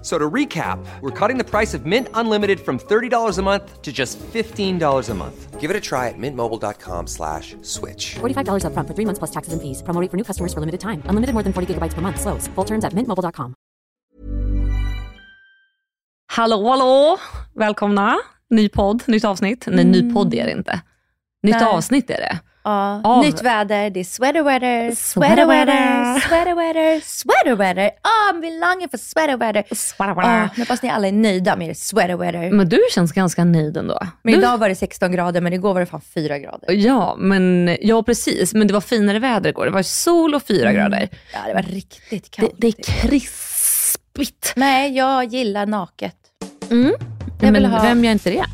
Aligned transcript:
F- 0.00 0.06
So 0.06 0.18
to 0.18 0.30
recap, 0.30 0.78
we're 1.02 1.10
cutting 1.10 1.36
the 1.36 1.44
price 1.44 1.74
of 1.74 1.84
Mint 1.84 2.08
Unlimited 2.14 2.60
from 2.60 2.78
$30 2.78 3.38
a 3.38 3.42
month 3.42 3.82
to 3.82 3.92
just 3.92 4.18
$15 4.32 5.10
a 5.10 5.14
month. 5.14 5.60
Give 5.60 5.70
it 5.70 5.76
a 5.76 5.80
try 5.80 6.08
at 6.08 6.14
mintmobile.com 6.16 7.06
slash 7.06 7.54
switch. 7.60 8.14
$45 8.20 8.64
upfront 8.64 8.88
for 8.88 8.94
three 8.94 9.04
months 9.04 9.18
plus 9.18 9.30
taxes 9.30 9.52
and 9.52 9.60
fees. 9.60 9.82
Promo 9.82 10.00
rate 10.00 10.10
for 10.10 10.16
new 10.16 10.24
customers 10.24 10.54
for 10.54 10.60
limited 10.60 10.80
time. 10.80 11.02
Unlimited 11.04 11.34
more 11.34 11.42
than 11.42 11.52
40 11.52 11.74
gigabytes 11.74 11.92
per 11.92 12.00
month. 12.00 12.18
Slows. 12.18 12.48
Full 12.54 12.64
terms 12.64 12.84
at 12.84 12.94
mintmobile.com. 12.94 13.54
Hallå, 16.32 16.68
hallå! 16.68 17.18
Välkomna. 17.54 18.18
Ny 18.50 18.68
podd, 18.68 19.02
nytt 19.06 19.24
avsnitt. 19.24 19.66
Nej, 19.66 19.84
ny 19.84 20.00
mm. 20.00 20.14
podd 20.14 20.34
är 20.34 20.46
det 20.46 20.52
inte. 20.52 20.80
Nytt 21.42 21.60
Nej. 21.60 21.64
avsnitt 21.64 22.10
är 22.10 22.16
det. 22.16 22.40
Ja, 22.64 23.00
Av- 23.04 23.24
nytt 23.24 23.42
väder, 23.42 23.90
det 23.90 24.00
är 24.00 24.04
sweater 24.04 24.42
weather, 24.42 24.94
Sweater 24.94 25.46
weather. 25.46 26.20
sweater 26.20 26.54
weather, 26.54 27.00
sweater 27.04 27.54
weather. 27.56 27.90
Ah, 28.02 28.32
vi 28.42 28.58
longing 28.60 28.88
för 28.88 28.98
sweater 28.98 29.36
weather. 29.36 29.64
Sweater 29.74 30.12
Ah, 30.12 30.14
weather. 30.14 30.50
men 30.56 30.66
fast 30.66 30.82
ni 30.82 30.90
alla 30.90 31.08
är 31.08 31.12
nöjda 31.12 31.56
med 31.56 31.68
er 31.70 31.74
sweater 31.74 32.16
weather. 32.16 32.50
Men 32.50 32.68
du 32.68 32.78
känns 32.94 33.12
ganska 33.12 33.44
nöjd 33.44 33.76
ändå. 33.76 33.98
Men 34.22 34.32
du, 34.32 34.38
idag 34.38 34.58
var 34.58 34.68
det 34.68 34.74
16 34.74 35.12
grader, 35.12 35.40
men 35.40 35.52
igår 35.52 35.72
var 35.74 35.80
det 35.80 35.86
fan 35.86 36.00
4 36.14 36.38
grader. 36.38 36.72
Ja, 36.72 37.16
men, 37.18 37.76
ja, 37.80 38.02
precis. 38.02 38.54
Men 38.54 38.66
det 38.66 38.72
var 38.74 38.80
finare 38.80 39.18
väder 39.18 39.50
igår. 39.50 39.64
Det 39.64 39.70
var 39.70 39.82
sol 39.82 40.34
och 40.34 40.42
fyra 40.42 40.72
grader. 40.72 41.08
Ja, 41.32 41.38
det 41.46 41.54
var 41.54 41.62
riktigt 41.62 42.10
Det, 42.10 42.30
kallt. 42.30 42.52
det 42.56 42.66
är 42.66 42.82
krispigt. 42.82 44.52
Nej, 44.56 44.96
jag 44.96 45.24
gillar 45.24 45.66
naket. 45.66 46.16
Mm. 46.70 46.92
Jag 47.40 47.52
men 47.52 47.64
ha- 47.64 47.82
vem 47.82 48.04
gör 48.04 48.12
inte 48.12 48.30
det? 48.30 48.44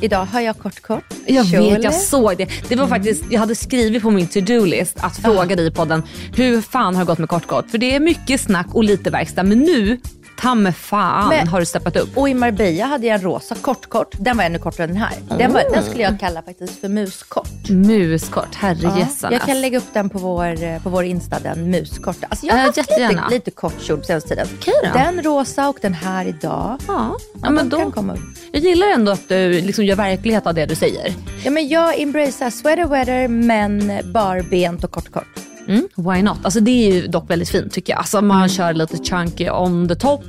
Idag 0.00 0.24
har 0.24 0.40
jag 0.40 0.58
kort 0.58 0.80
kort. 0.80 1.04
Jag 1.26 1.46
kjol. 1.46 1.72
vet, 1.72 1.84
jag 1.84 1.94
såg 1.94 2.36
det. 2.36 2.48
Det 2.68 2.76
var 2.76 2.86
faktiskt, 2.86 3.24
jag 3.30 3.40
hade 3.40 3.54
skrivit 3.54 4.02
på 4.02 4.10
min 4.10 4.26
to-do-list 4.26 4.96
att 5.00 5.16
fråga 5.16 5.56
dig 5.56 5.66
i 5.66 5.70
podden, 5.70 6.02
hur 6.36 6.60
fan 6.60 6.94
har 6.94 7.02
det 7.02 7.06
gått 7.06 7.18
med 7.18 7.28
kort 7.28 7.46
kort? 7.46 7.70
För 7.70 7.78
det 7.78 7.94
är 7.94 8.00
mycket 8.00 8.40
snack 8.40 8.66
och 8.74 8.84
lite 8.84 9.10
verkstad, 9.10 9.42
men 9.42 9.58
nu, 9.58 10.00
ta 10.40 10.54
med 10.54 10.76
fan 10.76 11.28
Men- 11.28 11.48
har 11.48 11.60
du 11.60 11.66
steppat 11.66 11.96
upp. 11.96 12.16
Och 12.18 12.28
i 12.28 12.34
Marbella 12.34 12.84
hade 12.84 13.06
jag 13.06 13.14
en 13.14 13.22
rosa 13.22 13.54
kort 13.54 13.86
kort. 13.88 14.14
Den 14.20 14.36
var 14.36 14.44
ännu 14.44 14.58
kortare 14.58 14.84
än 14.84 14.88
den 14.92 14.98
här. 15.02 15.12
Den, 15.38 15.52
var, 15.52 15.62
den 15.74 15.82
skulle 15.82 16.02
jag 16.02 16.20
kalla 16.20 16.42
faktiskt 16.42 16.80
för 16.80 16.88
muskort. 16.88 17.68
Muskort, 17.68 18.54
herrejössanes. 18.54 19.22
jag 19.38 19.40
kan 19.42 19.60
lägga 19.60 19.78
upp 19.78 19.84
den 19.92 20.10
på 20.10 20.18
vår, 20.18 20.62
eh, 20.64 20.82
på 20.82 20.90
vår 20.90 21.04
Insta, 21.04 21.38
den 21.40 21.70
muskorta. 21.70 22.26
Alltså 22.30 22.46
jag 22.46 22.52
har 22.54 22.60
Äh, 22.60 22.64
haft 22.66 22.76
lite, 22.76 22.90
jättegärna. 22.90 23.28
lite 23.30 23.50
kort 23.50 23.80
kjol 23.82 24.04
senaste 24.04 24.28
tiden. 24.28 24.46
Då. 24.82 24.88
Den 24.98 25.22
rosa 25.22 25.68
och 25.68 25.78
den 25.82 25.94
här 25.94 26.24
idag. 26.26 26.78
Ja, 26.78 26.78
ja 26.88 27.16
Ja, 27.42 27.50
men 27.50 27.68
de 27.68 27.76
kan 27.76 27.86
då, 27.88 27.92
komma 27.94 28.12
upp. 28.12 28.20
jag 28.52 28.62
gillar 28.62 28.86
ändå 28.88 29.12
att 29.12 29.28
du 29.28 29.52
liksom 29.60 29.84
gör 29.84 29.96
verklighet 29.96 30.46
av 30.46 30.54
det 30.54 30.66
du 30.66 30.74
säger. 30.74 31.14
Ja, 31.44 31.50
men 31.50 31.68
jag 31.68 32.00
embracear 32.00 32.50
sweater 32.50 32.84
weather 32.84 33.28
men 33.28 33.92
barbent 34.12 34.84
och 34.84 34.90
kort 34.90 35.12
kort. 35.12 35.24
Mm, 35.68 35.88
why 35.96 36.22
not? 36.22 36.38
Alltså 36.42 36.60
det 36.60 36.70
är 36.70 36.94
ju 36.94 37.06
dock 37.06 37.30
väldigt 37.30 37.48
fint 37.48 37.72
tycker 37.72 37.92
jag. 37.92 37.98
Alltså 37.98 38.20
man 38.22 38.48
kör 38.48 38.74
lite 38.74 38.96
chunky 39.04 39.50
on 39.50 39.88
the 39.88 39.94
top, 39.94 40.24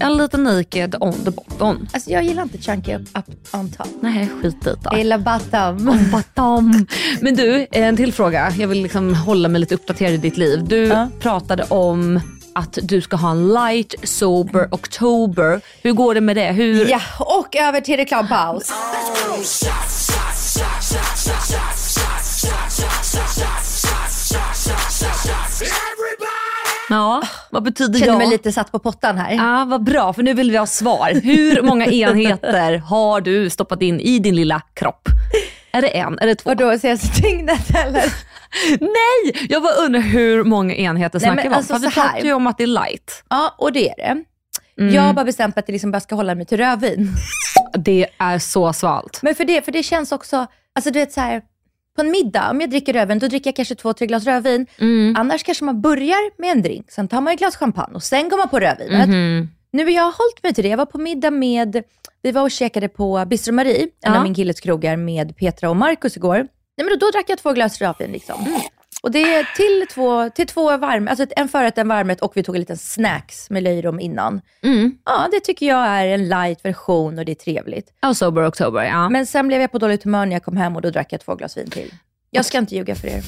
eller 0.00 0.22
lite 0.22 0.36
naked 0.36 0.94
on 1.00 1.12
the 1.12 1.30
bottom. 1.30 1.88
Alltså 1.92 2.10
jag 2.10 2.24
gillar 2.24 2.42
inte 2.42 2.58
chunky 2.58 2.94
up, 2.94 3.02
up 3.18 3.54
on 3.54 3.70
top. 3.72 3.86
Nej, 4.00 4.28
skit 4.42 4.54
i 4.54 4.58
det. 4.64 4.76
Jag 4.84 4.98
gillar 4.98 5.18
bottom. 5.18 6.08
Bottom. 6.12 6.86
Men 7.20 7.36
du, 7.36 7.66
en 7.72 7.96
till 7.96 8.12
fråga. 8.12 8.52
Jag 8.58 8.68
vill 8.68 8.82
liksom 8.82 9.14
hålla 9.14 9.48
mig 9.48 9.60
lite 9.60 9.74
uppdaterad 9.74 10.12
i 10.12 10.16
ditt 10.16 10.36
liv. 10.36 10.64
Du 10.64 10.84
Ja. 10.84 11.08
pratade 11.20 11.64
om 11.68 12.20
att 12.54 12.78
du 12.82 13.00
ska 13.00 13.16
ha 13.16 13.30
en 13.30 13.48
light 13.48 13.94
sober 14.04 14.68
oktober. 14.70 15.60
Hur 15.82 15.92
går 15.92 16.14
det 16.14 16.20
med 16.20 16.36
det? 16.36 16.52
Hur... 16.52 16.90
Ja, 16.90 17.00
och 17.18 17.56
över 17.56 17.80
till 17.80 17.96
reklampaus. 17.96 18.72
Ja, 26.88 27.22
vad 27.50 27.62
betyder 27.62 27.98
Känner 27.98 28.12
ja? 28.12 28.18
mig 28.18 28.28
lite 28.28 28.52
satt 28.52 28.72
på 28.72 28.78
pottan 28.78 29.18
här. 29.18 29.32
Ja, 29.34 29.64
vad 29.68 29.84
bra, 29.84 30.12
för 30.12 30.22
nu 30.22 30.34
vill 30.34 30.50
vi 30.50 30.56
ha 30.56 30.66
svar. 30.66 31.20
Hur 31.22 31.62
många 31.62 31.86
enheter 31.86 32.78
har 32.78 33.20
du 33.20 33.50
stoppat 33.50 33.82
in 33.82 34.00
i 34.00 34.18
din 34.18 34.36
lilla 34.36 34.60
kropp? 34.74 35.08
Är 35.72 35.82
det 35.82 35.88
en? 35.98 36.18
Är 36.18 36.26
det 36.26 36.34
två? 36.34 36.50
Och 36.50 36.56
då 36.56 36.78
senaste 36.78 37.22
dygnet 37.22 37.70
eller? 37.84 38.12
Nej! 38.80 39.46
Jag 39.48 39.62
bara 39.62 39.72
undrar 39.72 40.00
hur 40.00 40.44
många 40.44 40.74
enheter 40.74 41.18
Nej, 41.18 41.26
snackar 41.26 41.36
men 41.36 41.42
vi 41.42 41.48
om? 41.48 41.54
alltså 41.54 41.74
För 41.74 41.80
vi 41.80 41.86
så 41.90 42.00
pratar 42.00 42.24
ju 42.24 42.32
om 42.32 42.46
att 42.46 42.58
det 42.58 42.64
är 42.64 42.66
light. 42.66 43.24
Ja, 43.30 43.54
och 43.58 43.72
det 43.72 43.90
är 43.90 43.96
det. 43.96 44.24
Mm. 44.82 44.94
Jag 44.94 45.02
har 45.02 45.12
bara 45.12 45.24
bestämt 45.24 45.58
att 45.58 45.68
jag 45.68 45.72
liksom 45.72 45.90
bara 45.90 46.00
ska 46.00 46.14
hålla 46.14 46.34
mig 46.34 46.46
till 46.46 46.58
rödvin. 46.58 47.08
Det 47.78 48.06
är 48.18 48.38
så 48.38 48.72
svalt. 48.72 49.18
Men 49.22 49.34
för 49.34 49.44
det, 49.44 49.64
för 49.64 49.72
det 49.72 49.82
känns 49.82 50.12
också, 50.12 50.46
alltså 50.74 50.90
du 50.90 50.98
vet 50.98 51.12
så 51.12 51.20
här, 51.20 51.42
på 52.00 52.06
en 52.06 52.10
middag, 52.10 52.50
om 52.50 52.60
jag 52.60 52.70
dricker 52.70 52.92
rödvin, 52.92 53.18
då 53.18 53.28
dricker 53.28 53.48
jag 53.48 53.56
kanske 53.56 53.74
två, 53.74 53.92
tre 53.92 54.06
glas 54.06 54.24
rödvin. 54.24 54.66
Mm. 54.78 55.14
Annars 55.18 55.42
kanske 55.42 55.64
man 55.64 55.80
börjar 55.80 56.40
med 56.40 56.50
en 56.50 56.62
drink, 56.62 56.90
sen 56.90 57.08
tar 57.08 57.20
man 57.20 57.32
ett 57.32 57.38
glas 57.38 57.56
champagne 57.56 57.94
och 57.94 58.02
sen 58.02 58.28
går 58.28 58.36
man 58.38 58.48
på 58.48 58.60
rödvinet. 58.60 59.08
Mhm. 59.08 59.48
Nu 59.72 59.84
har 59.84 59.90
jag 59.90 60.02
hållit 60.04 60.42
mig 60.42 60.54
till 60.54 60.64
det. 60.64 60.70
Jag 60.70 60.76
var 60.78 60.86
på 60.86 60.98
middag 60.98 61.30
med, 61.30 61.82
vi 62.22 62.32
var 62.32 62.42
och 62.42 62.50
käkade 62.50 62.88
på 62.88 63.24
Bistro 63.26 63.52
Marie, 63.54 63.82
en 63.82 63.88
Ja. 64.00 64.16
av 64.16 64.22
min 64.22 64.34
killes 64.34 64.60
krogar 64.60 64.96
med 64.96 65.36
Petra 65.36 65.70
och 65.70 65.76
Markus 65.76 66.16
igår. 66.16 66.34
Nej, 66.36 66.48
men 66.76 66.88
då, 66.88 66.96
då 67.06 67.10
drack 67.10 67.24
jag 67.28 67.38
två 67.38 67.52
glas 67.52 67.80
rödvin. 67.80 68.12
Liksom. 68.12 68.40
Mm. 68.46 68.60
Och 69.02 69.10
det 69.10 69.34
är 69.34 69.56
till 69.56 69.86
två, 69.94 70.30
till 70.30 70.46
två 70.46 70.76
varm, 70.76 71.08
alltså 71.08 71.26
en 71.36 71.48
förrätt, 71.48 71.78
en 71.78 71.88
varmrätt 71.88 72.20
och 72.20 72.32
vi 72.36 72.42
tog 72.42 72.54
en 72.54 72.60
liten 72.60 72.76
snacks 72.76 73.50
med 73.50 73.62
löjrom 73.62 74.00
innan. 74.00 74.40
Mm. 74.62 74.98
Ja, 75.04 75.28
det 75.32 75.40
tycker 75.40 75.66
jag 75.66 75.86
är 75.86 76.06
en 76.06 76.28
light 76.28 76.64
version 76.64 77.18
och 77.18 77.24
det 77.24 77.32
är 77.32 77.34
trevligt. 77.34 77.92
Ja, 78.00 78.14
sober 78.14 78.48
oktober, 78.48 78.84
ja. 78.84 79.08
Men 79.08 79.26
sen 79.26 79.48
blev 79.48 79.60
jag 79.60 79.72
på 79.72 79.78
dåligt 79.78 80.04
humör 80.04 80.26
när 80.26 80.32
jag 80.32 80.44
kom 80.44 80.56
hem 80.56 80.76
och 80.76 80.82
då 80.82 80.90
drack 80.90 81.12
jag 81.12 81.20
två 81.20 81.34
glas 81.34 81.56
vin 81.56 81.70
till. 81.70 81.94
Jag 82.30 82.44
ska 82.44 82.58
inte 82.58 82.74
ljuga 82.74 82.94
för 82.94 83.08
er. 83.08 83.22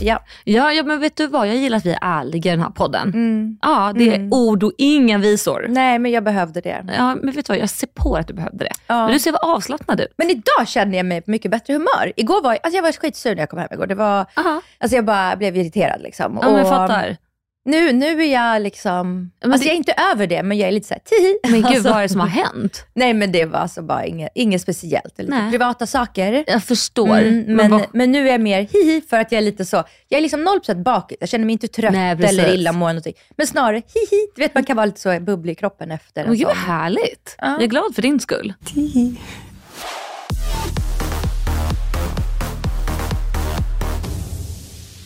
Ja. 0.00 0.24
Ja, 0.44 0.72
ja, 0.72 0.82
men 0.82 1.00
vet 1.00 1.16
du 1.16 1.26
vad? 1.26 1.48
Jag 1.48 1.56
gillar 1.56 1.78
att 1.78 1.86
vi 1.86 1.92
är 1.92 1.98
ärliga 2.02 2.52
i 2.52 2.56
den 2.56 2.62
här 2.62 2.70
podden. 2.70 3.08
Mm. 3.08 3.58
Ja, 3.62 3.92
det 3.96 4.14
är 4.14 4.28
ord 4.34 4.62
och 4.62 4.72
inga 4.78 5.18
visor. 5.18 5.66
Nej, 5.68 5.98
men 5.98 6.10
jag 6.10 6.24
behövde 6.24 6.60
det. 6.60 6.84
Ja, 6.96 7.14
men 7.14 7.34
vet 7.34 7.46
du 7.46 7.52
vad? 7.52 7.58
Jag 7.58 7.70
ser 7.70 7.86
på 7.86 8.14
att 8.14 8.26
du 8.28 8.34
behövde 8.34 8.64
det. 8.64 8.70
Ja. 8.86 9.04
Men 9.04 9.12
du 9.12 9.18
ser 9.18 9.32
vad 9.32 9.40
avslappnad 9.56 10.00
ut. 10.00 10.14
Men 10.16 10.30
idag 10.30 10.68
kände 10.68 10.96
jag 10.96 11.06
mig 11.06 11.20
på 11.20 11.30
mycket 11.30 11.50
bättre 11.50 11.72
humör. 11.72 12.12
Igår 12.16 12.42
var 12.42 12.52
jag, 12.52 12.60
alltså 12.62 12.76
jag 12.76 12.82
var 12.82 12.92
skitsur 12.92 13.34
när 13.34 13.42
jag 13.42 13.48
kom 13.48 13.58
hem 13.58 13.68
igår. 13.72 13.86
Det 13.86 13.94
var, 13.94 14.26
Aha. 14.36 14.60
alltså 14.78 14.96
jag 14.96 15.04
bara 15.04 15.36
blev 15.36 15.56
irriterad. 15.56 16.00
Liksom. 16.02 16.38
Ja, 16.42 16.48
men 16.50 16.58
jag 16.58 16.68
fattar. 16.68 17.16
Nu, 17.68 17.92
nu 17.92 18.22
är 18.22 18.32
jag 18.32 18.62
liksom, 18.62 19.30
Men 19.40 19.52
alltså 19.52 19.64
det- 19.64 19.68
jag 19.68 19.72
är 19.72 19.76
inte 19.76 19.94
över 20.12 20.26
det, 20.26 20.42
men 20.42 20.58
jag 20.58 20.68
är 20.68 20.72
lite 20.72 20.86
såhär, 20.88 21.00
tihi. 21.04 21.38
Men 21.42 21.52
gud, 21.52 21.66
Alltså, 21.66 21.88
vad 21.88 21.98
är 21.98 22.02
det 22.02 22.08
som 22.08 22.20
har 22.20 22.28
hänt? 22.28 22.84
Nej, 22.94 23.14
men 23.14 23.32
det 23.32 23.44
var 23.44 23.58
alltså 23.58 23.82
bara 23.82 24.06
inget, 24.06 24.30
inget 24.34 24.62
speciellt. 24.62 25.16
Det 25.16 25.22
är 25.22 25.24
Lite 25.24 25.38
Nej. 25.38 25.50
privata 25.50 25.86
saker. 25.86 26.44
Jag 26.46 26.64
förstår. 26.64 27.18
Mm, 27.18 27.56
men, 27.56 27.70
men 27.70 27.82
men, 27.92 28.12
nu 28.12 28.28
är 28.28 28.32
jag 28.32 28.40
mer 28.40 28.60
hihi 28.72 29.02
för 29.10 29.18
att 29.20 29.32
jag 29.32 29.38
är 29.38 29.42
lite 29.44 29.64
så, 29.64 29.84
jag 30.08 30.18
är 30.18 30.22
liksom 30.22 30.48
0% 30.64 30.82
bakis. 30.82 31.16
Jag 31.20 31.28
känner 31.28 31.44
mig 31.44 31.52
inte 31.52 31.68
trött 31.68 31.92
Nej, 31.92 32.10
eller 32.24 32.54
illamående. 32.54 33.12
Men 33.36 33.46
snarare 33.46 33.76
hihi. 33.76 34.26
Du 34.36 34.42
vet 34.42 34.54
man 34.54 34.64
kan 34.64 34.76
vara 34.76 34.86
lite 34.86 35.00
så 35.00 35.20
bubblig 35.20 35.52
i 35.52 35.56
kroppen 35.56 35.90
efter 35.90 36.20
en 36.22 36.28
Men 36.28 36.38
gud 36.38 36.46
vad 36.46 36.56
härligt. 36.56 37.34
Ja. 37.38 37.46
Jag 37.52 37.62
är 37.62 37.66
glad 37.66 37.94
för 37.94 38.02
din 38.02 38.20
skull. 38.20 38.54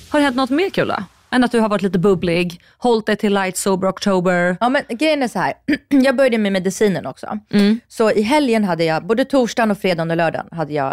Har 0.08 0.18
det 0.18 0.24
hänt 0.24 0.36
något 0.36 0.50
mer 0.50 0.70
kul 0.70 0.88
då? 0.88 1.04
Men 1.32 1.44
att 1.44 1.52
du 1.52 1.60
har 1.60 1.68
varit 1.68 1.82
lite 1.82 1.98
bubblig, 1.98 2.60
hållit 2.78 3.06
dig 3.06 3.16
till 3.16 3.34
light 3.34 3.56
sober 3.56 3.88
oktober. 3.88 4.56
Ja 4.60 4.68
men 4.68 4.82
grejen 4.88 5.22
är 5.22 5.28
så 5.28 5.38
här. 5.38 5.52
jag 5.88 6.16
började 6.16 6.38
med 6.38 6.52
medicinen 6.52 7.06
också. 7.06 7.38
Mm. 7.52 7.80
Så 7.88 8.10
i 8.10 8.22
helgen 8.22 8.64
hade 8.64 8.84
jag, 8.84 9.06
både 9.06 9.24
torsdagen 9.24 9.70
och 9.70 9.78
fredagen 9.78 10.10
och 10.10 10.16
lördagen, 10.16 10.46
hade 10.52 10.72
jag, 10.72 10.92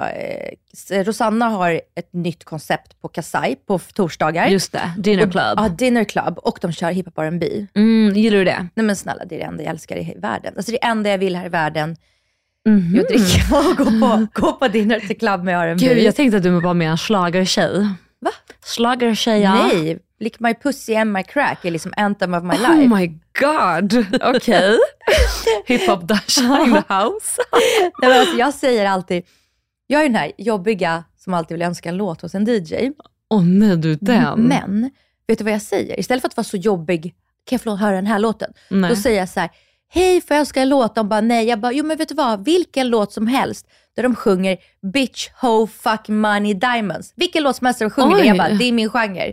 eh, 0.91 1.03
Rosanna 1.03 1.45
har 1.49 1.71
ett 1.95 2.13
nytt 2.13 2.43
koncept 2.43 3.01
på 3.01 3.07
Kasai 3.07 3.55
på 3.67 3.79
torsdagar. 3.79 4.47
Just 4.47 4.71
det, 4.71 4.91
dinner 4.97 5.25
Och- 5.25 5.31
club. 5.31 5.53
Ja, 5.57 5.69
dinner 5.69 6.03
club. 6.03 6.37
Och 6.37 6.57
de 6.61 6.71
kör 6.71 6.91
hiphop 6.91 7.17
R&B. 7.17 7.65
Mm, 7.75 8.15
gillar 8.15 8.37
du 8.37 8.43
det? 8.43 8.67
Nej 8.75 8.85
men 8.85 8.95
snälla, 8.95 9.25
det 9.25 9.35
är 9.35 9.39
det 9.39 9.45
enda 9.45 9.63
jag 9.63 9.69
älskar 9.71 9.97
i 9.97 10.13
världen. 10.17 10.53
Alltså 10.57 10.71
det 10.71 10.83
enda 10.85 11.09
jag 11.09 11.17
vill 11.17 11.35
här 11.35 11.45
i 11.45 11.49
världen, 11.49 11.95
Mhm. 12.65 12.95
är 12.95 13.01
att 13.01 13.07
dricka 13.07 13.57
och 13.57 13.77
gå 13.77 13.85
på, 13.85 14.27
gå 14.41 14.51
på 14.53 14.67
dinner 14.67 14.99
till 14.99 15.17
club 15.17 15.43
med 15.43 15.55
R&B. 15.59 15.85
Gud, 15.87 15.97
jag 16.03 16.15
tänkte 16.15 16.37
att 16.37 16.43
du 16.43 16.49
var 16.49 16.73
mer 16.73 16.89
en 16.89 16.97
schlagertjej. 16.97 17.87
Va? 18.21 18.31
Schlagertjej, 18.65 19.41
ja. 19.41 19.53
Nej, 19.53 19.99
Lick 20.19 20.39
My 20.39 20.53
Pussy 20.53 20.95
and 20.95 21.13
My 21.13 21.23
Crack 21.23 21.65
är 21.65 21.71
liksom 21.71 21.93
anthem 21.97 22.33
of 22.33 22.43
my 22.43 22.57
life. 22.57 22.71
Oh 22.71 22.97
my 22.97 23.07
god, 23.39 24.05
okej. 24.21 24.77
Hiphop 25.65 26.01
Dasha 26.01 26.63
in 26.65 26.73
the 26.73 26.93
house. 26.93 27.41
Nej, 28.01 28.09
men 28.09 28.19
alltså, 28.19 28.35
jag 28.35 28.53
säger 28.53 28.85
alltid, 28.85 29.25
jag 29.87 30.01
är 30.01 30.05
den 30.05 30.15
här 30.15 30.31
jobbiga 30.37 31.03
som 31.17 31.33
alltid 31.33 31.55
vill 31.55 31.61
önska 31.61 31.89
en 31.89 31.97
låt 31.97 32.21
hos 32.21 32.35
en 32.35 32.45
DJ. 32.45 32.91
Åh 33.29 33.43
nej, 33.43 33.77
du 33.77 33.95
den. 33.95 34.41
Men, 34.41 34.91
vet 35.27 35.37
du 35.37 35.43
vad 35.43 35.53
jag 35.53 35.61
säger? 35.61 35.99
Istället 35.99 36.21
för 36.21 36.27
att 36.27 36.37
vara 36.37 36.43
så 36.45 36.57
jobbig, 36.57 37.03
kan 37.45 37.55
jag 37.55 37.61
få 37.61 37.75
höra 37.75 37.95
den 37.95 38.07
här 38.07 38.19
låten? 38.19 38.53
Nej. 38.69 38.89
Då 38.89 38.95
säger 38.95 39.19
jag 39.19 39.29
så 39.29 39.39
här, 39.39 39.49
hej 39.89 40.21
får 40.21 40.35
jag 40.35 40.39
önska 40.39 40.61
en 40.61 40.69
låt? 40.69 40.95
De 40.95 41.09
bara 41.09 41.21
nej. 41.21 41.45
Jag 41.45 41.59
bara, 41.59 41.71
jo 41.71 41.85
men 41.85 41.97
vet 41.97 42.09
du 42.09 42.15
vad? 42.15 42.45
Vilken 42.45 42.89
låt 42.89 43.13
som 43.13 43.27
helst 43.27 43.67
där 43.99 44.03
de 44.03 44.15
sjunger 44.15 44.57
bitch, 44.93 45.29
ho, 45.41 45.67
fuck, 45.67 46.07
money, 46.07 46.53
diamonds. 46.53 47.13
Vilken 47.15 47.43
låt 47.43 47.55
som 47.55 47.65
helst 47.65 47.79
de 47.79 47.89
sjunger 47.89 48.17
det. 48.17 48.25
Jag 48.25 48.33
Oj. 48.33 48.37
bara, 48.37 48.49
det 48.49 48.63
är 48.63 48.71
min 48.71 48.89
genre. 48.89 49.31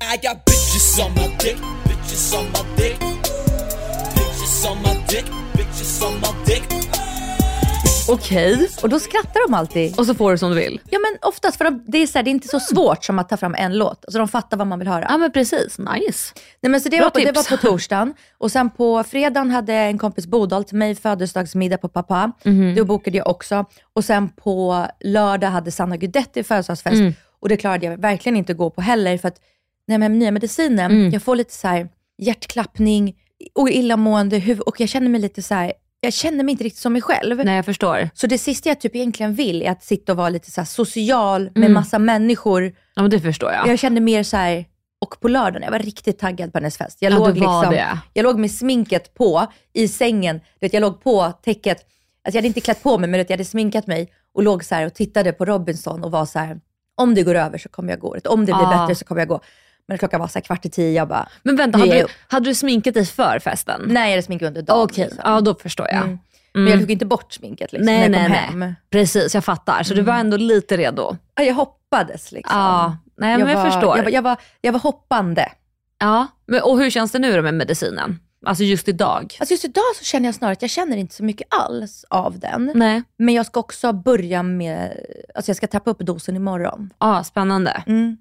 Okej. 8.09 8.69
Och 8.83 8.89
då 8.89 8.99
skrattar 9.01 9.49
de 9.49 9.55
alltid. 9.55 9.99
Och 9.99 10.07
så 10.07 10.15
får 10.15 10.33
du 10.33 10.39
som 10.39 10.51
du 10.51 10.57
vill. 10.57 10.81
Ja 10.91 10.99
men 10.99 11.29
oftast, 11.29 11.57
för 11.59 11.65
de, 11.65 11.85
det, 11.87 11.99
är 11.99 12.07
så 12.07 12.19
här, 12.19 12.23
det 12.23 12.31
är 12.31 12.33
inte 12.33 12.49
så 12.49 12.61
svårt 12.61 13.05
som 13.05 13.19
att 13.19 13.29
ta 13.29 13.37
fram 13.37 13.55
en 13.55 13.79
låt. 13.79 14.05
Alltså 14.05 14.19
de 14.19 14.29
fattar 14.29 14.57
vad 14.57 14.67
man 14.67 14.79
vill 14.79 14.89
höra. 14.89 15.07
Ja 15.09 15.17
men 15.19 15.33
precis, 15.33 15.79
nice. 15.79 16.33
Nej, 16.61 16.71
men 16.71 16.81
så 16.81 16.89
det, 16.89 16.97
Bra 16.97 17.05
var 17.05 17.11
på, 17.11 17.19
det 17.19 17.25
tips. 17.33 17.51
var 17.51 17.57
på 17.57 17.67
torsdagen 17.67 18.15
och 18.39 18.53
sen 18.53 18.71
på 18.71 19.05
fredagen 19.05 19.51
hade 19.51 19.73
en 19.75 19.99
kompis 19.99 20.27
Bodal 20.27 20.65
till 20.65 20.77
mig 20.77 20.95
födelsedagsmiddag 20.95 21.79
på 21.79 21.89
pappa. 21.89 22.33
Mhm. 22.45 22.75
Då 22.75 22.85
bokade 22.85 23.17
jag 23.19 23.29
också. 23.29 23.65
Och 23.93 24.05
sen 24.05 24.29
på 24.29 24.87
lördag 25.01 25.49
hade 25.49 25.73
Sanna 25.73 25.97
Guidetti 25.97 26.43
födelsedagsfest 26.43 26.95
Mm. 26.97 27.15
och 27.41 27.49
det 27.49 27.57
klarade 27.57 27.87
jag 27.87 27.97
verkligen 28.01 28.37
inte 28.37 28.53
att 28.53 28.59
gå 28.59 28.71
på 28.71 28.81
heller 28.81 29.19
för 29.19 29.29
att 29.29 29.41
när 29.89 29.99
med 29.99 30.11
nya 30.11 30.31
medicinen, 30.31 30.91
Mm. 30.91 31.11
jag 31.11 31.23
får 31.23 31.37
lite 31.37 31.55
så 31.55 31.69
här 31.69 31.89
hjärtklappning 32.19 33.17
och 33.55 33.71
illamående 33.71 34.39
huvud 34.39 34.61
och 34.61 34.81
jag 34.81 34.89
känner 34.89 35.09
mig 35.09 35.21
lite 35.21 35.43
så 35.43 35.55
här, 35.55 35.73
jag 36.01 36.13
känner 36.13 36.45
mig 36.45 36.53
inte 36.53 36.65
riktigt 36.65 36.83
som 36.83 36.93
mig 36.93 37.03
själv. 37.03 37.45
Nej 37.45 37.57
jag 37.57 37.65
förstår. 37.65 38.11
Så 38.15 38.27
det 38.27 38.39
sista 38.39 38.69
jag 38.69 38.81
typ 38.81 38.97
egentligen 38.97 39.35
vill 39.35 39.63
är 39.63 39.71
att 39.71 39.85
sitta 39.85 40.13
och 40.13 40.19
vara 40.19 40.29
lite 40.29 40.51
så 40.51 40.65
social 40.65 41.43
med 41.43 41.57
Mm. 41.57 41.73
massa 41.73 41.99
människor. 41.99 42.63
Ja 42.95 43.03
men 43.03 43.11
det 43.11 43.21
förstår 43.21 43.53
jag. 43.53 43.69
Jag 43.69 43.79
kände 43.79 44.01
mer 44.01 44.23
så 44.23 44.37
här, 44.37 44.65
och 45.01 45.21
på 45.21 45.29
lördagen, 45.29 45.63
jag 45.63 45.71
var 45.71 45.79
riktigt 45.79 46.19
taggad 46.19 46.53
på 46.53 46.59
hennes 46.59 46.77
fest. 46.79 46.99
Jag, 47.01 47.13
Ja, 47.13 47.17
låg, 47.19 47.35
du 47.35 47.41
var 47.41 47.61
liksom, 47.63 47.75
det. 47.75 47.99
jag 48.13 48.23
låg 48.23 48.39
med 48.39 48.51
sminket 48.51 49.15
på 49.15 49.47
i 49.73 49.89
sängen. 49.89 50.37
Du 50.39 50.67
vet, 50.67 50.73
jag 50.73 50.81
låg 50.81 51.03
på 51.03 51.33
täcket. 51.45 51.77
Alltså 51.79 51.87
jag 52.23 52.35
hade 52.35 52.47
inte 52.49 52.61
klätt 52.61 52.83
på 52.83 52.99
mig, 52.99 53.09
men 53.11 53.19
vet, 53.21 53.31
jag 53.31 53.37
hade 53.37 53.45
sminkat 53.45 53.87
mig 53.87 54.13
och 54.35 54.43
låg 54.43 54.65
så 54.65 54.87
och 54.87 54.95
tittade 54.95 55.33
på 55.33 55.45
Robinson 55.45 56.05
och 56.05 56.11
var 56.11 56.27
så 56.27 56.39
här, 56.39 56.61
om 56.97 57.15
det 57.15 57.23
går 57.23 57.35
över 57.35 57.59
så 57.59 57.69
kommer 57.69 57.91
jag 57.93 58.01
gå. 58.01 58.17
Om 58.25 58.41
det 58.41 58.53
blir 58.53 58.65
Ah. 58.73 58.81
bättre 58.81 58.95
så 58.95 59.05
kommer 59.05 59.21
jag 59.21 59.29
gå. 59.29 59.41
Men 59.89 59.99
klockan 59.99 60.21
var 60.21 60.29
så 60.29 60.41
kvart 60.41 60.65
i 60.67 60.71
tio, 60.71 60.91
jag 60.93 61.09
bara, 61.09 61.29
Men 61.43 61.57
vänta, 61.57 61.79
hade 61.79 61.93
du, 61.95 62.07
hade 62.29 62.51
du 62.51 62.55
sminkat 62.55 62.95
dig 62.95 63.07
för 63.07 63.39
festen? 63.39 63.83
nej 63.87 64.03
jag 64.03 64.11
hade 64.11 64.23
sminkat 64.23 64.49
under 64.49 64.63
dagen. 64.63 64.81
Okej, 64.85 65.05
liksom. 65.05 65.23
ja 65.25 65.41
då 65.41 65.55
förstår 65.55 65.87
jag. 65.89 66.03
Mm. 66.03 66.19
Men 66.53 66.67
jag 66.67 66.81
tog 66.81 66.91
inte 66.91 67.07
bort 67.07 67.33
sminket 67.33 67.73
liksom, 67.73 67.87
Nej, 67.87 68.09
när 68.09 68.23
jag 68.23 68.31
nej, 68.31 68.49
kom 68.49 68.59
nej. 68.59 68.69
hem. 68.69 68.75
Precis, 68.91 69.35
jag 69.35 69.45
fattar. 69.45 69.83
Så 69.83 69.95
du 69.95 70.03
var 70.03 70.15
ändå 70.15 70.37
lite 70.37 70.77
redo? 70.77 71.17
Ja, 71.35 71.43
jag 71.43 71.55
hoppades 71.55 72.33
liksom. 72.33 72.59
Ja, 72.59 72.97
nej 73.17 73.39
men 73.39 73.49
jag, 73.49 73.57
var, 73.57 73.71
förstår. 73.71 73.97
Jag 73.97 74.05
var, 74.05 74.11
jag, 74.11 74.23
var, 74.23 74.37
jag 74.61 74.73
var 74.73 74.81
hoppande. 74.81 75.53
Ja, 75.99 76.27
men, 76.47 76.63
och 76.63 76.79
hur 76.79 76.91
känns 76.91 77.13
det 77.13 77.19
nu 77.19 77.37
då 77.37 77.43
med 77.43 77.55
medicinen? 77.55 78.21
Alltså 78.47 78.65
just 78.65 78.89
idag? 78.89 79.37
Alltså 79.41 79.53
just 79.55 79.65
idag 79.65 79.85
så 79.99 80.05
känner 80.05 80.29
jag 80.29 80.35
snarare 80.35 80.53
att 80.53 80.63
jag 80.63 80.71
känner 80.71 80.97
inte 80.97 81.15
så 81.15 81.25
mycket 81.25 81.47
alls 81.51 82.05
av 82.11 82.39
den. 82.39 82.73
Nej. 82.75 83.03
Men 83.17 83.35
jag 83.35 83.47
ska 83.47 83.61
också 83.61 83.93
börja 83.93 84.43
med, 84.43 85.01
alltså 85.35 85.49
jag 85.51 85.57
ska 85.57 85.67
trappa 85.67 85.91
upp 85.91 85.99
dosen 85.99 86.37
imorgon. 86.37 86.91
Ja, 86.99 87.25
spännande. 87.25 87.83
Mm. 87.87 88.17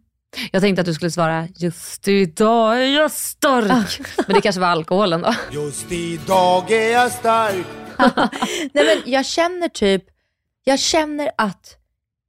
Jag 0.51 0.61
tänkte 0.61 0.79
att 0.81 0.85
du 0.85 0.93
skulle 0.93 1.11
svara, 1.11 1.47
just 1.55 2.07
idag 2.07 2.77
är 2.83 2.87
jag 2.95 3.11
stark. 3.11 3.99
Men 4.27 4.33
det 4.35 4.41
kanske 4.41 4.61
var 4.61 4.67
alkoholen 4.67 5.21
då? 5.21 5.33
Just 5.51 5.91
idag 5.91 6.71
är 6.71 6.91
jag 6.91 7.11
stark. 7.11 7.65
Nej 8.73 8.85
men 8.85 9.11
jag 9.13 9.25
känner 9.25 9.69
typ, 9.69 10.03
jag 10.63 10.79
känner 10.79 11.31
att 11.37 11.77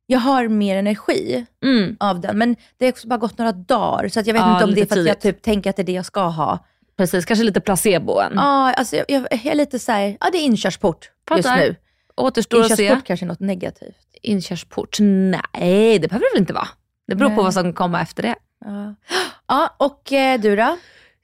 jag 0.07 0.19
har 0.19 0.49
mer 0.49 0.77
energi 0.77 1.47
Mm, 1.65 1.97
av 2.01 2.21
den. 2.21 2.39
Men 2.39 2.57
det 2.79 2.85
har 2.85 2.93
också 2.93 3.09
bara 3.09 3.19
gått 3.19 3.39
några 3.39 3.53
dagar, 3.53 4.09
så 4.09 4.21
att 4.21 4.27
jag 4.27 4.35
vet 4.35 4.43
Ja, 4.43 4.53
inte 4.53 4.65
om 4.65 4.75
det 4.75 4.81
är 4.81 4.87
för 4.87 5.01
att 5.01 5.07
jag 5.07 5.21
tidigt. 5.21 5.37
typ 5.37 5.43
tänker 5.45 5.71
att 5.71 5.77
det 5.77 5.83
är 5.83 5.87
det 5.87 5.93
jag 5.93 6.07
ska 6.07 6.21
ha. 6.27 6.65
precis, 6.97 7.25
kanske 7.25 7.45
lite 7.45 7.61
placeboen. 7.61 8.33
Ja, 8.35 8.73
alltså 8.73 8.97
jag, 8.97 9.05
jag, 9.09 9.23
jag 9.31 9.47
är 9.47 9.55
lite 9.55 9.79
så 9.79 9.93
här, 9.93 10.17
ja 10.21 10.29
det 10.33 10.39
är 10.39 10.43
inkörsport 10.43 11.11
just 11.37 11.49
Fattar. 11.49 11.57
nu. 11.61 11.77
Återstår 12.17 12.61
att 12.61 12.77
se. 12.77 12.83
Inkörsport 12.83 13.07
kanske 13.07 13.27
är 13.27 13.29
något 13.29 13.41
negativt. 13.41 13.97
Inkörsport? 14.23 14.97
Nej, 15.01 15.99
det 15.99 16.09
behöver 16.09 16.27
det 16.27 16.35
väl 16.35 16.41
inte 16.41 16.53
vara. 16.53 16.69
Det 17.09 17.15
beror 17.15 17.31
på 17.31 17.43
vad 17.43 17.55
som 17.55 17.73
kommer 17.73 18.03
efter 18.03 18.23
det. 18.23 18.35
Ja, 18.65 18.95
ja 19.49 19.75
och 19.77 20.13
eh, 20.13 20.41
du 20.41 20.57
då? 20.57 20.77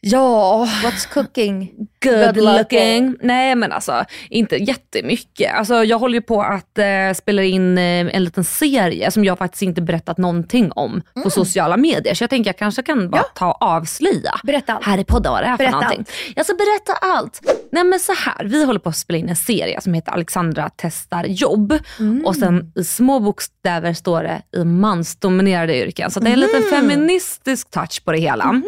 Ja, 0.04 0.66
What's 0.84 1.08
cooking? 1.14 1.72
good, 2.02 2.34
Good 2.34 2.36
looking. 2.36 2.58
looking. 2.58 3.16
Nej 3.20 3.54
men 3.54 3.72
alltså 3.72 4.04
inte 4.30 4.56
jättemycket. 4.56 5.54
Alltså, 5.54 5.84
jag 5.84 5.98
håller 5.98 6.14
ju 6.14 6.22
på 6.22 6.42
att 6.42 6.78
eh, 6.78 7.12
spela 7.14 7.42
in 7.42 7.78
eh, 7.78 7.84
en 8.16 8.24
liten 8.24 8.44
serie 8.44 9.10
som 9.10 9.24
jag 9.24 9.38
faktiskt 9.38 9.62
inte 9.62 9.82
berättat 9.82 10.18
någonting 10.18 10.72
om 10.72 11.02
på 11.22 11.30
sociala 11.30 11.76
medier. 11.76 12.14
Så 12.14 12.22
jag 12.22 12.30
tänker 12.30 12.48
jag 12.48 12.58
kanske 12.58 12.82
kan 12.82 13.10
bara 13.10 13.18
Mm. 13.18 13.28
Ja. 13.34 13.38
ta 13.38 13.52
avslöja 13.66 14.32
Berätta 14.44 14.72
allt. 14.72 14.84
här 14.84 14.98
i 14.98 15.04
podden 15.04 15.32
vad 15.32 15.42
det 15.42 15.46
är 15.46 15.50
för 15.50 15.58
Berätta 15.58 15.80
någonting. 15.80 16.04
Jag 16.36 16.46
ska 16.46 16.54
berätta 16.54 16.92
allt. 17.06 17.40
Nej 17.72 17.84
men 17.84 18.00
så 18.00 18.12
här, 18.12 18.44
vi 18.44 18.64
håller 18.64 18.80
på 18.80 18.88
att 18.88 18.96
spela 18.96 19.18
in 19.18 19.28
en 19.28 19.36
serie 19.36 19.80
som 19.80 19.94
heter 19.94 20.12
Alexandra 20.12 20.70
testar 20.76 21.24
jobb. 21.24 21.78
Mm. 21.98 22.26
Och 22.26 22.36
sen 22.36 22.72
i 22.76 22.84
små 22.84 23.20
bokstäver 23.20 23.92
står 23.94 24.22
det 24.22 24.42
i 24.60 24.64
mansdominerade 24.64 25.76
yrken. 25.78 26.10
Så 26.10 26.20
det 26.20 26.30
är 26.30 26.32
en 26.32 26.38
Mm. 26.42 26.46
liten 26.48 26.62
feministisk 26.80 27.70
touch 27.70 28.04
på 28.04 28.12
det 28.12 28.18
hela. 28.18 28.62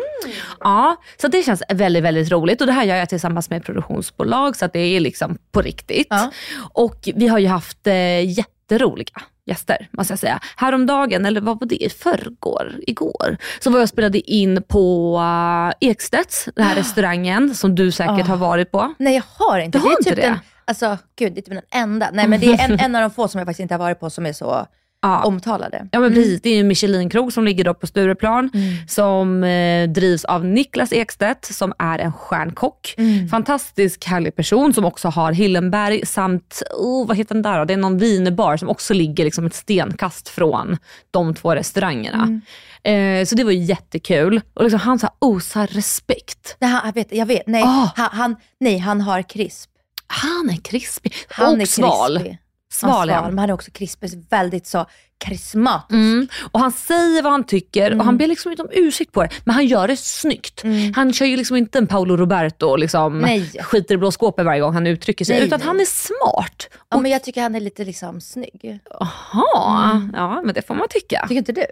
Ja, 0.61 0.97
så 1.21 1.29
det 1.29 1.43
känns 1.43 1.63
väldigt, 1.69 2.03
väldigt 2.05 2.31
roligt. 2.31 2.61
Och 2.61 2.67
det 2.67 2.73
här 2.73 2.85
gör 2.85 2.97
jag 2.97 3.09
tillsammans 3.09 3.51
med 3.51 3.65
produktionsbolag 3.65 4.57
så 4.57 4.65
att 4.65 4.73
det 4.73 4.79
är 4.79 5.01
liksom 5.01 5.39
på 5.53 5.63
riktigt. 5.63 6.07
Ja. 6.11 6.31
Och 6.73 7.09
vi 7.15 7.29
har 7.29 7.39
ju 7.39 7.47
haft 7.49 7.87
eh, 7.87 8.31
jätteroliga 8.39 9.23
gäster, 9.47 9.89
måste 9.91 10.13
jag 10.13 10.19
säga. 10.19 10.41
Häromdagen, 10.57 11.27
eller 11.27 11.41
vad 11.41 11.61
var 11.61 11.67
det? 11.67 11.85
I 11.85 11.89
förrgår? 11.91 12.73
Igår? 12.87 13.37
Så 13.61 13.71
var 13.71 13.79
jag 13.79 13.83
och 13.83 13.89
spelade 13.89 14.31
in 14.31 14.63
på 14.69 15.17
uh, 15.19 15.89
Ekstedts, 15.91 16.49
den 16.57 16.65
här 16.65 16.77
restaurangen 16.77 17.55
som 17.55 17.75
du 17.75 17.93
säkert 17.93 18.25
Ah. 18.25 18.29
har 18.29 18.37
varit 18.37 18.71
på. 18.71 18.95
Nej 18.99 19.15
jag 19.15 19.23
har 19.47 19.59
inte. 19.59 19.79
Du 19.79 19.83
har 19.83 19.89
det 19.89 19.95
är 19.95 19.99
inte 19.99 20.11
typ 20.11 20.17
det? 20.17 20.23
Den, 20.23 20.39
alltså 20.65 20.99
gud, 21.19 21.33
det 21.35 21.41
är 21.41 21.43
typ 21.43 21.55
den 21.55 21.83
enda. 21.83 22.11
Nej 22.13 22.29
men 22.29 22.41
det 22.41 22.47
är 22.47 22.71
en, 22.71 22.81
en 22.85 22.95
av 22.95 23.01
de 23.03 23.11
få 23.11 23.29
som 23.29 23.39
jag 23.39 23.47
faktiskt 23.47 23.61
inte 23.61 23.75
har 23.75 23.79
varit 23.79 24.01
på 24.01 24.11
som 24.11 24.27
är 24.27 24.33
så 24.33 24.67
Ja. 25.07 25.23
omtalade. 25.25 25.89
Ja 25.93 26.01
men 26.01 26.15
precis, 26.15 26.43
det 26.43 26.51
är 26.51 26.57
ju 26.57 26.65
Michelinkrog 26.65 27.33
som 27.33 27.45
ligger 27.45 27.65
då 27.65 27.75
på 27.75 27.87
Stureplan 27.87 28.51
som 28.89 29.45
eh, 29.45 29.89
drivs 29.89 30.25
av 30.25 30.45
Niklas 30.45 30.93
Ekstedt 30.93 31.45
som 31.45 31.73
är 31.79 31.99
en 31.99 32.13
stjärnkock. 32.13 32.95
Fantastisk 33.31 34.05
härlig 34.05 34.37
person 34.37 34.75
som 34.75 34.85
också 34.85 35.09
har 35.09 35.33
Hillenberg 35.33 36.07
samt, 36.07 36.63
oh, 36.79 37.07
vad 37.07 37.17
heter 37.17 37.35
den 37.35 37.43
där 37.43 37.59
då? 37.59 37.65
Det 37.65 37.73
är 37.73 37.77
någon 37.79 37.99
wienerbar 37.99 38.57
som 38.57 38.69
också 38.69 38.95
ligger 38.95 39.25
liksom 39.25 39.47
ett 39.47 39.55
stenkast 39.55 40.29
från 40.29 40.77
de 41.11 41.35
två 41.35 41.55
restaurangerna. 41.55 42.41
Eh, 42.83 43.25
så 43.27 43.35
det 43.35 43.45
var 43.45 43.51
ju 43.53 43.59
jättekul 43.63 44.41
och 44.55 44.63
liksom, 44.63 44.81
han 44.81 44.99
så 44.99 45.07
här 45.07 45.15
osar 45.19 45.67
respekt. 45.67 46.57
Nej, 46.61 46.71
han, 46.71 46.81
jag 46.87 46.93
vet, 46.95 47.13
jag 47.13 47.27
vet. 47.27 47.47
Nej, 47.47 47.63
Ah. 47.67 47.89
han, 47.97 48.09
han, 48.13 48.37
nej, 48.61 48.79
han 48.79 49.01
har 49.01 49.23
krisp. 49.23 49.71
Han 50.07 50.51
är 50.51 50.57
krispig 50.65 51.13
Han 51.29 51.55
och 51.55 51.61
är 51.61 51.67
sval. 51.67 52.19
krispig. 52.19 52.39
Sval, 52.75 52.91
Han 52.93 53.09
är 53.09 53.15
sval, 53.23 53.39
han. 53.39 53.51
är 53.51 53.53
också 53.53 53.71
krispig. 53.71 54.11
Väldigt 54.31 54.67
så 54.67 54.87
karismatisk. 55.19 55.93
Mm. 55.93 56.29
Och 56.51 56.61
han 56.61 56.73
säger 56.73 57.23
vad 57.23 57.33
han 57.33 57.45
tycker 57.45 57.99
och 57.99 58.05
han 58.05 58.19
ber 58.19 58.27
liksom 58.27 58.51
inte 58.51 58.63
om 58.63 58.69
ursäkt 58.73 59.13
på 59.13 59.23
det. 59.23 59.29
Men 59.45 59.55
han 59.55 59.67
gör 59.67 59.89
det 59.89 59.97
snyggt. 59.97 60.63
Han 60.95 61.13
kör 61.13 61.27
ju 61.27 61.37
liksom 61.37 61.57
inte 61.57 61.79
en 61.79 61.87
Paolo 61.87 62.17
Roberto 62.17 62.67
och 62.67 62.79
liksom 62.79 63.19
Nej. 63.19 63.51
skiter 63.63 63.95
i 63.95 63.99
blå 63.99 64.11
skåpet 64.11 64.45
varje 64.45 64.61
gång 64.61 64.75
han 64.75 64.87
uttrycker 64.87 65.25
sig. 65.25 65.37
Nej, 65.37 65.47
utan 65.47 65.59
nej. 65.59 65.67
han 65.67 65.81
är 65.81 65.85
smart. 65.85 66.69
Ja, 66.91 67.01
men 67.01 67.11
jag 67.11 67.25
tycker 67.25 67.43
han 67.43 67.55
är 67.55 67.61
lite 67.61 67.85
liksom 67.85 68.21
snygg. 68.21 68.81
Jaha, 69.01 70.11
ja 70.13 70.43
men 70.45 70.55
det 70.55 70.67
får 70.67 70.75
man 70.75 70.89
tycka. 70.91 71.21
Tycker 71.29 71.39
inte 71.39 71.53
du? 71.53 71.67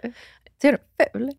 Tycker 0.61 0.77
du 0.97 1.05
ful? 1.13 1.31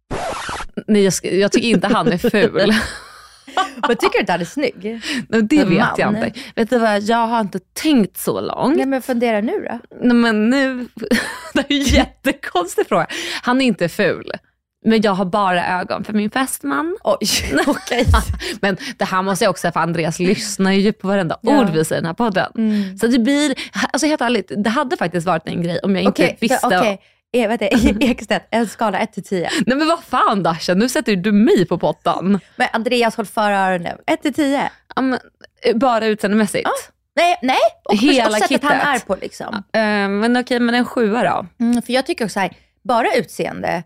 Nej, 0.86 1.04
jag, 1.04 1.14
jag 1.22 1.52
tycker 1.52 1.68
inte 1.68 1.86
han 1.86 2.12
är 2.12 2.18
ful. 2.18 2.72
Men 3.88 3.96
tycker 3.96 4.12
du 4.12 4.18
inte 4.20 4.32
han 4.32 4.40
är 4.40 4.44
snygg? 4.44 5.00
Men 5.28 5.46
det 5.46 5.64
vet 5.64 5.78
man. 5.78 5.88
jag 5.98 6.08
inte. 6.16 6.40
Vet 6.56 6.70
du 6.70 6.78
vad, 6.78 7.02
jag 7.02 7.26
har 7.26 7.40
inte 7.40 7.58
tänkt 7.72 8.16
så 8.18 8.40
långt. 8.40 8.76
Nej 8.76 8.86
men 8.86 9.02
fundera 9.02 9.40
nu 9.40 9.66
då. 9.70 9.78
Nej, 10.02 10.16
men 10.16 10.50
nu, 10.50 10.88
det 11.54 11.60
är 11.60 11.72
en 11.72 11.82
jättekonstig 11.82 12.86
fråga. 12.88 13.06
Han 13.42 13.60
är 13.60 13.64
inte 13.66 13.88
ful. 13.88 14.30
Men 14.86 15.00
jag 15.02 15.12
har 15.12 15.24
bara 15.24 15.66
ögon 15.80 16.04
för 16.04 16.12
min 16.12 16.30
fästman. 16.30 16.96
Oj, 17.04 17.28
okej. 17.66 18.06
Men 18.60 18.76
det 18.96 19.04
här 19.04 19.22
måste 19.22 19.44
jag 19.44 19.50
också 19.50 19.60
säga 19.60 19.72
för 19.72 19.80
Andreas 19.80 20.18
lyssnar 20.18 20.72
ju 20.72 20.92
på 20.92 21.08
varenda 21.08 21.38
Ja. 21.42 21.60
ord 21.60 21.70
vi 21.70 21.84
säger 21.84 22.00
i 22.00 22.02
den 22.02 22.06
här 22.06 22.14
podden. 22.14 22.52
Så 23.00 23.06
det 23.06 23.18
blir, 23.18 23.54
alltså 23.92 24.06
helt 24.06 24.20
ärligt, 24.20 24.52
det 24.56 24.70
hade 24.70 24.96
faktiskt 24.96 25.26
varit 25.26 25.48
en 25.48 25.62
grej 25.62 25.78
om 25.82 25.96
jag 25.96 26.04
inte 26.04 26.10
Okej, 26.24 26.36
visste. 26.40 26.66
okej. 26.66 27.00
Eh, 27.34 27.48
vänta, 27.48 27.66
Ekstedt, 28.00 28.46
en 28.50 28.68
skala 28.68 28.98
1 28.98 29.12
till 29.12 29.22
10. 29.24 29.50
Nej 29.66 29.76
men 29.78 29.88
vad 29.88 30.04
fan 30.04 30.42
Dasha, 30.42 30.74
nu 30.74 30.88
sätter 30.88 31.16
du 31.16 31.32
mig 31.32 31.66
på 31.66 31.78
pottan. 31.78 32.40
Men 32.56 32.68
Andreas, 32.72 33.16
håll 33.16 33.26
för 33.26 33.50
öronen. 33.52 33.98
1 34.06 34.22
till 34.22 34.34
10. 34.34 34.70
Ja, 34.96 35.02
men, 35.02 35.18
eh, 35.62 35.76
bara 35.76 36.06
utseendemässigt. 36.06 36.68
Nej, 37.16 37.38
nej. 37.42 37.56
Och, 37.84 37.96
Hela 37.96 38.26
och 38.26 38.32
sättet 38.32 38.48
kittet. 38.48 38.70
han 38.70 38.94
är 38.94 38.98
på 38.98 39.16
liksom. 39.20 39.54
Eh, 39.54 39.80
men 40.08 40.36
okej, 40.36 40.60
men 40.60 40.74
en 40.74 40.84
sjua 40.84 41.22
då. 41.22 41.46
Mm, 41.64 41.82
för 41.82 41.92
jag 41.92 42.06
tycker 42.06 42.24
också 42.24 42.32
så 42.32 42.40
här, 42.40 42.52
bara 42.84 43.14
utseende, 43.14 43.82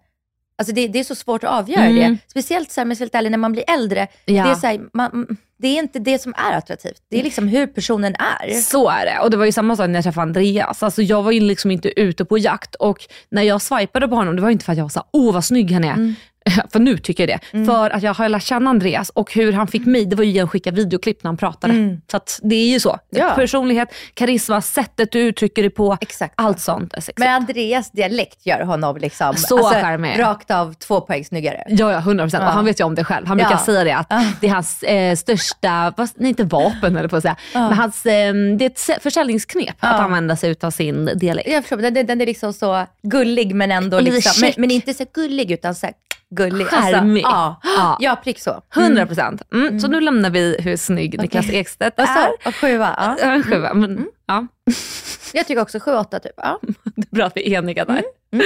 alltså 0.58 0.74
det, 0.74 0.88
det 0.88 0.98
är 0.98 1.04
så 1.04 1.14
svårt 1.14 1.44
att 1.44 1.50
avgöra 1.50 1.84
Mm. 1.84 2.12
det. 2.12 2.18
Speciellt 2.30 2.70
så 2.70 2.80
här, 2.80 2.98
helt 2.98 3.14
ärlig, 3.14 3.30
när 3.30 3.38
man 3.38 3.52
blir 3.52 3.64
äldre. 3.70 4.06
Ja. 4.24 4.44
Det, 4.44 4.50
är 4.50 4.54
så 4.54 4.66
här, 4.66 4.80
man, 4.92 5.36
det 5.58 5.68
är 5.68 5.78
inte 5.78 5.98
det 5.98 6.18
som 6.18 6.34
är 6.36 6.52
attraktivt. 6.52 7.02
Det 7.10 7.20
är 7.20 7.22
liksom 7.22 7.48
hur 7.48 7.66
personen 7.66 8.14
är. 8.14 8.52
Så 8.54 8.88
är 8.88 9.04
det. 9.06 9.18
Och 9.22 9.30
det 9.30 9.36
var 9.36 9.44
ju 9.44 9.52
samma 9.52 9.76
sak 9.76 9.88
när 9.88 9.94
jag 9.94 10.04
träffade 10.04 10.22
Andreas. 10.22 10.82
Alltså 10.82 11.02
jag 11.02 11.22
var 11.22 11.32
ju 11.32 11.40
liksom 11.40 11.70
inte 11.70 12.00
ute 12.00 12.24
på 12.24 12.38
jakt 12.38 12.74
och 12.74 12.98
när 13.30 13.42
jag 13.42 13.62
swipade 13.62 14.08
på 14.08 14.14
honom, 14.14 14.36
det 14.36 14.42
var 14.42 14.50
inte 14.50 14.64
för 14.64 14.72
att 14.72 14.78
jag 14.78 14.84
var 14.84 14.88
så 14.90 14.98
här, 14.98 15.06
åh 15.12 15.34
vad 15.34 15.44
snygg 15.44 15.72
han 15.72 15.84
är. 15.84 15.92
Mm. 15.92 16.14
För 16.72 16.78
nu 16.78 16.98
tycker 16.98 17.28
jag 17.28 17.40
det. 17.52 17.66
För 17.66 17.90
att 17.90 18.02
jag 18.02 18.14
har 18.14 18.28
lärt 18.28 18.42
känna 18.42 18.70
Andreas 18.70 19.10
och 19.10 19.32
hur 19.34 19.52
han 19.52 19.66
fick 19.68 19.86
mig, 19.86 20.04
det 20.06 20.16
var 20.16 20.24
ju 20.24 20.30
genom 20.30 20.44
att 20.46 20.50
skicka 20.52 20.70
videoklipp 20.70 21.22
när 21.24 21.28
han 21.28 21.36
pratade. 21.36 21.98
Så 22.10 22.16
att 22.16 22.40
det 22.42 22.54
är 22.56 22.68
ju 22.68 22.80
så. 22.80 22.90
Mm. 22.90 23.26
Ja. 23.28 23.34
Personlighet, 23.34 23.88
karisma, 24.14 24.60
sättet 24.60 25.12
du 25.12 25.20
uttrycker 25.20 25.62
dig 25.62 25.70
på. 25.70 25.98
Exakt. 26.00 26.34
Allt 26.36 26.60
sånt. 26.60 26.94
Men 27.16 27.28
Andreas 27.28 27.90
dialekt 27.90 28.46
gör 28.46 28.60
honom 28.60 28.96
liksom, 28.96 29.34
Så 29.36 29.58
charmig. 29.64 30.18
rakt 30.20 30.50
av 30.50 30.74
två 30.74 31.00
poäng 31.00 31.24
snyggare. 31.24 31.64
Ja, 31.68 31.92
ja 31.92 31.98
100%. 32.00 32.28
Ja. 32.32 32.38
Och 32.46 32.52
han 32.52 32.64
vet 32.64 32.80
ju 32.80 32.84
om 32.84 32.94
det 32.94 33.04
själv. 33.04 33.26
Han 33.26 33.38
Ja. 33.38 33.44
brukar 33.48 33.64
säga 33.64 33.84
det 33.84 33.92
att 33.96 34.06
Ja. 34.10 34.24
det 34.40 34.46
är 34.46 34.50
hans 34.50 34.82
eh, 34.82 35.16
största, 35.16 35.92
nej 36.16 36.28
inte 36.28 36.44
vapen 36.44 36.96
eller 36.96 37.08
på 37.08 37.16
att 37.16 37.22
säga, 37.22 37.36
men 37.52 37.72
hans, 37.72 38.06
eh, 38.06 38.34
det 38.34 38.64
är 38.64 38.66
ett 38.66 38.76
sä- 38.78 39.00
försäljningsknep 39.02 39.76
att 39.80 40.00
använda 40.00 40.36
sig 40.36 40.56
av 40.60 40.70
sin 40.70 41.10
dialekt. 41.14 41.48
Jag 41.50 41.64
förstår, 41.64 41.76
den, 41.90 42.06
den, 42.06 42.20
är 42.20 42.26
liksom 42.26 42.52
så 42.52 42.86
gullig 43.02 43.54
men 43.54 43.72
ändå 43.72 44.00
liksom, 44.00 44.32
men, 44.40 44.52
men 44.56 44.70
inte 44.70 44.94
så 44.94 45.04
gullig 45.14 45.50
utan 45.50 45.74
så 45.74 45.86
gullig. 46.30 46.66
Charmig. 46.66 47.22
ja, 47.22 47.60
Ja. 47.76 47.96
ja, 48.00 48.16
prick 48.24 48.38
så. 48.40 48.62
100 48.76 49.06
procent. 49.06 49.42
Mm. 49.52 49.80
Så 49.80 49.88
nu 49.88 50.00
lämnar 50.00 50.30
vi 50.30 50.56
hur 50.60 50.76
snygg 50.76 51.20
Niklas 51.22 51.48
Ekstedt 51.50 51.98
är. 51.98 52.04
du? 52.42 52.48
Och 52.48 52.54
sjua? 52.54 52.94
Ja. 53.20 53.28
En 53.32 53.42
sjua. 53.42 53.74
Men, 53.74 54.06
ja, 54.26 54.46
Jag 55.32 55.46
tycker 55.46 55.62
också 55.62 55.80
sju, 55.80 55.92
åtta 55.94 56.18
typ. 56.18 56.32
Ja. 56.36 56.60
det 56.96 57.06
är 57.10 57.14
bra 57.16 57.24
att 57.26 57.36
vi 57.36 57.54
är 57.54 57.58
eniga 57.58 57.84
där. 57.84 58.02
Mm, 58.32 58.44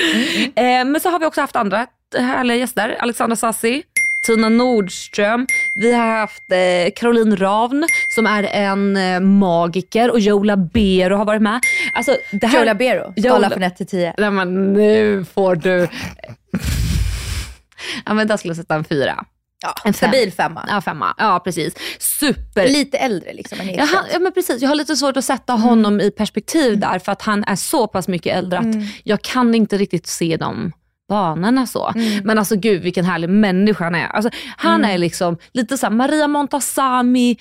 Eh, 0.56 0.92
men 0.92 1.00
så 1.00 1.10
har 1.10 1.18
vi 1.18 1.26
också 1.26 1.40
haft 1.40 1.56
andra 1.56 1.86
härliga 2.18 2.56
gäster. 2.56 2.96
Alexandra 3.00 3.36
Sassi, 3.36 3.82
Tina 4.26 4.48
Nordström. 4.48 5.46
Vi 5.74 5.92
har 5.92 6.06
haft 6.06 6.42
eh, 6.52 6.92
Caroline 6.96 7.36
Ravn 7.36 7.84
som 8.14 8.26
är 8.26 8.42
en 8.42 8.96
eh, 8.96 9.20
magiker 9.20 10.10
och 10.10 10.20
Joe 10.20 10.42
Labero 10.42 11.16
har 11.16 11.24
varit 11.24 11.42
med. 11.42 11.60
Alltså, 11.94 12.16
det 12.32 12.46
här... 12.46 12.58
Joe 12.58 12.64
Labero, 12.64 13.12
Joe 13.16 13.22
skala 13.30 13.48
La- 13.48 13.54
från 13.54 13.62
1 13.62 13.76
till 13.76 13.86
10. 13.86 14.14
Nej 14.18 14.30
men 14.30 14.72
nu 14.72 15.24
får 15.34 15.56
du... 15.56 15.88
ja 18.06 18.14
men 18.14 18.26
där 18.28 18.36
skulle 18.36 18.50
jag 18.50 18.56
sätta 18.56 18.74
en 18.74 18.84
fyra. 18.84 19.24
Ja, 19.64 19.74
En 19.84 19.94
fem. 19.94 20.10
stabil 20.10 20.32
femma. 20.32 20.64
Ja 20.68 20.80
femma, 20.80 21.14
ja 21.18 21.40
precis. 21.44 21.74
Super. 21.98 22.68
Lite 22.68 22.98
äldre 22.98 23.32
liksom 23.32 23.60
än 23.60 23.74
Ja, 23.74 23.84
han, 23.94 24.04
ja 24.12 24.18
men 24.18 24.32
precis, 24.32 24.62
jag 24.62 24.68
har 24.68 24.74
lite 24.76 24.96
svårt 24.96 25.16
att 25.16 25.24
sätta 25.24 25.52
honom 25.52 26.00
i 26.00 26.10
perspektiv 26.10 26.78
där 26.80 26.98
för 26.98 27.12
att 27.12 27.22
han 27.22 27.44
är 27.44 27.56
så 27.56 27.86
pass 27.86 28.08
mycket 28.08 28.36
äldre 28.36 28.58
att 28.58 28.66
jag 29.04 29.22
kan 29.22 29.54
inte 29.54 29.76
riktigt 29.78 30.06
se 30.06 30.36
de 30.36 30.72
banorna 31.08 31.66
så. 31.66 31.92
Men 32.24 32.38
alltså 32.38 32.56
gud 32.56 32.82
vilken 32.82 33.04
härlig 33.04 33.28
människa 33.30 33.84
han 33.84 33.94
är. 33.94 34.06
Alltså, 34.06 34.30
han 34.56 34.84
är 34.84 34.98
liksom 34.98 35.38
lite 35.52 35.78
såhär 35.78 35.92
Maria 35.94 36.28
Montazami 36.28 37.36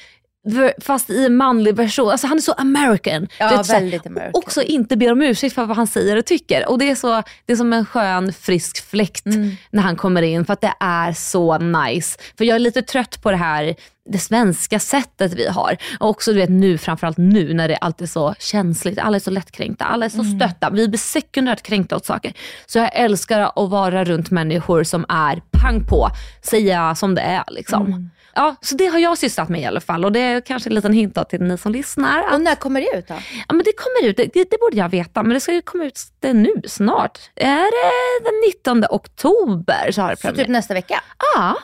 fast 0.81 1.10
i 1.10 1.25
en 1.25 1.36
manlig 1.36 1.75
version. 1.75 2.12
Alltså 2.12 2.27
han 2.27 2.38
är 2.38 2.41
så 2.41 2.51
American. 2.51 3.27
Ja, 3.39 3.57
vet, 3.57 3.69
väldigt 3.69 4.07
American. 4.07 4.31
Också 4.33 4.62
inte 4.62 4.98
ber 4.98 5.12
om 5.12 5.21
ursäkt 5.21 5.55
för 5.55 5.65
vad 5.65 5.77
han 5.77 5.88
säger 5.88 6.17
och 6.17 6.25
tycker. 6.25 6.69
Och 6.69 6.79
det 6.79 6.89
är, 6.89 6.95
så, 6.95 7.24
det 7.45 7.53
är 7.53 7.57
som 7.57 7.74
en 7.74 7.86
skön 7.86 8.33
frisk 8.33 8.89
fläkt 8.89 9.25
när 9.69 9.81
han 9.81 9.95
kommer 9.95 10.21
in 10.21 10.45
för 10.45 10.53
att 10.53 10.62
det 10.62 10.74
är 10.79 11.13
så 11.13 11.57
nice. 11.57 12.19
För 12.38 12.45
jag 12.45 12.55
är 12.55 12.60
lite 12.60 12.81
trött 12.81 13.21
på 13.21 13.31
det 13.31 13.38
här 13.38 13.75
det 14.10 14.17
svenska 14.17 14.79
sättet 14.79 15.33
vi 15.33 15.48
har. 15.48 15.77
Och 16.00 16.10
också 16.10 16.33
du 16.33 16.38
vet 16.39 16.50
nu, 16.50 16.77
framförallt 16.77 17.17
nu 17.17 17.53
när 17.53 17.67
det 17.67 17.75
alltid 17.75 18.07
är 18.07 18.10
så 18.10 18.36
känsligt. 18.39 19.00
Alla 19.00 19.15
är 19.15 19.19
så 19.19 19.31
lättkränkta, 19.31 19.86
alla 19.86 20.05
är 20.05 20.10
så 20.10 20.24
stötta. 20.24 20.69
Vi 20.69 20.88
blir 20.88 21.00
sekundärt 21.00 21.62
kränkta 21.62 21.95
åt 21.95 22.05
saker. 22.05 22.33
Så 22.65 22.77
jag 22.79 22.95
älskar 22.95 23.39
att 23.39 23.69
vara 23.69 24.03
runt 24.03 24.31
människor 24.31 24.83
som 24.83 25.05
är 25.10 25.41
pang 25.51 25.88
på, 25.88 26.10
säga 26.41 26.95
som 26.95 27.15
det 27.15 27.21
är 27.21 27.43
liksom. 27.48 28.10
Ja, 28.35 28.55
så 28.61 28.75
det 28.75 28.85
har 28.85 29.00
jag 29.00 29.17
sysslat 29.17 29.50
med 29.50 29.61
i 29.61 29.65
alla 29.65 29.81
fall 29.81 30.05
och 30.05 30.11
det 30.11 30.19
är 30.19 30.41
kanske 30.41 30.69
en 30.69 30.73
liten 30.73 30.93
hint 30.93 31.17
till 31.29 31.41
ni 31.41 31.57
som 31.57 31.71
lyssnar. 31.71 32.23
Att, 32.23 32.33
Och 32.33 32.41
när 32.41 32.55
kommer 32.55 32.81
det 32.81 32.97
ut 32.97 33.07
då? 33.07 33.13
ja, 33.47 33.53
men 33.53 33.63
det 33.65 33.71
kommer 33.77 34.09
ut, 34.09 34.17
det, 34.17 34.50
det 34.50 34.59
borde 34.59 34.77
jag 34.77 34.89
veta, 34.89 35.23
men 35.23 35.33
det 35.33 35.39
ska 35.39 35.53
ju 35.53 35.61
komma 35.61 35.83
ut 35.85 36.00
det 36.19 36.33
nu 36.33 36.53
snart. 36.67 37.19
Är 37.35 37.55
det 37.71 38.29
den 38.29 38.33
19 38.79 38.85
oktober 38.89 39.91
så 39.91 40.01
har 40.01 40.09
det 40.09 40.17
Så 40.17 40.31
typ 40.31 40.47
nästa 40.47 40.73
vecka? 40.73 41.03
Ja, 41.35 41.57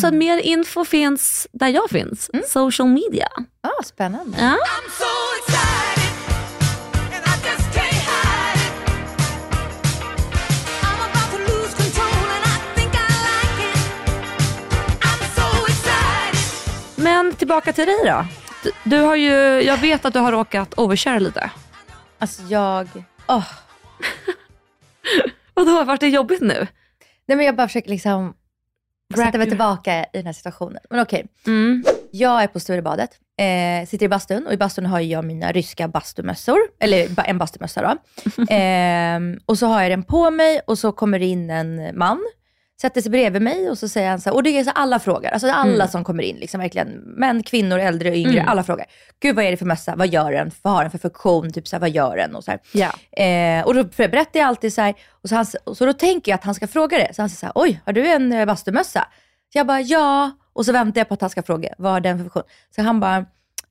så 0.00 0.06
att 0.06 0.14
mer 0.14 0.38
info 0.38 0.84
finns 0.84 1.46
där 1.52 1.68
jag 1.68 1.90
finns. 1.90 2.30
Social 2.48 2.88
media. 2.88 3.28
Ja, 3.62 3.72
spännande. 3.84 4.36
Ja. 4.40 4.56
Men 17.30 17.36
tillbaka 17.36 17.72
till 17.72 17.86
dig 17.86 17.96
då. 18.04 18.24
Du, 18.62 18.70
du 18.84 18.96
har 19.02 19.16
ju, 19.16 19.32
jag 19.62 19.76
vet 19.76 20.04
att 20.04 20.12
du 20.12 20.18
har 20.18 20.32
råkat 20.32 20.74
overköra 20.78 21.18
lite. 21.18 21.50
Alltså 22.18 22.42
jag... 22.42 22.88
åh. 23.28 23.46
Och 25.54 25.66
då 25.66 25.72
har 25.72 25.84
varit 25.84 26.00
det 26.00 26.08
jobbigt 26.08 26.40
nu? 26.40 26.66
Nej 27.26 27.36
men 27.36 27.46
jag 27.46 27.56
bara 27.56 27.68
försöker 27.68 27.90
liksom 27.90 28.34
sätta 29.16 29.38
mig 29.38 29.48
tillbaka 29.48 30.02
i 30.02 30.06
den 30.12 30.26
här 30.26 30.32
situationen. 30.32 30.80
Men 30.90 31.00
okej, 31.00 31.26
Mm. 31.46 31.84
jag 32.10 32.42
är 32.42 32.46
på 32.46 32.60
Sturebadet, 32.60 33.10
eh, 33.40 33.88
sitter 33.88 34.06
i 34.06 34.08
bastun 34.08 34.46
och 34.46 34.52
i 34.52 34.56
bastun 34.56 34.86
har 34.86 35.00
jag 35.00 35.24
mina 35.24 35.52
ryska 35.52 35.88
bastumössor, 35.88 36.58
eller 36.80 37.28
en 37.28 37.38
bastumössa 37.38 37.82
då. 37.82 37.88
eh, 38.54 39.20
och 39.46 39.58
så 39.58 39.66
har 39.66 39.82
jag 39.82 39.90
den 39.90 40.02
på 40.02 40.30
mig 40.30 40.60
och 40.66 40.78
så 40.78 40.92
kommer 40.92 41.18
det 41.18 41.26
in 41.26 41.50
en 41.50 41.98
man, 41.98 42.20
sätter 42.80 43.00
sig 43.00 43.10
bredvid 43.10 43.42
mig 43.42 43.70
och 43.70 43.78
så 43.78 43.88
säger 43.88 44.10
han 44.10 44.20
så 44.20 44.30
här, 44.30 44.36
och 44.36 44.42
det 44.42 44.58
är 44.58 44.64
så 44.64 44.70
alla 44.70 44.98
frågar, 44.98 45.30
alltså 45.30 45.50
alla 45.50 45.88
som 45.88 46.04
kommer 46.04 46.22
in, 46.22 46.36
liksom 46.36 46.60
verkligen 46.60 46.88
män, 46.88 47.42
kvinnor, 47.42 47.78
äldre 47.78 48.16
yngre, 48.16 48.42
alla 48.42 48.62
frågar. 48.62 48.86
Gud 49.20 49.36
vad 49.36 49.44
är 49.44 49.50
det 49.50 49.56
för 49.56 49.66
mössa, 49.66 49.96
vad 49.96 50.08
gör 50.08 50.32
den, 50.32 50.50
vad 50.62 50.72
har 50.72 50.82
den 50.82 50.90
för 50.90 50.98
funktion, 50.98 51.52
typ 51.52 51.68
så 51.68 51.76
här, 51.76 51.80
vad 51.80 51.90
gör 51.90 52.16
den 52.16 52.36
och 52.36 52.44
så. 52.44 52.52
Ja. 52.72 53.22
Eh, 53.24 53.66
och 53.66 53.74
då 53.74 53.84
berättar 53.84 54.40
jag 54.40 54.46
alltid 54.46 54.72
så 54.72 54.80
här, 54.80 54.94
och 55.10 55.28
så, 55.28 55.34
han, 55.34 55.46
och 55.64 55.76
så 55.76 55.86
då 55.86 55.92
tänker 55.92 56.32
jag 56.32 56.36
att 56.36 56.44
han 56.44 56.54
ska 56.54 56.66
fråga 56.66 56.98
det. 56.98 57.14
Så 57.14 57.22
han 57.22 57.28
säger 57.28 57.38
så 57.38 57.46
här, 57.46 57.52
oj, 57.54 57.80
har 57.86 57.92
du 57.92 58.06
en 58.06 58.32
eh, 58.32 58.46
bastumössa? 58.46 59.06
Så 59.52 59.58
jag 59.58 59.66
bara, 59.66 59.80
ja. 59.80 60.30
Och 60.52 60.66
så 60.66 60.72
väntar 60.72 61.00
jag 61.00 61.08
på 61.08 61.14
att 61.14 61.20
han 61.20 61.30
ska 61.30 61.42
fråga, 61.42 61.74
vad 61.78 61.92
har 61.92 62.00
den 62.00 62.18
för 62.18 62.24
funktion? 62.24 62.42
Så 62.76 62.82
han 62.82 63.00
bara, 63.00 63.26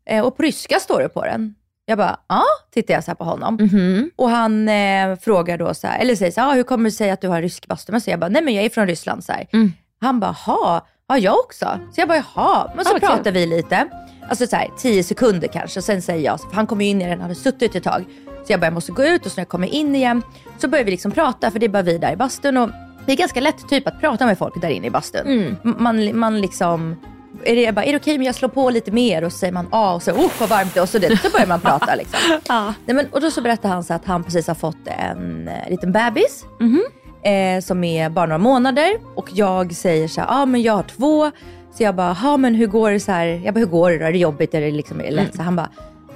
eh, 0.06 0.26
och 0.26 0.38
på 0.38 0.44
ryska 0.44 0.80
står 0.80 1.02
det 1.02 1.10
på 1.10 1.26
den. 1.26 1.56
Jag 1.90 1.98
bara, 1.98 2.20
ja, 2.28 2.44
tittar 2.74 2.94
jag 2.94 3.04
så 3.04 3.16
på 3.16 3.24
honom. 3.24 3.56
Mhm. 3.56 4.12
Och 4.16 4.30
han 4.30 4.70
eh, 4.70 5.16
frågar 5.22 5.58
då 5.58 5.74
så 5.74 5.88
här, 5.88 6.00
eller 6.00 6.16
säger 6.16 6.32
så 6.32 6.42
här, 6.42 6.50
ah, 6.50 6.54
hur 6.54 6.64
kommer 6.64 6.84
det 6.84 6.92
sig 6.96 7.10
att 7.12 7.22
du 7.22 7.28
har 7.28 7.42
rysk 7.42 7.68
bastumössa? 7.68 8.12
Jag 8.12 8.20
bara, 8.20 8.30
nej 8.30 8.42
men 8.42 8.54
jag 8.54 8.66
är 8.66 8.70
från 8.70 8.88
Ryssland. 8.88 9.24
Så. 9.24 9.34
Mm. 9.54 9.74
Han 10.02 10.20
bara, 10.20 10.32
ha, 10.32 10.88
ja 11.08 11.18
jag 11.18 11.40
också. 11.40 11.66
Så 11.96 12.02
jag 12.02 12.08
bara, 12.08 12.24
jaha. 12.36 12.72
Men 12.76 12.86
så 12.86 12.96
Ah, 12.96 13.00
pratar 13.00 13.24
kul. 13.24 13.34
vi 13.34 13.46
lite. 13.46 13.88
Alltså 14.30 14.48
så 14.48 14.56
här, 14.56 14.68
tio 14.78 15.04
sekunder 15.04 15.48
kanske. 15.48 15.80
Och 15.80 15.84
sen 15.84 16.02
säger 16.02 16.26
jag, 16.26 16.40
för 16.42 16.56
han 16.56 16.68
kommer 16.68 16.84
ju 16.86 16.90
in 16.92 17.02
i 17.02 17.04
den, 17.04 17.12
han 17.12 17.22
hade 17.22 17.36
suttit 17.36 17.76
ett 17.76 17.84
tag. 17.84 18.06
Så 18.48 18.54
jag 18.54 18.60
bara, 18.60 18.66
jag 18.66 18.74
måste 18.74 18.92
gå 18.92 19.04
ut 19.04 19.26
och 19.26 19.32
så 19.32 19.36
när 19.36 19.42
jag 19.42 19.50
kommer 19.50 19.68
in 19.68 19.96
igen 19.96 20.22
så 20.58 20.68
börjar 20.68 20.86
vi 20.86 20.92
liksom 20.92 21.12
prata, 21.12 21.52
för 21.52 21.60
det 21.60 21.66
är 21.66 21.70
bara 21.70 21.84
vi 21.84 21.98
där 21.98 22.12
i 22.14 22.16
bastun. 22.16 22.58
Och 22.58 22.70
det 23.06 23.12
är 23.12 23.18
ganska 23.18 23.42
lätt 23.42 23.70
typ 23.70 23.88
att 23.88 24.00
prata 24.00 24.26
med 24.26 24.38
folk 24.38 24.62
där 24.62 24.70
inne 24.70 24.88
i 24.88 24.90
bastun. 24.90 25.28
Mm. 25.28 25.56
Man, 25.84 26.20
man 26.20 26.42
liksom, 26.42 26.96
är 27.44 27.56
det, 27.56 27.62
jag 27.62 27.76
bara, 27.76 27.86
är 27.86 27.92
det 27.92 27.98
okej 27.98 28.16
om 28.16 28.24
jag 28.24 28.36
slår 28.36 28.50
på 28.50 28.70
lite 28.70 28.92
mer? 28.92 29.24
Och 29.24 29.32
så 29.32 29.38
säger 29.38 29.54
man 29.54 29.68
ja 29.72 29.94
och 29.94 30.04
så, 30.04 30.12
oh 30.12 30.32
vad 30.40 30.50
varmt 30.50 30.74
det 30.74 30.80
är. 30.80 30.82
Och 30.82 30.90
så, 30.90 31.00
det, 31.00 31.18
så 31.18 31.30
börjar 31.30 31.48
man 31.48 31.60
prata 31.60 31.96
liksom. 31.96 32.20
Ja. 32.48 32.74
Nej, 32.86 32.96
men, 32.96 33.08
och 33.12 33.22
då 33.22 33.32
så 33.32 33.42
berättar 33.42 33.70
han 33.70 33.84
så 33.84 33.94
att 33.94 34.06
han 34.06 34.24
precis 34.24 34.48
har 34.48 34.56
fått 34.56 34.88
en 34.88 35.48
eh, 35.48 35.70
liten 35.70 35.92
bebis. 35.92 36.46
Mhm. 36.60 36.84
Eh, 37.24 37.62
som 37.62 37.84
är 37.84 38.10
bara 38.10 38.26
några 38.26 38.38
månader. 38.38 38.90
Och 39.16 39.30
jag 39.34 39.74
säger 39.74 40.08
så 40.08 40.22
här, 40.22 40.28
ja 40.28 40.42
ah, 40.42 40.46
men 40.46 40.62
jag 40.62 40.74
har 40.74 40.84
två. 40.84 41.32
Så 41.74 41.84
jag 41.84 41.96
bara, 41.96 42.18
ja 42.24 42.38
men 42.38 42.56
hur 42.56 42.68
går 42.68 42.92
det 42.92 43.00
så 43.00 43.12
här? 43.12 43.26
Jag 43.26 43.54
bara, 43.54 43.60
hur 43.60 43.68
går 43.68 43.92
det 43.92 43.98
då? 43.98 44.06
Är 44.06 44.12
det 44.12 44.18
jobbigt? 44.18 44.54
Är 44.54 44.62
det 44.62 44.72
liksom 44.72 45.00
är 45.00 45.04
det 45.04 45.12
lätt? 45.12 45.36
Så 45.36 45.42
han 45.42 45.56
bara, 45.56 45.70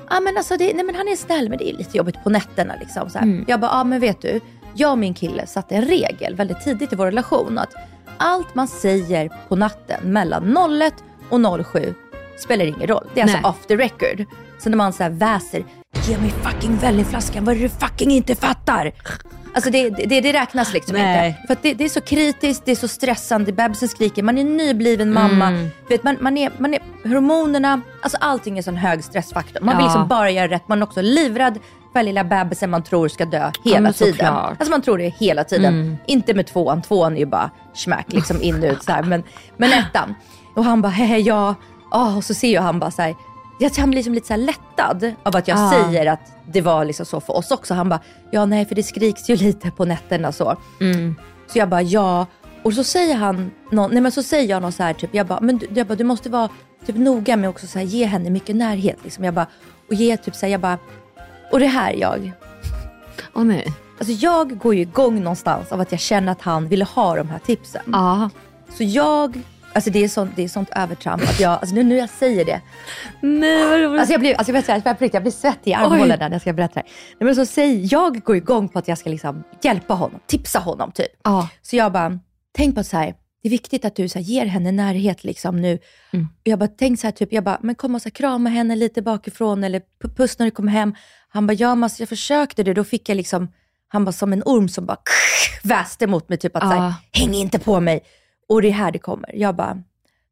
ja 0.09 0.19
men 0.19 0.37
alltså 0.37 0.57
det, 0.57 0.73
nej 0.73 0.85
men 0.85 0.95
han 0.95 1.07
är 1.07 1.15
snäll 1.15 1.49
men 1.49 1.57
det 1.57 1.69
är 1.69 1.73
lite 1.73 1.97
jobbigt 1.97 2.23
på 2.23 2.29
nätterna 2.29 2.73
liksom. 2.79 3.09
Så 3.09 3.19
här. 3.19 3.43
Jag 3.47 3.59
bara, 3.59 3.71
ja 3.71 3.83
men 3.83 3.99
vet 3.99 4.21
du, 4.21 4.39
jag 4.73 4.91
och 4.91 4.97
min 4.97 5.13
kille 5.13 5.47
satte 5.47 5.75
en 5.75 5.85
regel 5.85 6.35
väldigt 6.35 6.61
tidigt 6.63 6.93
i 6.93 6.95
vår 6.95 7.05
relation. 7.05 7.57
Att 7.57 7.73
allt 8.17 8.55
man 8.55 8.67
säger 8.67 9.31
på 9.49 9.55
natten 9.55 10.13
mellan 10.13 10.57
01 10.81 10.93
och 11.33 11.65
07 11.71 11.93
spelar 12.39 12.65
ingen 12.65 12.87
roll. 12.87 13.07
Det 13.13 13.19
är 13.19 13.23
alltså 13.23 13.37
Nej. 13.37 13.49
off 13.49 13.65
the 13.67 13.75
record. 13.75 14.25
Så 14.59 14.69
när 14.69 14.77
man 14.77 14.93
så 14.93 15.03
här 15.03 15.09
väser, 15.09 15.63
ge 16.07 16.17
mig 16.17 16.29
fucking 16.29 16.77
Vellinflaskan, 16.77 17.45
vad 17.45 17.55
är 17.55 17.59
det 17.59 17.65
du 17.65 17.69
fucking 17.69 18.11
inte 18.11 18.35
fattar? 18.35 18.91
Alltså 19.55 19.69
det, 19.71 19.89
det, 19.89 20.21
det 20.21 20.33
räknas 20.33 20.73
liksom 20.73 20.97
Nej. 20.97 21.27
inte. 21.27 21.47
För 21.47 21.57
det, 21.61 21.73
det 21.73 21.83
är 21.83 21.89
så 21.89 22.01
kritiskt, 22.01 22.65
det 22.65 22.71
är 22.71 22.75
så 22.75 22.87
stressande, 22.87 23.51
bebisen 23.53 23.87
skriker, 23.89 24.23
man 24.23 24.37
är 24.37 24.43
nybliven 24.43 25.13
mamma. 25.13 25.47
Mm. 25.47 25.67
Vet, 25.89 26.03
man, 26.03 26.17
man 26.21 26.37
är, 26.37 26.51
man 26.57 26.73
är, 26.73 26.79
hormonerna, 27.03 27.81
alltså 28.01 28.17
allting 28.21 28.57
är 28.57 28.61
sån 28.61 28.75
hög 28.77 29.03
stressfaktor. 29.03 29.61
Man 29.61 29.77
vill 29.77 29.83
Ja. 29.83 29.87
liksom 29.87 30.07
bara 30.07 30.31
göra 30.31 30.47
rätt, 30.47 30.67
man 30.67 30.79
är 30.81 30.83
också 30.85 31.01
livrädd 31.01 31.59
för 31.93 32.03
lilla 32.03 32.23
bebisen 32.23 32.69
man 32.69 32.83
tror 32.83 33.07
ska 33.07 33.25
dö 33.25 33.51
hela 33.63 33.79
men 33.79 33.93
tiden. 33.93 34.13
såklart. 34.13 34.49
Alltså 34.59 34.71
man 34.71 34.81
tror 34.81 34.97
det 34.97 35.09
hela 35.09 35.43
tiden. 35.43 35.73
Mm. 35.73 35.97
Inte 36.07 36.33
med 36.33 36.47
tvåan, 36.47 36.81
tvåan 36.81 37.13
är 37.15 37.19
ju 37.19 37.25
bara 37.25 37.49
smack, 37.73 38.05
liksom 38.13 38.41
in 38.41 38.63
och 38.63 38.71
ut 38.71 38.83
så 38.83 38.91
här. 38.91 39.03
Men, 39.03 39.23
men 39.57 39.71
ettan. 39.73 40.15
Och 40.55 40.63
han 40.63 40.81
bara, 40.81 40.89
hehe 40.89 41.17
ja. 41.17 41.55
Oh, 41.91 42.17
och 42.17 42.23
så 42.23 42.33
ser 42.33 42.53
jag 42.53 42.61
han 42.61 42.79
bara 42.79 42.91
så 42.91 43.01
här, 43.01 43.15
jag 43.59 43.71
han 43.77 43.89
blir 43.89 43.97
liksom 43.97 44.13
lite 44.13 44.27
så 44.27 44.35
lättad 44.35 45.13
av 45.23 45.35
att 45.35 45.47
jag 45.47 45.57
Ah. 45.59 45.71
säger 45.71 46.05
att 46.11 46.31
det 46.51 46.61
var 46.61 46.85
liksom 46.85 47.05
så 47.05 47.19
för 47.21 47.33
oss 47.37 47.51
också. 47.51 47.73
Han 47.73 47.89
bara, 47.89 47.99
ja 48.31 48.45
nej 48.45 48.65
för 48.65 48.75
det 48.75 48.83
skriks 48.83 49.29
ju 49.29 49.35
lite 49.35 49.71
på 49.71 49.85
nätterna 49.85 50.31
så. 50.31 50.55
Mm. 50.81 51.15
Så 51.47 51.57
jag 51.59 51.69
bara, 51.69 51.81
ja. 51.81 52.25
Och 52.63 52.73
så 52.73 52.83
säger 52.83 53.15
han, 53.15 53.51
någon, 53.71 53.91
nej 53.91 54.01
men 54.01 54.11
så 54.11 54.23
säger 54.23 54.49
jag 54.49 54.61
något 54.61 54.75
så 54.75 54.83
här 54.83 54.93
typ, 54.93 55.09
jag 55.15 55.27
bara, 55.27 55.39
men 55.41 55.57
du, 55.57 55.67
jag 55.73 55.87
bara, 55.87 55.95
du 55.95 56.03
måste 56.03 56.29
vara 56.29 56.49
typ 56.85 56.95
noga 56.95 57.37
med 57.37 57.49
också 57.49 57.67
så 57.67 57.79
här, 57.79 57.85
ge 57.85 58.05
henne 58.05 58.29
mycket 58.29 58.55
närhet. 58.55 58.97
Liksom. 59.03 59.23
Jag 59.23 59.33
bara, 59.33 59.47
och 59.87 59.93
ge 59.93 60.17
typ 60.17 60.35
så 60.35 60.45
här, 60.45 60.51
jag 60.51 60.61
bara, 60.61 60.77
och 61.51 61.59
det 61.59 61.67
här 61.67 61.93
jag. 61.93 62.31
Åh 63.33 63.43
nej. 63.43 63.73
Alltså 63.99 64.13
jag 64.13 64.57
går 64.57 64.75
ju 64.75 64.81
igång 64.81 65.19
någonstans 65.19 65.71
av 65.71 65.81
att 65.81 65.91
jag 65.91 65.99
känner 66.01 66.31
att 66.31 66.41
han 66.41 66.67
ville 66.67 66.85
ha 66.85 67.15
de 67.15 67.29
här 67.29 67.39
tipsen. 67.39 67.81
Ja. 67.91 68.29
Så 68.77 68.83
jag, 68.83 69.41
alltså 69.73 69.89
det 69.89 70.03
är 70.03 70.07
sånt, 70.07 70.31
det 70.35 70.43
är 70.43 70.47
sånt 70.47 70.69
övertramp 70.75 71.23
att 71.23 71.39
jag, 71.39 71.51
alltså 71.51 71.75
nu 71.75 71.83
när 71.83 71.95
jag 71.95 72.09
säger 72.09 72.45
det. 72.45 72.61
Nej 73.21 73.67
vad 73.67 73.79
roligt. 73.79 73.99
Alltså 73.99 74.13
jag 74.13 74.19
blir, 74.19 74.35
alltså 74.35 74.53
jag, 74.53 74.61
vet, 74.61 74.85
jag, 74.85 74.97
jag, 75.01 75.13
jag 75.13 75.21
blir 75.23 75.31
svettig 75.31 75.71
i 75.71 75.73
armhålorna 75.73 76.15
när 76.15 76.31
jag 76.31 76.41
ska 76.41 76.53
berätta 76.53 76.73
det 76.73 76.79
här. 76.79 76.89
Nej, 77.19 77.25
men 77.25 77.35
så 77.35 77.45
säger, 77.45 77.93
jag 77.93 78.21
går 78.23 78.35
igång 78.35 78.69
på 78.69 78.79
att 78.79 78.87
jag 78.87 78.97
ska 78.97 79.09
liksom 79.09 79.43
hjälpa 79.61 79.93
honom, 79.93 80.19
tipsa 80.27 80.59
honom 80.59 80.91
typ. 80.91 81.11
Ja. 81.23 81.49
Så 81.61 81.75
jag 81.75 81.91
bara, 81.91 82.19
tänk 82.57 82.75
på 82.75 82.83
så 82.83 82.97
här, 82.97 83.15
det 83.43 83.47
är 83.47 83.51
viktigt 83.51 83.85
att 83.85 83.95
du 83.95 84.09
så 84.09 84.19
här, 84.19 84.25
ger 84.25 84.45
henne 84.45 84.71
närhet 84.71 85.23
liksom 85.23 85.61
nu. 85.61 85.79
Mm. 86.13 86.27
Jag 86.43 86.59
bara, 86.59 86.69
tänk 86.77 86.99
så 86.99 87.07
här, 87.07 87.11
typ, 87.11 87.33
jag 87.33 87.43
bara, 87.43 87.57
men 87.61 87.75
kom 87.75 87.95
och 87.95 88.01
så 88.01 88.09
här, 88.09 88.11
krama 88.11 88.49
henne 88.49 88.75
lite 88.75 89.01
bakifrån 89.01 89.63
eller 89.63 89.79
pu- 89.79 90.15
puss 90.15 90.39
när 90.39 90.45
du 90.45 90.51
kommer 90.51 90.71
hem. 90.71 90.95
Han 91.29 91.47
bara, 91.47 91.53
ja 91.53 91.75
men 91.75 91.83
alltså, 91.83 92.01
jag 92.01 92.09
försökte 92.09 92.63
det, 92.63 92.73
då 92.73 92.83
fick 92.83 93.09
jag 93.09 93.15
liksom, 93.15 93.51
han 93.87 94.05
bara 94.05 94.11
som 94.11 94.33
en 94.33 94.43
orm 94.45 94.69
som 94.69 94.85
bara 94.85 94.97
väste 95.63 96.07
mot 96.07 96.29
mig, 96.29 96.37
typ 96.37 96.55
att 96.55 96.63
så 96.63 96.69
här, 96.69 96.93
häng 97.11 97.33
inte 97.33 97.59
på 97.59 97.79
mig. 97.79 98.03
Och 98.49 98.61
det 98.61 98.67
är 98.67 98.71
här 98.71 98.91
det 98.91 98.99
kommer. 98.99 99.35
Jag 99.35 99.55
bara, 99.55 99.83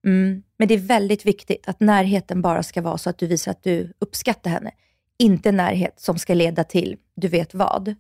mm. 0.06 0.44
men 0.58 0.68
det 0.68 0.74
är 0.74 0.78
väldigt 0.78 1.26
viktigt 1.26 1.68
att 1.68 1.80
närheten 1.80 2.42
bara 2.42 2.64
ska 2.64 2.82
vara 2.82 2.98
så 2.98 3.10
att 3.10 3.18
du 3.18 3.28
visar 3.28 3.52
att 3.52 3.64
du 3.64 3.94
uppskattar 4.00 4.50
henne. 4.50 4.72
Inte 5.20 5.52
närhet 5.52 6.00
som 6.00 6.18
ska 6.18 6.34
leda 6.34 6.64
till 6.64 6.98
du 7.16 7.28
vet 7.28 7.54
vad. 7.54 7.96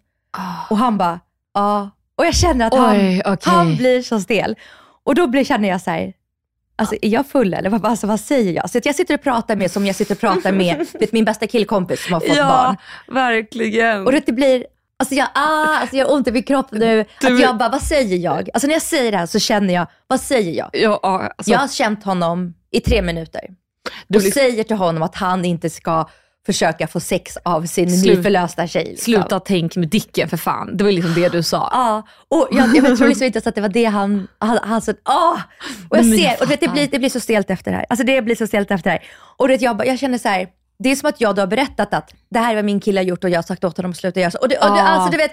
Och 0.69 0.77
han 0.77 0.97
bara, 0.97 1.19
ja. 1.53 1.89
Och 2.15 2.25
jag 2.25 2.35
känner 2.35 2.67
att 2.67 2.73
han, 2.73 2.95
Oj, 2.95 3.21
okej. 3.25 3.53
han 3.53 3.75
blir 3.75 4.01
så 4.01 4.19
stel. 4.19 4.55
Och 5.03 5.15
då 5.15 5.27
blir, 5.27 5.43
känner 5.43 5.69
jag 5.69 5.81
så 5.81 5.91
här, 5.91 6.13
alltså 6.75 6.95
är 7.01 7.09
jag 7.09 7.27
full 7.27 7.53
eller 7.53 7.69
vad, 7.69 7.85
alltså, 7.85 8.07
vad 8.07 8.19
säger 8.19 8.53
jag? 8.53 8.69
Så 8.69 8.77
att 8.77 8.85
jag 8.85 8.95
sitter 8.95 9.13
och 9.13 9.21
pratar 9.21 9.55
med 9.55 9.71
som 9.71 9.85
jag 9.85 9.95
sitter 9.95 10.15
och 10.15 10.19
pratar 10.19 10.51
med 10.51 10.87
vet, 10.99 11.11
min 11.11 11.25
bästa 11.25 11.47
killkompis 11.47 12.03
som 12.03 12.13
har 12.13 12.19
fått 12.19 12.37
barn. 12.37 12.77
verkligen. 13.07 14.05
Och 14.05 14.11
det 14.11 14.31
blir, 14.31 14.65
alltså 15.01 15.15
jag, 15.15 15.27
ah, 15.35 15.65
alltså 15.77 15.95
jag 15.95 16.05
har 16.07 16.13
ont 16.13 16.27
i 16.27 16.31
min 16.31 16.43
kropp 16.43 16.67
nu. 16.71 17.05
Du- 17.21 17.27
Att 17.27 17.39
jag 17.41 17.57
bara, 17.57 17.69
vad 17.69 17.81
säger 17.81 18.17
jag? 18.17 18.49
Alltså 18.53 18.67
när 18.67 18.73
jag 18.75 18.81
säger 18.81 19.11
det 19.11 19.17
här 19.17 19.25
så 19.25 19.39
känner 19.39 19.73
jag, 19.73 19.87
vad 20.07 20.19
säger 20.19 20.57
jag? 20.57 20.69
ja, 20.73 20.99
alltså, 21.37 21.51
jag 21.51 21.59
har 21.59 21.67
känt 21.67 22.03
honom 22.03 22.53
i 22.71 22.79
tre 22.79 23.01
minuter. 23.01 23.41
du 24.07 24.17
Och 24.17 24.21
blir- 24.21 24.31
säger 24.31 24.63
till 24.63 24.75
honom 24.75 25.03
att 25.03 25.15
han 25.15 25.45
inte 25.45 25.69
ska 25.69 26.09
försöka 26.45 26.87
få 26.87 26.99
sex 26.99 27.37
av 27.43 27.65
sin 27.65 27.89
Slut- 28.01 28.17
nyförlösta 28.17 28.67
tjej. 28.67 28.85
Liksom. 28.85 29.13
Sluta 29.13 29.39
tänk 29.39 29.75
med 29.75 29.89
Dicken 29.89 30.29
för 30.29 30.37
fan. 30.37 30.77
Det 30.77 30.83
var 30.83 30.91
liksom 30.91 31.13
det 31.13 31.29
du 31.29 31.43
sa. 31.43 31.69
Ja, 31.71 32.07
och 32.37 32.47
jag, 32.51 32.75
jag 32.75 32.97
tror 32.97 33.07
liksom 33.07 33.25
inte 33.25 33.37
ens 33.37 33.47
att 33.47 33.55
det 33.55 33.61
var 33.61 33.69
det 33.69 33.85
han, 33.85 34.27
han, 34.39 34.59
han 34.63 34.81
sa, 34.81 34.93
ah! 35.03 35.37
Och 35.89 35.97
jag 35.97 36.05
ser, 36.05 36.41
och 36.41 36.47
det, 36.47 36.57
fattar. 36.57 36.73
blir, 36.73 36.87
det 36.87 36.99
blir 36.99 37.09
så 37.09 37.19
stelt 37.19 37.49
efter 37.49 37.71
det 37.71 37.77
här. 37.77 37.85
Alltså 37.89 38.05
det 38.05 38.21
blir 38.21 38.35
så 38.35 38.47
stelt 38.47 38.71
efter 38.71 38.89
det 38.89 38.91
här. 38.93 39.03
Och 39.37 39.47
du 39.47 39.53
vet, 39.53 39.61
jag, 39.61 39.87
jag 39.87 39.99
känner 39.99 40.17
så 40.17 40.27
här, 40.29 40.47
det 40.83 40.91
är 40.91 40.95
som 40.95 41.09
att 41.09 41.21
jag 41.21 41.35
då 41.35 41.41
har 41.41 41.47
berättat 41.47 41.93
att 41.93 42.13
det 42.29 42.39
här 42.39 42.51
är 42.51 42.55
vad 42.55 42.65
min 42.65 42.79
kille 42.79 42.99
har 42.99 43.05
gjort 43.05 43.23
och 43.23 43.29
jag 43.29 43.37
har 43.37 43.43
sagt 43.43 43.63
åt 43.63 43.77
honom 43.77 43.91
att 43.91 43.97
sluta 43.97 44.19
göra 44.19 44.31
så. 44.31 44.37
Och, 44.37 44.49
det, 44.49 44.57
och 44.57 44.65
det, 44.75 44.81
Ah. 44.81 44.87
alltså 44.87 45.11
du 45.11 45.17
vet, 45.17 45.31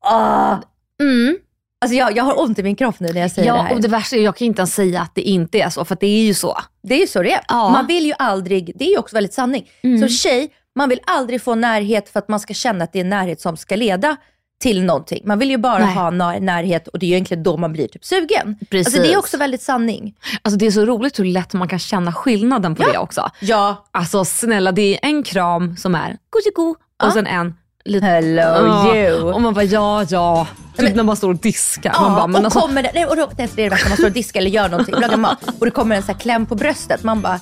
ah, 0.00 0.56
mm. 1.00 1.36
Alltså 1.80 1.96
jag, 1.96 2.16
jag 2.16 2.24
har 2.24 2.40
ont 2.40 2.58
i 2.58 2.62
min 2.62 2.76
kropp 2.76 3.00
nu 3.00 3.08
när 3.12 3.20
jag 3.20 3.30
säger 3.30 3.52
det 3.52 3.56
Ja, 3.58 3.62
här. 3.62 3.74
och 3.74 3.80
det 3.80 3.88
värsta 3.88 4.16
är 4.16 4.20
jag 4.20 4.36
kan 4.36 4.46
inte 4.46 4.60
ens 4.60 4.74
säga 4.74 5.00
att 5.00 5.14
det 5.14 5.22
inte 5.22 5.58
är 5.58 5.70
så, 5.70 5.84
för 5.84 5.96
det 6.00 6.06
är 6.06 6.24
ju 6.24 6.34
så. 6.34 6.58
Det 6.82 6.94
är 6.94 6.98
ju 7.00 7.06
så 7.06 7.22
det 7.22 7.32
är. 7.32 7.40
Ja. 7.48 7.68
Man 7.70 7.86
vill 7.86 8.06
ju 8.06 8.12
aldrig, 8.18 8.72
det 8.74 8.84
är 8.84 8.90
ju 8.90 8.98
också 8.98 9.16
väldigt 9.16 9.34
sanning. 9.34 9.68
Mm. 9.82 9.98
Som 9.98 10.08
tjej, 10.08 10.50
man 10.74 10.88
vill 10.88 11.00
aldrig 11.06 11.42
få 11.42 11.54
närhet 11.54 12.08
för 12.08 12.18
att 12.18 12.28
man 12.28 12.40
ska 12.40 12.54
känna 12.54 12.84
att 12.84 12.92
det 12.92 13.00
är 13.00 13.04
närhet 13.04 13.40
som 13.40 13.56
ska 13.56 13.76
leda 13.76 14.16
till 14.64 14.84
någonting. 14.84 15.22
Man 15.24 15.38
vill 15.38 15.50
ju 15.50 15.56
bara 15.58 15.78
Nej. 15.84 15.94
ha 15.94 16.10
när- 16.10 16.40
närhet 16.40 16.88
och 16.88 16.98
det 16.98 17.06
är 17.06 17.08
ju 17.08 17.14
egentligen 17.14 17.42
då 17.42 17.56
man 17.56 17.72
blir 17.72 17.88
typ 17.88 18.04
sugen. 18.04 18.58
Precis. 18.70 18.86
Alltså 18.94 19.02
det 19.02 19.12
är 19.12 19.18
också 19.18 19.36
väldigt 19.36 19.62
sanning. 19.62 20.14
Alltså 20.42 20.58
det 20.58 20.66
är 20.66 20.70
så 20.70 20.84
roligt 20.84 21.18
hur 21.18 21.24
lätt 21.24 21.52
man 21.52 21.68
kan 21.68 21.78
känna 21.78 22.12
skillnaden 22.12 22.74
på 22.74 22.82
det 22.82 22.98
också. 22.98 23.30
Ja. 23.40 23.84
Alltså 23.90 24.24
snälla, 24.24 24.72
det 24.72 24.82
är 24.82 24.98
en 25.08 25.22
kram 25.22 25.76
som 25.76 25.94
är 25.94 26.16
gosiko 26.30 26.74
och 27.06 27.12
sen 27.12 27.26
en 27.26 27.54
lite... 27.84 28.06
Hello 28.06 28.42
Ja. 28.42 28.96
you. 28.96 29.32
Och 29.32 29.42
man 29.42 29.54
bara 29.54 29.64
ja, 29.64 30.04
ja. 30.08 30.46
Typ 30.76 30.94
när 30.94 31.02
man 31.02 31.16
står 31.16 31.28
och 31.28 31.36
diskar. 31.36 31.92
Ja, 31.94 32.00
man 32.00 32.14
bara, 32.14 32.26
men 32.26 32.36
och 32.40 32.44
alltså, 32.44 32.60
kommer 32.60 32.82
det, 32.82 32.90
nej, 32.94 33.06
och 33.06 33.16
då, 33.16 33.30
det 33.36 33.42
är 33.42 33.48
det 33.56 33.68
värsta, 33.68 33.88
man 33.88 33.96
står 33.98 34.06
och 34.06 34.12
diskar 34.12 34.40
eller 34.40 34.50
gör 34.50 34.68
någonting, 34.68 34.94
lagar 34.94 35.16
mat 35.16 35.38
och 35.58 35.64
det 35.66 35.70
kommer 35.70 35.96
en 35.96 36.02
så 36.02 36.12
här 36.12 36.18
kläm 36.18 36.46
på 36.46 36.54
bröstet. 36.54 37.02
Man 37.02 37.20
bara, 37.20 37.40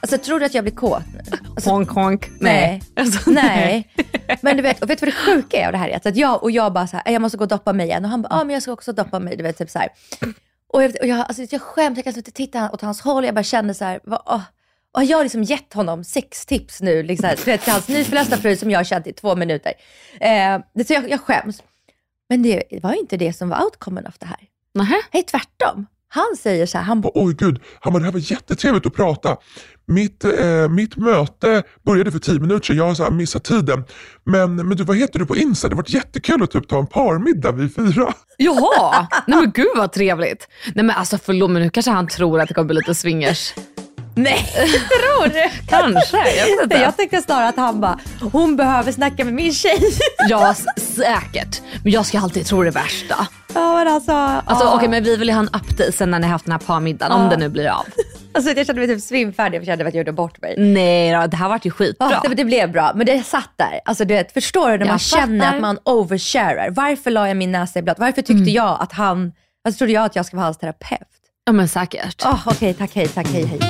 alltså 0.00 0.18
tror 0.18 0.40
du 0.40 0.46
att 0.46 0.54
jag 0.54 0.64
blir 0.64 0.74
kåt 0.74 1.02
nu? 1.14 1.20
Alltså, 1.54 1.70
honk 1.70 1.88
honk. 1.90 2.30
Nej. 2.40 2.82
Alltså, 2.96 3.30
Nej. 3.30 3.88
Men 4.40 4.56
du 4.56 4.62
vet, 4.62 4.82
och 4.82 4.90
vet 4.90 5.00
du 5.00 5.06
vad 5.06 5.14
det 5.14 5.18
sjuka 5.32 5.56
är 5.62 5.66
av 5.66 5.72
det 5.72 5.78
här? 5.78 5.88
är? 5.88 6.08
Att 6.08 6.16
jag, 6.16 6.42
och 6.42 6.50
jag 6.50 6.72
bara 6.72 6.86
så 6.86 6.96
här, 6.96 7.12
jag 7.12 7.22
måste 7.22 7.38
gå 7.38 7.44
och 7.44 7.48
doppa 7.48 7.72
mig 7.72 7.86
igen. 7.86 8.04
Och 8.04 8.10
han 8.10 8.22
bara, 8.22 8.28
ja 8.30 8.44
men 8.44 8.54
jag 8.54 8.62
ska 8.62 8.72
också 8.72 8.92
doppa 8.92 9.18
mig. 9.18 9.36
Du 9.36 9.42
vet, 9.42 9.58
typ 9.58 9.70
så 9.70 9.78
här. 9.78 9.88
Och 10.72 10.82
jag, 10.82 10.96
och 11.00 11.06
jag, 11.06 11.18
alltså, 11.18 11.42
jag 11.50 11.62
skäms, 11.62 11.96
jag 11.98 12.04
kan 12.04 12.14
inte 12.16 12.30
titta 12.30 12.70
åt 12.72 12.80
hans 12.80 13.00
håll. 13.00 13.24
Jag 13.24 13.34
bara 13.34 13.42
känner 13.44 13.74
så 13.74 13.84
här, 13.84 14.00
vad, 14.04 14.22
åh. 14.26 14.40
Och 14.96 15.04
jag 15.04 15.16
har 15.16 15.24
liksom 15.24 15.42
gett 15.42 15.72
honom 15.74 16.04
sex 16.04 16.46
tips 16.46 16.80
nu, 16.80 17.02
liksom, 17.02 17.30
till 17.44 17.58
hans 17.66 17.88
nyförlösta 17.88 18.36
fru 18.36 18.56
som 18.56 18.70
jag 18.70 18.78
har 18.78 18.84
känt 18.84 19.06
i 19.06 19.12
två 19.12 19.36
minuter. 19.36 19.72
Eh, 20.20 20.58
det- 20.74 20.84
så 20.86 20.92
jag, 20.92 21.10
jag 21.10 21.20
skäms. 21.20 21.62
Men 22.28 22.42
det 22.42 22.62
var 22.82 22.92
inte 22.92 23.16
det 23.16 23.32
som 23.32 23.48
var 23.48 23.64
outcomen 23.64 24.06
av 24.06 24.12
det 24.18 24.26
här. 24.26 24.38
Nej, 25.12 25.22
tvärtom. 25.22 25.86
Han 26.08 26.36
säger 26.38 26.66
så 26.66 26.78
här, 26.78 26.84
han 26.84 27.00
bara, 27.00 27.12
Oj 27.14 27.34
gud, 27.38 27.62
han 27.80 27.92
bara, 27.92 27.98
det 27.98 28.04
här 28.04 28.12
var 28.12 28.30
jättetrevligt 28.32 28.86
att 28.86 28.94
prata. 28.94 29.36
Mitt, 29.88 30.24
eh, 30.24 30.68
mitt 30.68 30.96
möte 30.96 31.62
började 31.86 32.10
för 32.10 32.18
tio 32.18 32.40
minuter 32.40 32.66
sedan, 32.66 32.76
jag 32.76 32.84
har 32.84 32.94
så 32.94 33.02
här 33.02 33.10
missat 33.10 33.44
tiden. 33.44 33.84
Men, 34.24 34.56
men 34.56 34.76
du, 34.76 34.84
vad 34.84 34.96
heter 34.96 35.18
du 35.18 35.26
på 35.26 35.36
Insta? 35.36 35.68
Det 35.68 35.74
har 35.74 35.82
varit 35.82 35.94
jättekul 35.94 36.42
att 36.42 36.50
typ 36.50 36.68
ta 36.68 36.78
en 36.78 36.86
parmiddag 36.86 37.52
vi 37.52 37.68
fyra. 37.68 38.14
Jaha, 38.36 39.06
nej 39.26 39.40
men 39.40 39.50
gud 39.50 39.68
vad 39.76 39.92
trevligt. 39.92 40.48
Nej 40.74 40.84
men 40.84 40.96
alltså 40.96 41.18
förlåt 41.24 41.50
men 41.50 41.62
nu 41.62 41.70
kanske 41.70 41.90
han 41.90 42.06
tror 42.08 42.40
att 42.40 42.48
det 42.48 42.54
kommer 42.54 42.66
bli 42.66 42.76
lite 42.76 42.94
swingers 42.94 43.54
nej, 44.22 44.46
tror 44.88 45.28
du? 45.28 45.50
Kanske, 45.68 46.16
jag 46.36 46.46
vet 46.46 46.62
inte. 46.62 46.76
Jag 46.76 46.96
tänkte 46.96 47.22
snarare 47.22 47.48
att 47.48 47.56
han 47.56 47.80
bara, 47.80 47.98
hon 48.32 48.56
behöver 48.56 48.92
snacka 48.92 49.24
med 49.24 49.34
min 49.34 49.52
tjej. 49.54 49.78
Ja 50.28 50.54
säkert. 50.76 51.60
Men 51.82 51.92
jag 51.92 52.06
ska 52.06 52.18
alltid 52.20 52.46
tro 52.46 52.62
det 52.62 52.70
värsta. 52.70 53.26
Ja 53.54 53.74
men 53.74 53.88
alltså. 53.88 54.12
Alltså 54.12 54.66
okej 54.74 54.88
men 54.88 55.04
vi 55.04 55.16
vill 55.16 55.28
ju 55.28 55.34
ha 55.34 55.40
en 55.40 55.48
update 55.48 55.92
sen 55.92 56.10
när 56.10 56.18
ni 56.18 56.24
har 56.24 56.32
haft 56.32 56.44
den 56.44 56.52
här 56.52 56.58
parmiddagen 56.58 57.12
om 57.12 57.22
Ja. 57.22 57.28
det 57.30 57.36
nu 57.36 57.48
blir 57.48 57.68
av. 57.68 57.86
alltså 58.34 58.50
jag 58.52 58.66
kände 58.66 58.86
mig 58.86 58.88
typ 58.96 59.04
svimfärdig, 59.04 59.58
jag 59.58 59.66
kände 59.66 59.86
att 59.86 59.94
jag 59.94 60.00
gjorde 60.00 60.12
bort 60.12 60.42
mig. 60.42 60.54
Nej 60.58 61.12
då, 61.12 61.26
det 61.26 61.36
här 61.36 61.48
vart 61.48 61.64
ju 61.64 61.70
skitbra. 61.70 62.10
Ja, 62.12 62.28
det, 62.28 62.34
det 62.34 62.44
blev 62.44 62.72
bra, 62.72 62.92
men 62.94 63.06
det 63.06 63.22
satt 63.22 63.50
där. 63.56 63.80
Alltså, 63.84 64.04
du 64.04 64.14
vet, 64.14 64.32
förstår 64.32 64.70
du 64.70 64.78
när 64.78 64.84
Jag 64.84 64.88
man 64.88 64.98
känner 64.98 65.44
fattar. 65.44 65.56
att 65.56 65.62
man 65.62 65.78
oversharar? 65.84 66.70
Varför 66.70 67.10
la 67.10 67.28
jag 67.28 67.36
min 67.36 67.52
näsa 67.52 67.78
i 67.78 67.82
blöt? 67.82 67.98
Varför 67.98 68.22
tyckte 68.22 68.50
jag 68.50 68.78
att 68.80 68.92
han, 68.92 69.32
alltså 69.64 69.78
trodde 69.78 69.92
jag 69.92 70.04
att 70.04 70.16
jag 70.16 70.26
ska 70.26 70.36
vara 70.36 70.44
hans 70.46 70.58
terapeut? 70.58 71.00
Ja 71.44 71.52
men 71.52 71.68
säkert. 71.68 72.24
Oh, 72.24 72.48
Okej, 72.48 72.74
tack, 72.74 72.90
hej, 72.94 73.08
tack, 73.08 73.26
hej, 73.28 73.44
hej. 73.46 73.60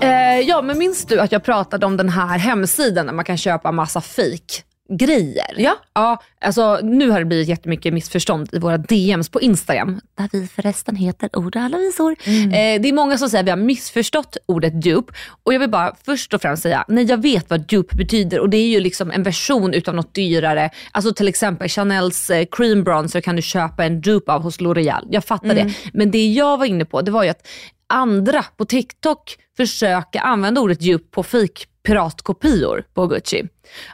Eh, 0.00 0.40
ja 0.40 0.62
men 0.62 0.78
minns 0.78 1.06
du 1.06 1.20
att 1.20 1.32
jag 1.32 1.44
pratade 1.44 1.86
om 1.86 1.96
den 1.96 2.08
här 2.08 2.38
hemsidan 2.38 3.06
där 3.06 3.12
man 3.12 3.24
kan 3.24 3.36
köpa 3.36 3.72
massa 3.72 4.00
fake 4.00 4.62
grejer. 4.88 5.54
Ja. 5.56 5.76
ja 5.94 6.22
alltså, 6.40 6.80
nu 6.82 7.10
har 7.10 7.18
det 7.18 7.24
blivit 7.24 7.48
jättemycket 7.48 7.94
missförstånd 7.94 8.48
i 8.52 8.58
våra 8.58 8.78
DMs 8.78 9.28
på 9.28 9.40
Instagram, 9.40 10.00
där 10.14 10.28
vi 10.32 10.46
förresten 10.46 10.96
heter 10.96 11.38
Ord 11.38 11.56
och 11.56 11.62
alla 11.62 11.78
visor. 11.78 12.16
Eh, 12.26 12.80
det 12.80 12.88
är 12.88 12.92
många 12.92 13.18
som 13.18 13.28
säger 13.28 13.42
att 13.42 13.46
vi 13.46 13.50
har 13.50 13.56
missförstått 13.56 14.36
ordet 14.46 14.82
dupe 14.82 15.12
och 15.44 15.54
jag 15.54 15.60
vill 15.60 15.70
bara 15.70 15.96
först 16.04 16.34
och 16.34 16.42
främst 16.42 16.62
säga, 16.62 16.84
nej 16.88 17.04
jag 17.04 17.22
vet 17.22 17.50
vad 17.50 17.60
dupe 17.60 17.96
betyder 17.96 18.40
och 18.40 18.50
det 18.50 18.56
är 18.56 18.68
ju 18.68 18.80
liksom 18.80 19.10
en 19.10 19.22
version 19.22 19.74
utav 19.74 19.94
något 19.94 20.14
dyrare. 20.14 20.70
Alltså 20.92 21.14
till 21.14 21.28
exempel 21.28 21.68
Chanels 21.68 22.30
eh, 22.30 22.46
cream 22.50 22.84
bronzer 22.84 23.20
kan 23.20 23.36
du 23.36 23.42
köpa 23.42 23.84
en 23.84 24.00
dupe 24.00 24.32
av 24.32 24.42
hos 24.42 24.60
L'Oreal. 24.60 25.06
Jag 25.10 25.24
fattar 25.24 25.54
det. 25.54 25.74
Men 25.92 26.10
det 26.10 26.26
jag 26.26 26.58
var 26.58 26.64
inne 26.64 26.84
på, 26.84 27.02
det 27.02 27.10
var 27.10 27.24
ju 27.24 27.30
att 27.30 27.46
andra 27.86 28.44
på 28.56 28.64
TikTok 28.64 29.36
försöka 29.56 30.20
använda 30.20 30.60
ordet 30.60 30.82
djup 30.82 31.10
på 31.10 31.22
fik 31.22 31.66
piratkopior 31.86 32.84
på 32.94 33.06
Gucci. 33.06 33.42
Ja, 33.42 33.48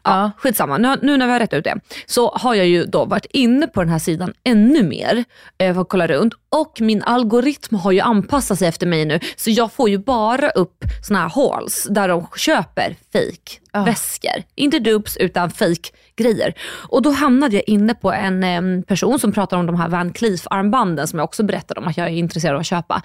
Ja. 0.04 0.30
Skitsamma, 0.38 0.78
nu, 0.78 0.96
nu 1.02 1.16
när 1.16 1.26
vi 1.26 1.32
har 1.32 1.40
rätt 1.40 1.52
ut 1.52 1.64
det 1.64 1.80
så 2.06 2.30
har 2.30 2.54
jag 2.54 2.66
ju 2.66 2.84
då 2.84 3.04
varit 3.04 3.26
inne 3.30 3.66
på 3.66 3.80
den 3.80 3.88
här 3.92 3.98
sidan 3.98 4.32
ännu 4.44 4.82
mer 4.82 5.24
eh, 5.58 5.74
för 5.74 5.80
att 5.80 5.88
kolla 5.88 6.06
runt 6.06 6.34
och 6.48 6.80
min 6.80 7.02
algoritm 7.02 7.74
har 7.76 7.92
ju 7.92 8.00
anpassat 8.00 8.58
sig 8.58 8.68
efter 8.68 8.86
mig 8.86 9.04
nu 9.04 9.20
så 9.36 9.50
jag 9.50 9.72
får 9.72 9.88
ju 9.90 9.98
bara 9.98 10.50
upp 10.50 10.84
såna 11.06 11.18
här 11.20 11.28
hauls 11.28 11.86
där 11.90 12.08
de 12.08 12.26
köper 12.36 12.96
fake 13.12 13.60
Ja. 13.72 13.84
väskor. 13.84 14.42
Inte 14.54 14.78
dupes 14.78 15.16
utan 15.16 15.50
fake 15.50 15.90
grejer. 16.22 16.54
Och 16.88 17.02
då 17.02 17.10
hamnade 17.10 17.54
jag 17.54 17.64
inne 17.66 17.94
på 17.94 18.12
en 18.12 18.44
em, 18.44 18.82
person 18.82 19.18
som 19.18 19.32
pratar 19.32 19.56
om 19.56 19.66
de 19.66 19.76
här 19.76 19.88
Van 19.88 20.12
Cleef 20.12 20.46
armbanden 20.50 21.08
som 21.08 21.18
jag 21.18 21.24
också 21.24 21.42
berättade 21.42 21.80
om 21.80 21.88
att 21.88 21.96
jag 21.96 22.06
är 22.06 22.10
intresserad 22.10 22.54
av 22.54 22.60
att 22.60 22.66
köpa. 22.66 23.02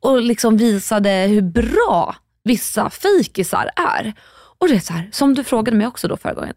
Och 0.00 0.22
liksom 0.22 0.56
visade 0.56 1.10
hur 1.10 1.42
bra 1.42 2.16
vissa 2.44 2.90
fejkisar 2.90 3.70
är. 3.96 4.12
Och 4.58 4.68
det 4.68 4.74
är 4.74 4.80
så 4.80 4.92
här, 4.92 5.08
som 5.12 5.34
du 5.34 5.44
frågade 5.44 5.76
mig 5.76 5.86
också 5.86 6.08
då 6.08 6.16
förra 6.16 6.34
gången. 6.34 6.54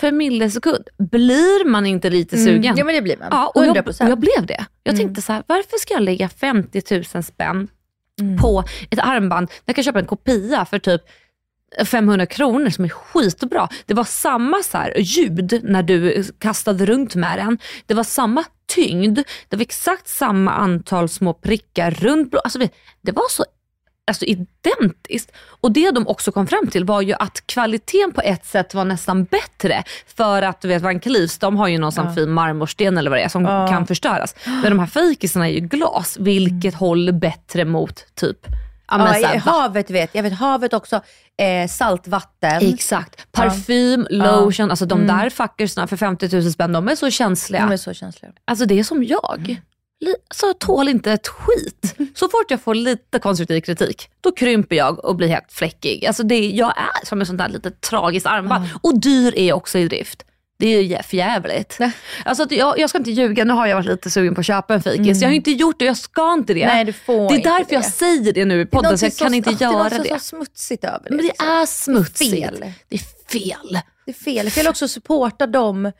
För 0.00 0.06
en 0.06 0.16
millisekund, 0.16 0.84
blir 0.98 1.64
man 1.68 1.86
inte 1.86 2.10
lite 2.10 2.36
sugen? 2.36 2.64
Mm. 2.64 2.78
Ja 2.78 2.84
men 2.84 2.94
det 2.94 3.02
blir 3.02 3.16
man. 3.16 3.28
Ja, 3.30 3.52
och 3.54 3.66
jag, 3.66 3.76
100%. 3.76 4.04
och 4.04 4.10
jag 4.10 4.18
blev 4.18 4.46
det. 4.46 4.64
Jag 4.82 4.94
Mm. 4.94 5.06
tänkte 5.06 5.22
så 5.22 5.32
här, 5.32 5.42
varför 5.46 5.78
ska 5.78 5.94
jag 5.94 6.02
lägga 6.02 6.28
50 6.28 6.82
000 7.14 7.22
spänn 7.22 7.68
på 8.42 8.64
ett 8.90 8.98
armband 8.98 9.48
när 9.50 9.62
jag 9.64 9.74
kan 9.74 9.84
köpa 9.84 9.98
en 9.98 10.06
kopia 10.06 10.64
för 10.64 10.78
typ 10.78 11.02
500 11.84 12.26
kronor 12.26 12.70
som 12.70 12.84
är 12.84 12.88
skitbra. 12.88 13.68
Det 13.86 13.94
var 13.94 14.04
samma 14.04 14.62
så 14.62 14.78
här 14.78 14.94
ljud 14.98 15.60
när 15.64 15.82
du 15.82 16.24
kastade 16.38 16.86
runt 16.86 17.14
med 17.14 17.38
den. 17.38 17.58
Det 17.86 17.94
var 17.94 18.04
samma 18.04 18.44
tyngd. 18.74 19.18
Det 19.48 19.56
var 19.56 19.62
exakt 19.62 20.08
samma 20.08 20.52
antal 20.52 21.08
små 21.08 21.34
prickar 21.34 21.90
runt. 21.90 22.34
Alltså, 22.44 22.58
det- 23.02 23.12
var 23.12 23.28
så 23.30 23.44
alltså, 24.06 24.24
identiskt. 24.24 25.32
Och 25.60 25.72
det 25.72 25.90
de 25.90 26.06
också 26.08 26.32
kom 26.32 26.46
fram 26.46 26.66
till 26.66 26.84
var 26.84 27.00
ju 27.00 27.12
att 27.12 27.46
kvaliteten 27.46 28.12
på 28.12 28.20
ett 28.20 28.46
sätt 28.46 28.74
var 28.74 28.84
nästan 28.84 29.24
bättre. 29.24 29.82
För 30.16 30.42
att 30.42 30.60
du 30.60 30.68
vet 30.68 30.82
Van 30.82 31.00
Cleefs, 31.00 31.38
de 31.38 31.56
har 31.56 31.68
ju 31.68 31.78
någon 31.78 31.92
sån 31.92 32.14
fin 32.14 32.30
marmorsten 32.30 32.98
eller 32.98 33.10
vad 33.10 33.18
det 33.18 33.22
är 33.22 33.28
som 33.28 33.44
Ja. 33.44 33.68
kan 33.68 33.86
förstöras. 33.86 34.34
Men 34.44 34.62
de 34.62 34.78
här 34.78 34.86
fejkisarna 34.86 35.48
är 35.48 35.52
ju 35.52 35.60
glas, 35.60 36.16
vilket 36.20 36.74
håller 36.74 37.12
bättre 37.12 37.64
mot 37.64 38.04
typ 38.14 38.38
Ja, 38.88 38.98
Ja, 39.22 39.40
så 39.40 39.50
havet 39.50 39.90
vet 39.90 40.14
jag. 40.14 40.22
vet 40.22 40.32
havet 40.32 40.72
också, 40.74 41.00
eh, 41.38 41.68
saltvatten. 41.68 42.74
Exakt. 42.74 43.32
Parfym, 43.32 44.06
lotion, 44.10 44.70
alltså 44.70 44.86
de 44.86 45.06
där 45.06 45.30
fuckersna 45.30 45.86
för 45.86 45.96
50 45.96 46.28
000 46.40 46.52
spänn, 46.52 46.72
de 46.72 46.88
är 46.88 46.94
så 46.94 47.10
känsliga. 47.10 47.66
De 47.66 47.72
är 47.72 47.76
så 47.76 47.92
känsliga. 47.94 48.32
Alltså 48.44 48.64
det 48.66 48.78
är 48.78 48.84
som 48.84 49.04
jag. 49.04 49.60
Li- 50.00 50.14
Alltså 50.28 50.46
jag 50.46 50.58
tål 50.58 50.88
inte 50.88 51.12
ett 51.12 51.28
skit. 51.28 51.94
Så 52.14 52.28
fort 52.28 52.50
jag 52.50 52.60
får 52.60 52.74
lite 52.74 53.18
konstruktiv 53.18 53.60
kritik, 53.60 54.08
då 54.20 54.32
krymper 54.32 54.76
jag 54.76 55.04
och 55.04 55.16
blir 55.16 55.28
helt 55.28 55.52
fläckig. 55.52 56.06
Alltså 56.06 56.22
det, 56.22 56.48
jag 56.50 56.68
är 56.76 57.06
som 57.06 57.20
en 57.20 57.26
sån 57.26 57.36
där 57.36 57.48
lite 57.48 57.70
tragiskt 57.70 58.26
armband. 58.26 58.64
Och 58.82 59.00
dyr 59.00 59.34
är 59.38 59.48
jag 59.48 59.56
också 59.56 59.78
i 59.78 59.88
drift. 59.88 60.22
Det 60.58 60.66
är 60.66 60.82
ju 60.82 61.02
för 61.02 61.16
jävligt. 61.16 61.76
Nej. 61.80 61.92
Alltså 62.24 62.46
jag, 62.50 62.78
jag 62.78 62.90
ska 62.90 62.98
inte 62.98 63.10
ljuga, 63.10 63.44
nu 63.44 63.52
har 63.52 63.66
jag 63.66 63.76
varit 63.76 63.86
lite 63.86 64.10
sugen 64.10 64.34
på 64.34 64.40
att 64.40 64.46
köpa 64.46 64.74
en 64.74 64.82
fikis. 64.82 65.20
Jag 65.22 65.28
har 65.28 65.34
inte 65.34 65.50
gjort 65.50 65.78
det, 65.78 65.84
jag 65.84 65.96
ska 65.96 66.32
inte 66.32 66.54
det. 66.54 66.66
Nej, 66.66 66.84
du 66.84 66.92
får 66.92 67.28
det 67.28 67.34
är 67.34 67.42
därför 67.58 67.72
jag 67.74 67.82
det. 67.82 67.90
säger 67.90 68.32
det 68.32 68.44
nu 68.44 68.54
i 68.54 68.56
Det 68.56 68.62
är 68.62 68.66
podden, 68.66 68.98
så 68.98 69.04
jag 69.06 69.16
kan 69.16 69.34
inte 69.34 69.50
det 69.50 69.64
är 69.64 69.70
göra 69.72 69.82
något 69.82 69.90
det. 70.02 70.08
så 70.08 70.18
smutsigt 70.18 70.84
över 70.84 70.98
det. 71.04 71.10
Men 71.10 71.16
det 71.16 71.22
liksom. 71.22 71.48
är 71.48 71.66
smutsigt. 71.66 72.30
fel. 72.30 72.64
Det 72.88 72.96
är 72.96 73.30
fel. 73.32 73.78
Det 74.06 74.10
är 74.10 74.14
fel. 74.24 74.50
Fel 74.50 74.66
också 74.68 74.84
att 74.84 74.90
supporta 74.90 75.46
dem. 75.46 75.92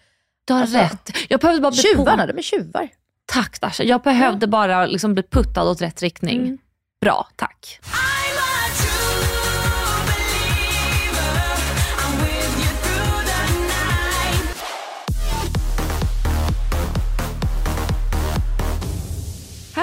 Du 0.45 0.53
har 0.55 0.61
Alltså, 0.61 0.79
rätt. 0.79 1.11
Jag 1.29 1.41
behövde 1.41 1.61
bara 1.63 1.71
bli 1.71 1.83
Tjuvarna, 1.83 2.27
de 2.27 2.39
är 2.39 2.43
tjuvar. 2.43 2.89
Tack 3.27 3.61
Dasha. 3.61 3.83
Jag 3.85 4.03
behövde 4.03 4.47
bara 4.47 4.87
liksom 4.87 5.15
bli 5.15 5.23
puttad 5.23 5.69
åt 5.69 5.83
rätt 5.83 6.03
riktning. 6.03 6.41
Mm. 6.41 6.59
Bra, 7.01 7.29
tack. 7.37 7.81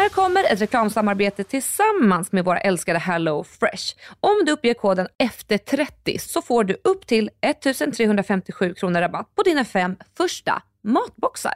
Här 0.04 0.10
kommer 0.10 0.44
ett 0.44 0.62
reklamsamarbete 0.62 1.44
tillsammans 1.44 2.32
med 2.32 2.46
våra 2.46 2.60
älskade 2.60 3.00
Hello 3.00 3.44
Fresh. 3.44 3.96
Om 4.20 4.46
du 4.46 4.52
uppger 4.52 4.74
koden 4.74 5.08
EFTER30 5.18 6.18
så 6.18 6.42
får 6.42 6.63
du 6.63 6.78
upp 6.84 7.08
till 7.08 7.30
1357 7.42 8.74
kronor 8.74 9.02
rabatt 9.02 9.36
på 9.36 9.44
dina 9.44 9.66
fem 9.66 9.96
första 10.18 10.63
matboxar. 10.84 11.54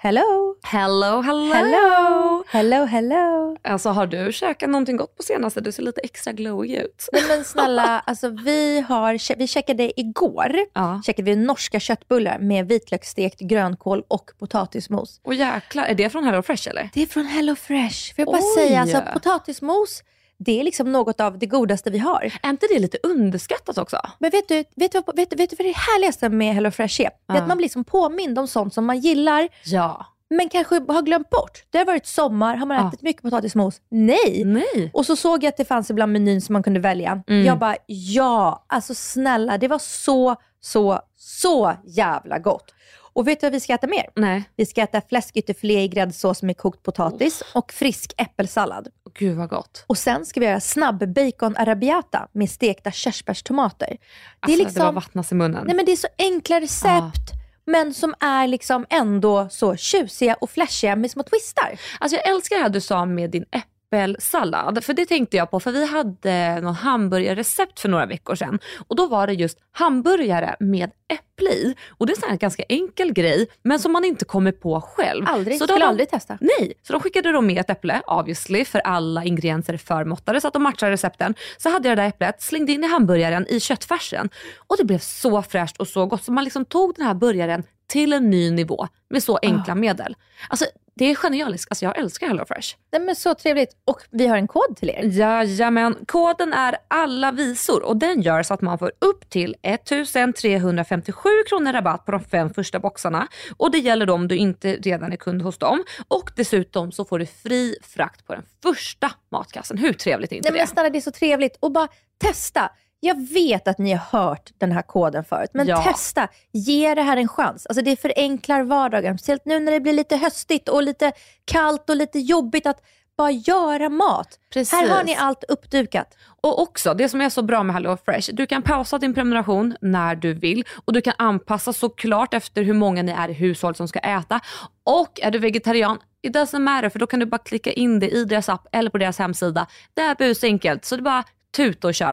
Hello. 0.00 0.54
Hello, 0.62 1.20
hello! 1.22 1.52
Hello. 1.52 2.44
Hello, 2.48 2.84
hello. 2.84 3.56
Alltså 3.64 3.88
har 3.88 4.06
du 4.06 4.32
käkat 4.32 4.70
någonting 4.70 4.96
gott 4.96 5.16
på 5.16 5.22
senaste? 5.22 5.60
Du 5.60 5.72
ser 5.72 5.82
lite 5.82 6.00
extra 6.00 6.32
glowy 6.32 6.76
ut. 6.76 7.08
Nej 7.12 7.22
men 7.28 7.44
snälla, 7.44 8.00
alltså 8.06 8.28
vi, 8.28 8.80
har, 8.88 9.36
vi 9.36 9.46
checkade 9.46 10.00
igår 10.00 10.56
Ja. 10.74 11.02
checkade 11.06 11.30
vi 11.30 11.36
norska 11.36 11.80
köttbullar 11.80 12.38
med 12.38 12.68
vitlöksstekt 12.68 13.40
grönkål 13.40 14.02
och 14.08 14.30
potatismos. 14.38 15.20
Och 15.24 15.34
jäklar, 15.34 15.84
är 15.84 15.94
det 15.94 16.10
från 16.10 16.24
Hello 16.24 16.42
Fresh 16.42 16.68
eller? 16.68 16.90
Det 16.94 17.02
är 17.02 17.06
från 17.06 17.26
Hello 17.26 17.54
Fresh. 17.54 18.14
Får 18.14 18.22
jag 18.22 18.26
bara 18.26 18.36
Oj. 18.56 18.66
säga, 18.66 18.80
alltså, 18.80 19.02
potatismos, 19.12 20.02
det 20.38 20.60
är 20.60 20.64
liksom 20.64 20.92
något 20.92 21.20
av 21.20 21.38
det 21.38 21.46
godaste 21.46 21.90
vi 21.90 21.98
har. 21.98 22.32
Är 22.42 22.50
inte 22.50 22.66
det 22.72 22.78
lite 22.78 22.98
underskattat 23.02 23.78
också? 23.78 24.00
Men 24.18 24.30
vet 24.30 24.48
du, 24.48 24.64
vet 24.76 24.92
du, 24.92 25.02
vet, 25.16 25.40
vet 25.40 25.50
du 25.50 25.56
vad 25.58 25.66
det 25.66 25.76
härligaste 25.76 26.28
med 26.28 26.54
Hello 26.54 26.70
Fresh 26.70 27.00
är? 27.00 27.10
Det 27.28 27.38
är 27.38 27.42
att 27.42 27.48
man 27.48 27.56
blir 27.56 27.64
liksom 27.64 27.84
påmind 27.84 28.38
om 28.38 28.46
sånt 28.48 28.74
som 28.74 28.84
man 28.86 28.98
gillar, 28.98 29.48
Ja. 29.64 30.06
men 30.30 30.48
kanske 30.48 30.74
har 30.88 31.02
glömt 31.02 31.30
bort. 31.30 31.64
Det 31.70 31.78
har 31.78 31.84
varit 31.84 32.06
sommar, 32.06 32.56
har 32.56 32.66
man 32.66 32.76
Ja. 32.76 32.88
ätit 32.88 33.02
mycket 33.02 33.22
potatismos? 33.22 33.80
Nej. 33.90 34.42
Nej. 34.44 34.90
Och 34.94 35.06
så 35.06 35.16
såg 35.16 35.44
jag 35.44 35.48
att 35.48 35.56
det 35.56 35.64
fanns 35.64 35.90
ibland 35.90 36.12
menyn 36.12 36.40
som 36.40 36.52
man 36.52 36.62
kunde 36.62 36.80
välja. 36.80 37.22
Mm. 37.28 37.44
Jag 37.46 37.58
bara, 37.58 37.76
ja, 37.86 38.64
alltså 38.66 38.94
snälla, 38.94 39.58
det 39.58 39.68
var 39.68 39.78
så, 39.78 40.36
så, 40.60 41.00
så 41.16 41.74
jävla 41.84 42.38
gott. 42.38 42.74
Och 43.12 43.28
vet 43.28 43.40
du 43.40 43.46
vad 43.46 43.52
vi 43.52 43.60
ska 43.60 43.74
äta 43.74 43.86
mer? 43.86 44.06
Nej. 44.16 44.44
Vi 44.56 44.66
ska 44.66 44.80
äta 44.82 45.00
fläskytterfilé 45.08 45.82
i 45.82 45.88
gräddsås 45.88 46.42
med 46.42 46.56
kokt 46.56 46.82
potatis 46.82 47.42
och 47.54 47.72
frisk 47.72 48.14
äppelsallad. 48.18 48.88
Gud 49.18 49.36
vad 49.36 49.48
gott. 49.48 49.84
Och 49.86 49.98
sen 49.98 50.26
ska 50.26 50.40
vi 50.40 50.46
göra 50.46 50.60
snabb 50.60 51.14
bacon 51.14 51.56
arabiata 51.56 52.28
med 52.32 52.50
stekta 52.50 52.90
körsbärstomater. 52.90 53.86
Det 53.86 53.92
är 53.92 53.98
Alltså, 54.40 54.58
det 54.58 54.64
liksom, 54.64 54.84
var 54.84 54.92
vattnas 54.92 55.32
i 55.32 55.34
munnen. 55.34 55.64
nej 55.66 55.76
men 55.76 55.84
det 55.84 55.92
är 55.92 55.96
så 55.96 56.08
enkla 56.18 56.60
recept, 56.60 57.32
men 57.66 57.94
som 57.94 58.14
är 58.20 58.46
liksom 58.46 58.86
ändå 58.90 59.48
så 59.50 59.76
tjusiga 59.76 60.34
och 60.34 60.50
flashiga 60.50 60.96
med 60.96 61.10
små 61.10 61.22
twistar. 61.22 61.78
Alltså 62.00 62.16
jag 62.16 62.28
älskar 62.28 62.56
det 62.56 62.62
här 62.62 62.68
du 62.68 62.80
sa 62.80 63.04
med 63.04 63.30
din 63.30 63.44
äppelsallad. 63.92 64.84
För 64.84 64.94
det 64.94 65.06
tänkte 65.06 65.36
jag 65.36 65.50
på, 65.50 65.60
för 65.60 65.72
vi 65.72 65.86
hade 65.86 66.60
någon 66.60 66.74
hamburgarrecept 66.74 67.80
för 67.80 67.88
några 67.88 68.06
veckor 68.06 68.34
sedan. 68.34 68.58
Och 68.88 68.96
då 68.96 69.06
var 69.06 69.26
det 69.26 69.32
just 69.32 69.58
hamburgare 69.72 70.56
med 70.60 70.90
äpple 71.08 71.50
i. 71.50 71.74
Och 71.90 72.06
det 72.06 72.12
är 72.12 72.30
en 72.30 72.38
ganska 72.38 72.62
enkel 72.68 73.12
grej, 73.12 73.46
men 73.62 73.78
som 73.78 73.92
man 73.92 74.04
inte 74.04 74.24
kommer 74.24 74.52
på 74.52 74.80
själv. 74.80 75.24
Aldrig, 75.28 75.58
Så 75.58 75.64
skulle 75.66 75.78
de- 75.84 75.88
aldrig 75.88 76.08
testa. 76.10 76.38
Nej, 76.40 76.72
så 76.82 76.92
de 76.92 77.02
skickade 77.02 77.32
då 77.32 77.40
med 77.40 77.58
ett 77.60 77.70
äpple, 77.70 78.02
obviously, 78.06 78.64
för 78.64 78.78
alla 78.78 79.24
ingredienser 79.24 79.72
är 79.72 79.78
förmåttade 79.78 80.40
så 80.40 80.48
att 80.48 80.54
de 80.54 80.62
matchar 80.62 80.90
recepten. 80.90 81.34
Så 81.58 81.70
hade 81.70 81.88
jag 81.88 81.98
det 81.98 82.02
där 82.02 82.08
äpplet, 82.08 82.42
slängde 82.42 82.72
in 82.72 82.84
i 82.84 82.88
hamburgaren 82.88 83.46
i 83.48 83.60
köttfärsen 83.60 84.28
och 84.66 84.76
det 84.78 84.84
blev 84.84 84.98
så 84.98 85.42
fräscht 85.42 85.76
och 85.76 85.88
så 85.88 86.06
gott. 86.06 86.24
Så 86.24 86.32
man 86.32 86.44
liksom 86.44 86.64
tog 86.64 86.94
den 86.96 87.06
här 87.06 87.14
burgaren 87.14 87.62
till 87.86 88.12
en 88.12 88.30
ny 88.30 88.50
nivå 88.50 88.88
med 89.10 89.22
så 89.22 89.38
enkla 89.42 89.74
medel. 89.74 90.16
Alltså 90.48 90.64
det 90.98 91.10
är 91.10 91.14
genialiskt. 91.14 91.72
Alltså 91.72 91.84
jag 91.84 91.98
älskar 91.98 92.26
HelloFresh. 92.26 92.76
Nej, 92.92 93.02
men 93.02 93.16
så 93.16 93.34
trevligt. 93.34 93.76
Och 93.84 94.02
vi 94.10 94.26
har 94.26 94.36
en 94.36 94.48
kod 94.48 94.76
till 94.76 94.90
er. 94.90 95.02
Jajamän, 95.04 95.96
koden 96.06 96.52
är 96.52 96.76
alla 96.88 97.32
visor 97.32 97.82
och 97.82 97.96
den 97.96 98.22
gör 98.22 98.42
så 98.42 98.54
att 98.54 98.60
man 98.60 98.78
får 98.78 98.92
upp 98.98 99.30
till 99.30 99.56
1357 99.62 101.28
kronor 101.48 101.72
rabatt 101.72 102.04
på 102.04 102.12
de 102.12 102.24
fem 102.24 102.54
första 102.54 102.78
boxarna. 102.78 103.28
Och 103.56 103.70
det 103.70 103.78
gäller 103.78 104.06
då 104.06 104.14
om 104.14 104.28
du 104.28 104.36
inte 104.36 104.72
redan 104.72 105.12
är 105.12 105.16
kund 105.16 105.42
hos 105.42 105.58
dem. 105.58 105.84
Och 106.08 106.30
dessutom 106.36 106.92
så 106.92 107.04
får 107.04 107.18
du 107.18 107.26
fri 107.26 107.76
frakt 107.82 108.26
på 108.26 108.34
den 108.34 108.44
första 108.62 109.10
matkassen. 109.32 109.78
Hur 109.78 109.92
trevligt 109.92 110.32
är 110.32 110.36
inte 110.36 110.50
Nej, 110.50 110.58
men 110.58 110.66
det? 110.66 110.72
snälla, 110.72 110.90
det 110.90 110.98
är 110.98 111.00
så 111.00 111.10
trevligt. 111.10 111.56
Och 111.60 111.72
bara 111.72 111.88
testa. 112.18 112.70
Jag 113.00 113.28
vet 113.28 113.68
att 113.68 113.78
ni 113.78 113.92
har 113.92 114.20
hört 114.20 114.50
den 114.58 114.72
här 114.72 114.82
koden 114.82 115.24
förut, 115.24 115.50
men 115.54 115.66
Ja. 115.66 115.82
testa. 115.82 116.28
Ge 116.52 116.94
det 116.94 117.02
här 117.02 117.16
en 117.16 117.28
chans. 117.28 117.66
Alltså 117.66 117.84
det 117.84 117.96
förenklar 118.00 118.62
vardagen. 118.62 119.18
Speciellt 119.18 119.44
nu 119.44 119.60
när 119.60 119.72
det 119.72 119.80
blir 119.80 119.92
lite 119.92 120.16
höstigt 120.16 120.68
och 120.68 120.82
lite 120.82 121.12
kallt 121.44 121.90
och 121.90 121.96
lite 121.96 122.18
jobbigt 122.18 122.66
att 122.66 122.80
bara 123.16 123.30
göra 123.30 123.88
mat. 123.88 124.38
Precis. 124.52 124.72
Här 124.72 124.88
har 124.88 125.04
ni 125.04 125.16
allt 125.16 125.44
uppdukat. 125.48 126.16
Och 126.40 126.62
också, 126.62 126.94
det 126.94 127.08
som 127.08 127.20
är 127.20 127.28
så 127.30 127.42
bra 127.42 127.62
med 127.62 127.74
HelloFresh, 127.74 128.30
du 128.32 128.46
kan 128.46 128.62
pausa 128.62 128.98
din 128.98 129.14
prenumeration 129.14 129.76
när 129.80 130.14
du 130.16 130.34
vill 130.34 130.64
och 130.84 130.92
du 130.92 131.00
kan 131.00 131.14
anpassa 131.18 131.72
såklart 131.72 132.34
efter 132.34 132.62
hur 132.62 132.74
många 132.74 133.02
ni 133.02 133.12
är 133.12 133.28
i 133.28 133.32
hushållet 133.32 133.76
som 133.76 133.88
ska 133.88 133.98
äta. 133.98 134.40
Och 134.84 135.20
är 135.22 135.30
du 135.30 135.38
vegetarian, 135.38 135.98
it 136.22 136.36
doesn't 136.36 136.58
matter 136.58 136.88
för 136.88 136.98
då 136.98 137.06
kan 137.06 137.20
du 137.20 137.26
bara 137.26 137.38
klicka 137.38 137.72
in 137.72 138.00
det 138.00 138.08
i 138.10 138.24
deras 138.24 138.48
app 138.48 138.66
eller 138.72 138.90
på 138.90 138.98
deras 138.98 139.18
hemsida. 139.18 139.66
Det 139.94 140.00
är 140.02 140.14
busenkelt, 140.14 140.84
så 140.84 140.96
det 140.96 141.00
är 141.00 141.04
bara 141.04 141.24
tuta 141.56 141.88
och 141.88 141.94
köra. 141.94 142.12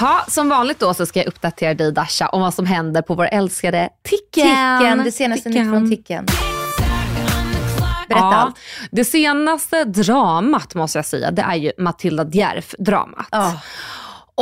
Ha, 0.00 0.24
som 0.28 0.48
vanligt 0.48 0.78
då 0.78 0.94
så 0.94 1.06
ska 1.06 1.18
jag 1.18 1.26
uppdatera 1.28 1.74
dig 1.74 1.92
Dasha 1.92 2.28
om 2.28 2.40
vad 2.40 2.54
som 2.54 2.66
händer 2.66 3.02
på 3.02 3.14
vår 3.14 3.24
älskade 3.32 3.88
Ticken. 4.02 4.78
Ticken, 4.78 5.04
det 5.04 5.12
senaste 5.12 5.48
nytt 5.48 5.70
från 5.70 5.90
Ticken. 5.90 6.26
Berätta 8.08 8.24
Ja, 8.24 8.34
allt. 8.34 8.56
det 8.90 9.04
senaste 9.04 9.84
dramat 9.84 10.74
måste 10.74 10.98
jag 10.98 11.06
säga, 11.06 11.30
det 11.30 11.42
är 11.42 11.54
ju 11.54 11.72
Matilda 11.78 12.24
Djerf-dramat. 12.24 13.26
Ja. 13.30 13.60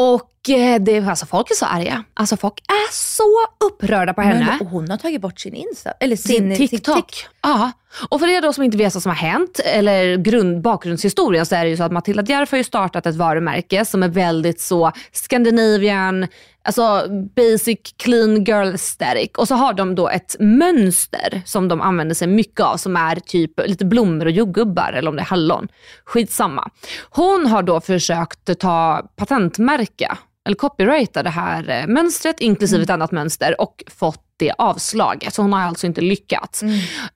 Och 0.00 0.50
eh, 0.50 0.80
det, 0.80 0.98
alltså 1.08 1.26
folk 1.26 1.50
är 1.50 1.54
så 1.54 1.66
arga. 1.66 2.04
Alltså 2.14 2.36
folk 2.36 2.58
är 2.68 2.92
så 2.92 3.22
upprörda 3.66 4.14
på 4.14 4.20
henne. 4.20 4.56
Men, 4.60 4.68
hon 4.68 4.90
har 4.90 4.96
tagit 4.96 5.20
bort 5.20 5.40
sin 5.40 5.54
Insta, 5.54 5.90
eller 6.00 6.16
sin, 6.16 6.56
sin 6.56 6.68
TikTok. 6.68 6.96
Tik- 7.12 7.26
Ja. 7.42 7.72
Och 8.08 8.20
för 8.20 8.28
er 8.28 8.40
då 8.42 8.52
som 8.52 8.64
inte 8.64 8.76
vet 8.76 8.94
vad 8.94 9.02
som 9.02 9.10
har 9.10 9.16
hänt, 9.16 9.60
eller 9.64 10.16
grund, 10.16 10.62
bakgrundshistorien, 10.62 11.46
så 11.46 11.54
är 11.54 11.64
det 11.64 11.70
ju 11.70 11.76
så 11.76 11.82
att 11.82 11.92
Matilda 11.92 12.22
Djerf 12.22 12.50
har 12.50 12.58
ju 12.58 12.64
startat 12.64 13.06
ett 13.06 13.14
varumärke 13.14 13.84
som 13.84 14.02
är 14.02 14.08
väldigt 14.08 14.60
så 14.60 14.92
Scandinavian, 15.12 16.26
alltså 16.68 17.08
basic 17.36 17.78
clean 17.96 18.44
girl 18.44 18.72
aesthetic. 18.72 19.30
Och 19.36 19.48
så 19.48 19.54
har 19.54 19.72
de 19.72 19.94
då 19.94 20.08
ett 20.08 20.36
mönster 20.38 21.42
som 21.44 21.68
de 21.68 21.80
använder 21.80 22.14
sig 22.14 22.28
mycket 22.28 22.60
av 22.60 22.76
som 22.76 22.96
är 22.96 23.16
typ 23.16 23.60
lite 23.66 23.84
blommor 23.84 24.26
och 24.26 24.30
jordgubbar 24.30 24.92
eller 24.92 25.10
om 25.10 25.16
det 25.16 25.22
är 25.22 25.26
hallon. 25.26 25.68
Skitsamma. 26.04 26.70
Hon 27.10 27.46
har 27.46 27.62
då 27.62 27.80
försökt 27.80 28.58
ta 28.58 29.08
patentmärka 29.16 30.18
eller 30.46 30.56
copyrighta 30.56 31.22
det 31.22 31.30
här 31.30 31.68
eh, 31.68 31.86
mönstret 31.86 32.40
inklusive 32.40 32.82
ett 32.82 32.90
annat 32.90 33.12
mönster 33.12 33.60
och 33.60 33.84
fått 33.98 34.27
det 34.38 34.52
avslaget. 34.58 35.34
Så 35.34 35.42
hon 35.42 35.52
har 35.52 35.60
alltså 35.60 35.86
inte 35.86 36.00
lyckats. 36.00 36.62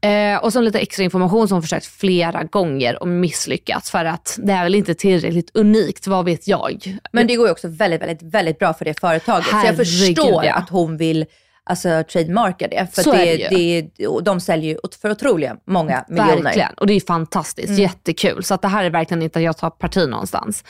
Eh, 0.01 0.37
och 0.43 0.53
så 0.53 0.61
lite 0.61 0.79
extra 0.79 1.05
information 1.05 1.49
som 1.49 1.55
hon 1.55 1.63
försökt 1.63 1.87
flera 1.87 2.45
gånger 2.45 3.03
och 3.03 3.09
misslyckats 3.09 3.91
för 3.91 4.05
att 4.05 4.39
det 4.43 4.53
är 4.53 4.63
väl 4.63 4.75
inte 4.75 4.95
tillräckligt 4.95 5.51
unikt, 5.55 6.07
vad 6.07 6.25
vet 6.25 6.49
jag. 6.49 6.99
Men 7.13 7.27
det 7.27 7.37
går 7.37 7.47
ju 7.47 7.53
också 7.53 7.69
väldigt, 7.69 8.03
väldigt, 8.03 8.23
väldigt 8.23 8.59
bra 8.59 8.75
för 8.75 8.85
det 8.85 9.01
företaget. 9.01 9.47
så 9.47 9.57
jag 9.57 9.63
Herregud, 9.63 9.87
förstår 9.87 10.45
ja. 10.45 10.55
att 10.55 10.69
hon 10.69 10.97
vill 10.97 11.27
alltså, 11.65 12.05
trademarka 12.13 12.69
det. 12.69 12.95
För 12.95 13.03
Så 13.03 13.11
att 13.11 13.17
är 13.17 13.39
det, 13.39 13.49
det 13.51 13.81
det, 13.97 14.21
de 14.23 14.41
säljer 14.41 14.71
ju 14.71 14.79
för 15.03 15.11
otroliga 15.11 15.57
många 15.67 16.05
miljoner. 16.09 16.43
Verkligen, 16.43 16.75
och 16.75 16.87
det 16.87 16.93
är 16.93 17.01
fantastiskt. 17.01 17.79
Jättekul. 17.79 18.45
Så 18.45 18.55
att 18.55 18.63
det 18.63 18.69
här 18.69 18.85
är 18.85 18.91
verkligen 18.91 19.23
inte 19.23 19.39
att 19.39 19.45
jag 19.45 19.57
tar 19.57 19.71
parti 19.71 20.09
någonstans. 20.09 20.65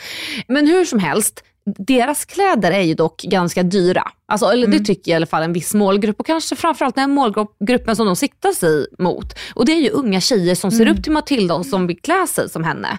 Men 0.49 0.67
hur 0.67 0.85
som 0.85 0.99
helst, 0.99 1.45
deras 1.64 2.25
kläder 2.25 2.70
är 2.72 2.83
ju 2.83 2.94
dock 2.94 3.22
ganska 3.22 3.62
dyra. 3.62 4.03
Alltså, 4.27 4.46
eller 4.46 4.66
Det 4.66 4.79
tycker 4.79 5.11
i 5.11 5.14
alla 5.14 5.27
fall 5.27 5.42
en 5.42 5.53
viss 5.53 5.75
målgrupp 5.75 6.20
och 6.20 6.27
kanske 6.27 6.57
framförallt 6.57 6.94
den 6.94 7.11
målgruppen 7.11 7.96
som 7.96 8.07
de 8.07 8.16
siktar 8.16 8.53
sig 8.53 8.87
mot. 8.98 9.38
Och 9.55 9.66
det 9.66 9.72
är 9.72 9.81
ju 9.81 9.90
unga 9.90 10.20
tjejer 10.20 10.55
som 10.55 10.70
ser 10.70 10.88
upp 10.88 11.03
till 11.03 11.12
Matilda 11.12 11.55
och 11.55 11.66
som 11.66 11.87
vill 11.87 12.01
klä 12.01 12.27
sig 12.29 12.48
som 12.48 12.64
henne. 12.64 12.98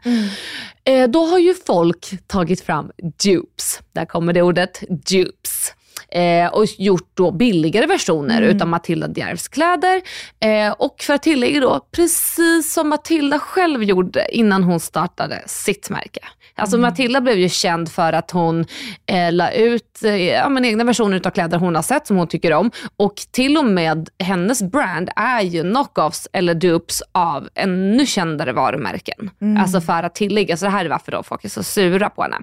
Eh, 0.84 1.10
då 1.10 1.26
har 1.26 1.40
ju 1.40 1.54
folk 1.66 2.28
tagit 2.28 2.62
fram 2.62 2.92
dupes. 3.24 3.80
Där 3.94 4.06
kommer 4.06 4.34
det 4.34 4.42
ordet, 4.42 4.84
dupes. 4.90 5.74
Eh, 6.14 6.48
och 6.48 6.66
gjort 6.78 7.12
då 7.14 7.32
billigare 7.32 7.86
versioner 7.86 8.42
utav 8.42 8.68
Matilda 8.68 9.10
Djerfs 9.16 9.48
kläder. 9.48 10.02
Eh, 10.40 10.72
och 10.72 10.96
för 11.02 11.14
att 11.14 11.24
tillägga 11.24 11.60
då, 11.60 11.88
precis 11.92 12.74
som 12.74 12.90
Matilda 12.90 13.40
själv 13.40 13.84
gjorde 13.84 14.36
innan 14.36 14.64
hon 14.64 14.80
startade 14.80 15.44
sitt 15.46 15.90
märke. 15.90 16.20
Alltså 16.56 16.78
Matilda 16.78 17.22
blev 17.22 17.38
ju 17.38 17.50
känd 17.50 17.92
för 17.92 18.14
att 18.14 18.32
hon 18.32 18.66
eh, 19.06 19.32
la 19.32 19.52
ut 19.52 20.04
eh, 20.04 20.16
ja, 20.16 20.50
men 20.50 20.66
egna 20.66 20.84
versioner 20.84 21.18
utav 21.18 21.32
kläder 21.32 21.58
hon 21.58 21.76
har 21.76 21.82
sett 21.82 22.08
som 22.08 22.18
hon 22.18 22.28
tycker 22.28 22.54
om. 22.54 22.72
Och 22.98 23.16
till 23.32 23.58
och 23.58 23.66
med 23.66 24.10
hennes 24.20 24.64
brand 24.64 25.10
är 25.16 25.42
ju 25.42 25.62
knockoffs 25.62 26.28
eller 26.34 26.54
dupes 26.54 27.02
av 27.12 27.50
ännu 27.56 28.06
kändare 28.06 28.54
varumärken. 28.54 29.30
Alltså 29.60 29.82
för 29.82 30.04
att 30.04 30.16
tillägga, 30.16 30.58
så 30.58 30.66
det 30.66 30.72
här 30.72 30.86
är 30.86 30.90
varför 30.90 31.12
då 31.12 31.24
folk 31.24 31.46
är 31.46 31.50
så 31.50 31.64
sura 31.64 32.10
på 32.10 32.22
henne. 32.22 32.38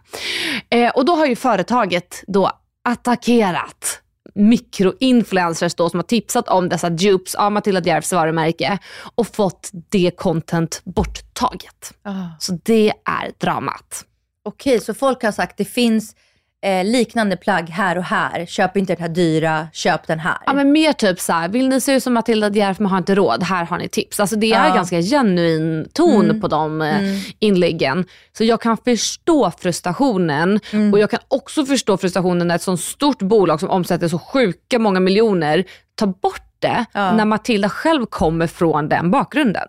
Eh, 0.70 0.90
och 0.90 1.04
då 1.04 1.16
har 1.16 1.26
ju 1.26 1.36
företaget 1.36 2.24
då 2.26 2.50
attackerat 2.84 4.02
mikroinfluencers 4.34 5.74
då 5.74 5.90
som 5.90 5.98
har 5.98 6.04
tipsat 6.04 6.48
om 6.48 6.68
dessa 6.68 6.90
dupes 6.90 7.34
av 7.34 7.52
Matilda 7.52 7.80
Djerfs 7.80 8.12
varumärke 8.12 8.78
och 9.14 9.26
fått 9.26 9.70
det 9.72 10.10
content 10.16 10.80
borttaget. 10.84 11.92
Så 12.38 12.58
det 12.64 12.92
är 13.04 13.32
dramat. 13.38 14.04
Okej, 14.44 14.80
så 14.80 14.94
folk 14.94 15.22
har 15.22 15.32
sagt 15.32 15.56
det 15.56 15.64
finns 15.64 16.16
eh, 16.62 16.84
liknande 16.84 17.36
plagg 17.36 17.68
här 17.70 17.98
och 17.98 18.04
här. 18.04 18.46
Köp 18.46 18.76
inte 18.76 18.94
den 18.94 19.02
här 19.02 19.08
dyra, 19.08 19.68
köp 19.72 20.06
den 20.06 20.18
här. 20.18 20.36
Ja 20.46 20.52
men 20.52 20.72
mer 20.72 20.92
typ 20.92 21.20
så 21.20 21.32
här, 21.32 21.48
vill 21.48 21.68
ni 21.68 21.80
se 21.80 21.92
ut 21.92 22.02
som 22.02 22.14
Matilda 22.14 22.50
Djerf 22.50 22.78
men 22.78 22.90
har 22.90 22.98
inte 22.98 23.14
råd, 23.14 23.42
här 23.42 23.64
har 23.64 23.78
ni 23.78 23.88
tips. 23.88 24.20
Alltså 24.20 24.36
det 24.36 24.52
är 24.52 24.68
Ja. 24.68 24.74
ganska 24.74 25.00
genuin 25.02 25.88
ton 25.92 26.40
på 26.40 26.48
de 26.48 26.82
eh, 26.82 27.18
inläggen. 27.38 28.04
Så 28.38 28.44
jag 28.44 28.60
kan 28.60 28.76
förstå 28.76 29.50
frustrationen 29.58 30.60
och 30.92 30.98
jag 30.98 31.10
kan 31.10 31.20
också 31.28 31.66
förstå 31.66 31.96
frustrationen 31.96 32.48
när 32.48 32.54
ett 32.54 32.62
sånt 32.62 32.80
stort 32.80 33.18
bolag 33.22 33.60
som 33.60 33.70
omsätter 33.70 34.08
så 34.08 34.18
sjuka 34.18 34.78
många 34.78 35.00
miljoner 35.00 35.64
tar 35.94 36.06
bort 36.06 36.42
det 36.58 36.84
Ja. 36.92 37.12
när 37.12 37.24
Matilda 37.24 37.68
själv 37.68 38.06
kommer 38.06 38.46
från 38.46 38.88
den 38.88 39.10
bakgrunden. 39.10 39.66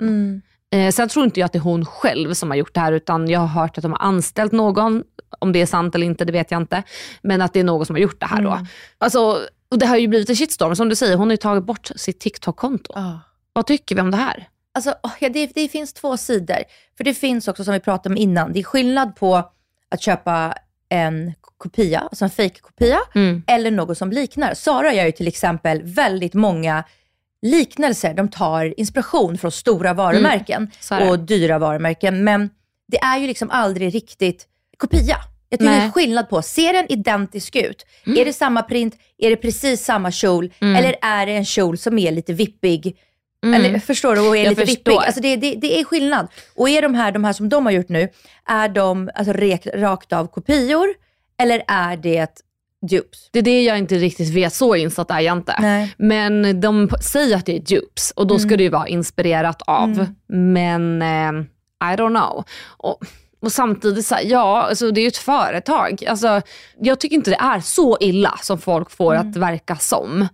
Eh, 0.72 0.92
sen 0.92 1.10
tror 1.10 1.26
inte 1.26 1.40
jag 1.40 1.46
att 1.46 1.54
det 1.54 1.58
är 1.60 1.62
hon 1.64 1.86
själv 1.86 2.34
som 2.34 2.50
har 2.50 2.58
gjort 2.58 2.74
det 2.74 2.80
här 2.80 2.92
utan 2.92 3.30
jag 3.30 3.40
har 3.40 3.48
hört 3.62 3.78
att 3.78 3.82
de 3.82 3.92
har 3.92 4.00
anställt 4.02 4.52
någon. 4.52 5.04
Om 5.40 5.52
det 5.52 5.62
är 5.62 5.66
sant 5.66 5.96
eller 5.96 6.06
inte, 6.06 6.26
det 6.26 6.32
vet 6.32 6.52
jag 6.52 6.62
inte. 6.62 6.84
Men 7.22 7.42
att 7.42 7.54
det 7.54 7.60
är 7.60 7.64
någon 7.64 7.86
som 7.86 7.96
har 7.96 8.02
gjort 8.02 8.20
det 8.20 8.26
här 8.26 8.42
då. 8.42 8.60
Alltså, 8.98 9.40
och 9.72 9.80
det 9.80 9.86
har 9.86 9.98
ju 9.98 10.08
blivit 10.08 10.30
en 10.30 10.36
shitstorm. 10.36 10.76
Som 10.76 10.90
du 10.90 10.96
säger, 10.96 11.16
hon 11.18 11.28
har 11.28 11.34
ju 11.34 11.38
tagit 11.38 11.64
bort 11.64 11.92
sitt 11.96 12.20
TikTok-konto. 12.20 12.94
Ja. 12.96 13.20
Vad 13.54 13.66
tycker 13.68 13.96
vi 13.96 14.02
om 14.02 14.12
det 14.12 14.18
här? 14.18 14.48
Alltså, 14.74 14.94
ja, 15.20 15.30
det, 15.30 15.52
det 15.56 15.68
finns 15.68 15.94
två 15.94 16.18
sidor. 16.18 16.58
För 16.98 17.04
det 17.04 17.14
finns 17.14 17.48
också, 17.48 17.64
som 17.64 17.74
vi 17.74 17.80
pratade 17.80 18.14
om 18.14 18.18
innan, 18.18 18.54
det 18.54 18.60
är 18.60 18.64
skillnad 18.64 19.16
på 19.16 19.36
att 19.92 20.02
köpa 20.02 20.54
en 20.90 21.34
kopia, 21.58 22.00
alltså 22.00 22.26
en 22.26 22.32
fake-kopia, 22.32 23.00
Mm. 23.16 23.44
eller 23.48 23.72
något 23.72 23.98
som 23.98 24.12
liknar. 24.12 24.54
Sara 24.54 24.94
gör 24.94 25.06
ju 25.06 25.12
till 25.12 25.28
exempel 25.28 25.82
väldigt 25.84 26.34
många 26.34 26.84
liknelser. 27.42 28.14
De 28.14 28.30
tar 28.30 28.80
inspiration 28.80 29.38
från 29.38 29.52
stora 29.52 29.94
varumärken 29.94 30.72
Mm. 30.92 31.10
och 31.10 31.20
dyra 31.20 31.60
varumärken. 31.60 32.24
Men 32.24 32.50
det 32.88 32.98
är 32.98 33.18
ju 33.18 33.28
liksom 33.28 33.50
aldrig 33.52 33.96
riktigt 33.96 34.48
kopia. 34.78 35.16
Jag 35.50 35.60
tycker 35.60 35.72
Nej. 35.72 35.80
det 35.82 35.86
är 35.88 35.92
skillnad 35.92 36.30
på, 36.30 36.42
ser 36.42 36.74
den 36.74 36.92
identisk 36.92 37.56
ut? 37.56 37.86
Är 38.06 38.26
det 38.26 38.34
samma 38.34 38.64
print? 38.64 38.96
Är 39.18 39.30
det 39.30 39.36
precis 39.36 39.86
samma 39.86 40.12
kjol? 40.12 40.54
Mm. 40.62 40.76
Eller 40.76 40.96
är 41.02 41.26
det 41.26 41.32
en 41.32 41.46
kjol 41.46 41.78
som 41.78 42.00
är 42.00 42.12
lite 42.12 42.34
vippig? 42.34 42.98
Mm. 43.46 43.62
Eller 43.66 43.80
förstår 43.80 44.16
du? 44.16 44.22
Och 44.22 44.38
är 44.38 44.44
Jag 44.44 44.50
lite 44.50 44.62
förstår. 44.66 44.92
vippig. 44.92 45.06
Alltså 45.06 45.22
det, 45.22 45.36
det, 45.36 45.56
det 45.56 45.80
är 45.80 45.84
skillnad. 45.84 46.28
Och 46.56 46.70
är 46.70 46.82
de 46.82 46.94
här, 46.96 47.12
de 47.12 47.24
här 47.24 47.34
som 47.34 47.50
de 47.50 47.66
har 47.66 47.74
gjort 47.74 47.90
nu, 47.90 48.10
är 48.46 48.70
de 48.70 49.10
alltså 49.16 49.34
rakt 49.74 50.14
av 50.14 50.28
kopior? 50.28 50.88
Eller 51.42 51.64
är 51.68 51.98
det 51.98 52.44
dupes? 52.90 53.30
Det 53.32 53.40
är 53.40 53.44
det 53.44 53.64
jag 53.64 53.78
inte 53.78 53.96
riktigt 53.96 54.30
vet, 54.30 54.54
så 54.54 54.76
insatt 54.76 55.12
är 55.12 55.20
jag 55.20 55.38
inte. 55.38 55.56
Nej. 55.60 55.94
Men 55.98 56.62
de 56.62 56.90
säger 57.02 57.38
att 57.38 57.46
det 57.46 57.56
är 57.56 57.60
dupes 57.60 58.12
och 58.12 58.28
då 58.28 58.40
ska 58.40 58.58
det 58.58 58.64
ju 58.64 58.70
vara 58.70 58.88
inspirerat 58.88 59.62
av. 59.62 60.06
Men 60.28 61.02
eh, 61.02 61.32
I 61.94 61.96
don't 61.96 62.20
know. 62.20 62.44
Och, 62.78 62.98
och 63.42 63.52
samtidigt, 63.52 64.06
så 64.06 64.16
här, 64.16 64.24
ja, 64.26 64.62
alltså, 64.62 64.92
det 64.92 65.00
är 65.00 65.04
ju 65.04 65.08
ett 65.08 65.18
företag. 65.18 66.04
Alltså, 66.08 66.42
jag 66.80 67.00
tycker 67.00 67.16
inte 67.16 67.32
det 67.32 67.40
är 67.42 67.60
så 67.60 67.98
illa 68.00 68.40
som 68.42 68.58
folk 68.58 68.92
får 68.92 69.16
att 69.16 69.36
verka 69.36 69.76
som. 69.76 70.28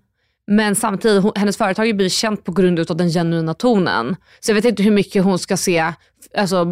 Men 0.52 0.76
samtidigt, 0.76 1.24
hon, 1.24 1.32
hennes 1.36 1.58
företag 1.58 1.96
blir 1.96 2.10
känt 2.10 2.44
på 2.44 2.52
grund 2.52 2.80
av 2.92 2.98
den 2.98 3.10
genuina 3.10 3.54
tonen. 3.54 4.16
Så 4.40 4.52
jag 4.52 4.56
vet 4.56 4.66
inte 4.66 4.84
hur 4.84 4.92
mycket 4.92 5.24
hon 5.24 5.40
ska 5.40 5.58
se 5.58 5.94
alltså, 6.38 6.66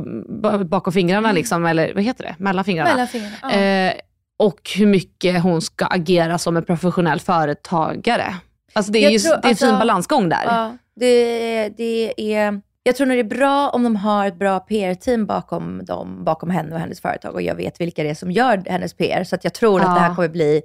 bakom 0.65 0.93
fingrarna, 0.93 1.31
liksom, 1.31 1.65
eller 1.65 1.93
vad 1.93 2.03
heter 2.03 2.23
det? 2.23 2.35
Mellan 2.39 2.65
fingrarna. 2.65 2.89
Mellan 2.91 3.07
fingrarna, 3.07 3.35
ja. 3.41 3.51
Eh, 3.51 3.93
och 4.39 4.71
hur 4.77 4.85
mycket 4.87 5.43
hon 5.43 5.61
ska 5.61 5.85
agera 5.85 6.37
som 6.37 6.57
en 6.57 6.65
professionell 6.65 7.19
företagare. 7.19 8.35
Alltså 8.73 8.91
det 8.91 9.05
är 9.05 9.09
ju 9.09 9.19
tror- 9.19 9.31
det 9.31 9.37
är 9.37 9.43
en 9.45 9.49
alltså, 9.49 9.65
fin 9.65 9.75
balansgång 9.79 10.29
där. 10.29 10.43
Ja, 10.45 10.77
det, 10.95 11.69
det 11.69 12.13
är... 12.35 12.61
Jag 12.87 12.95
tror 12.95 13.07
nog 13.07 13.15
det 13.17 13.21
är 13.21 13.37
bra 13.37 13.69
om 13.69 13.83
de 13.83 13.95
har 13.95 14.25
ett 14.27 14.39
bra 14.39 14.59
PR-team 14.59 15.25
bakom, 15.25 15.85
dem, 15.85 16.23
bakom 16.23 16.49
henne 16.49 16.73
och 16.73 16.79
hennes 16.79 17.01
företag. 17.01 17.33
Och 17.33 17.41
jag 17.41 17.55
vet 17.55 17.81
vilka 17.81 18.03
det 18.03 18.09
är 18.09 18.15
som 18.15 18.31
gör 18.31 18.63
hennes 18.65 18.93
PR. 18.93 19.23
Så 19.23 19.35
att 19.35 19.43
jag 19.43 19.53
tror 19.53 19.79
att 19.79 19.85
Ja. 19.87 19.93
det 19.93 19.99
här 19.99 20.15
kommer 20.15 20.29
bli 20.29 20.61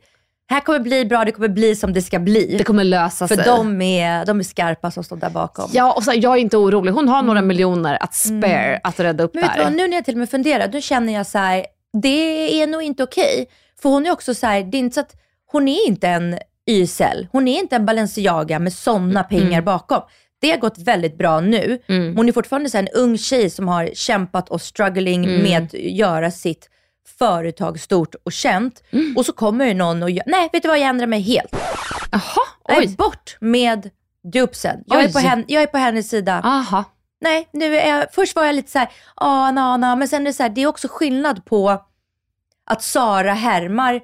det 0.48 0.54
här 0.54 0.61
kommer 0.61 0.78
bli 0.80 1.04
bra, 1.04 1.24
det 1.24 1.33
kommer 1.33 1.48
bli 1.48 1.76
som 1.76 1.92
det 1.92 2.02
ska 2.02 2.18
bli. 2.18 2.54
Det 2.59 2.64
kommer 2.64 2.85
lösa 2.85 3.28
För 3.28 3.35
sig. 3.35 3.44
de 3.46 3.83
är, 3.83 4.26
de 4.26 4.38
är 4.40 4.44
skarpa 4.44 4.90
som 4.90 5.04
står 5.04 5.16
där 5.16 5.30
bakom. 5.30 5.70
Ja, 5.72 5.92
och 5.92 6.02
så, 6.04 6.12
jag 6.14 6.33
är 6.37 6.40
inte 6.40 6.56
orolig. 6.56 6.92
Hon 6.92 7.09
har 7.09 7.22
några 7.22 7.42
miljoner 7.42 7.98
att 8.02 8.14
spare 8.14 8.80
att 8.85 9.00
rädda 9.00 9.24
upp 9.24 9.35
Mm. 9.37 9.42
Men 9.46 9.48
vet 9.48 9.56
du 9.56 9.62
vad, 9.64 9.72
där. 9.72 9.76
nu 9.76 9.88
när 9.88 9.96
jag 9.96 10.04
till 10.04 10.14
och 10.14 10.18
med 10.18 10.30
funderar, 10.30 10.68
då 10.68 10.80
känner 10.80 11.12
jag 11.12 11.26
så 11.26 11.38
här, 11.38 11.66
det 12.03 12.62
är 12.62 12.66
nog 12.66 12.83
inte 12.83 13.03
okej. 13.03 13.48
För 13.83 13.88
hon 13.88 14.07
är 14.07 14.11
också 14.11 14.35
så 14.35 14.46
här, 14.46 14.62
det 14.62 14.76
är 14.76 14.79
inte 14.79 14.94
så 14.94 15.00
att, 15.00 15.14
hon 15.46 15.68
är 15.68 15.87
inte 15.87 16.09
en 16.09 16.38
YSL, 16.70 17.26
hon 17.33 17.48
är 17.48 17.59
inte 17.61 17.76
en 17.76 17.87
Balenciaga 17.87 18.59
med 18.59 18.72
sådana 18.72 19.22
pengar 19.24 19.62
bakom. 19.62 20.03
Det 20.40 20.50
har 20.50 20.59
gått 20.59 20.79
väldigt 20.79 21.18
bra 21.18 21.40
nu. 21.40 21.79
Mm. 21.88 22.16
Hon 22.16 22.29
är 22.29 22.33
fortfarande 22.33 22.70
så 22.70 22.79
en 22.79 22.88
ung 22.88 23.18
tjej 23.18 23.50
som 23.50 23.68
har 23.68 23.90
kämpat 23.94 24.48
och 24.48 24.61
struggling 24.62 25.24
Mm. 25.24 25.42
med 25.42 25.62
att 25.64 25.74
göra 25.74 26.31
sitt 26.31 26.68
företag 27.18 27.81
stort 27.81 28.14
och 28.24 28.33
känt. 28.33 28.83
Mm. 28.90 29.16
Och 29.16 29.26
så 29.26 29.33
kommer 29.33 29.64
ju 29.66 29.74
någon 29.74 30.03
och 30.03 30.11
gör, 30.11 30.24
nej 30.26 30.48
vet 30.53 30.62
du 30.62 30.68
vad, 30.68 30.79
jag 30.79 30.87
ändrar 30.88 31.07
mig 31.07 31.20
helt. 31.20 31.57
Jaha, 32.12 32.22
Nej, 32.68 32.79
oj. 32.79 32.94
bort 32.98 33.37
med 33.40 33.90
dupsen. 34.33 34.83
Jag 34.87 35.05
är, 35.05 35.12
på 35.12 35.18
hen, 35.18 35.44
jag 35.48 35.62
är 35.62 35.66
på 35.66 35.79
hennes 35.79 36.09
sida. 36.11 36.40
Aha. 36.44 36.85
Nej, 37.20 37.48
nu 37.52 37.76
är 37.76 37.88
jag, 37.98 38.06
först 38.14 38.37
var 38.37 38.44
jag 38.44 38.54
lite 38.54 38.70
så 38.70 38.78
här, 38.78 38.88
ah, 39.14 39.50
na, 39.50 39.76
na, 39.76 39.96
men 39.96 40.09
sen 40.09 40.22
är 40.22 40.26
det 40.26 40.33
så 40.33 40.42
här, 40.42 40.50
det 40.50 40.61
är 40.62 40.66
också 40.66 40.88
skillnad 40.90 41.44
på 41.44 41.78
att 42.66 42.83
Sara 42.83 43.33
härmar 43.35 44.00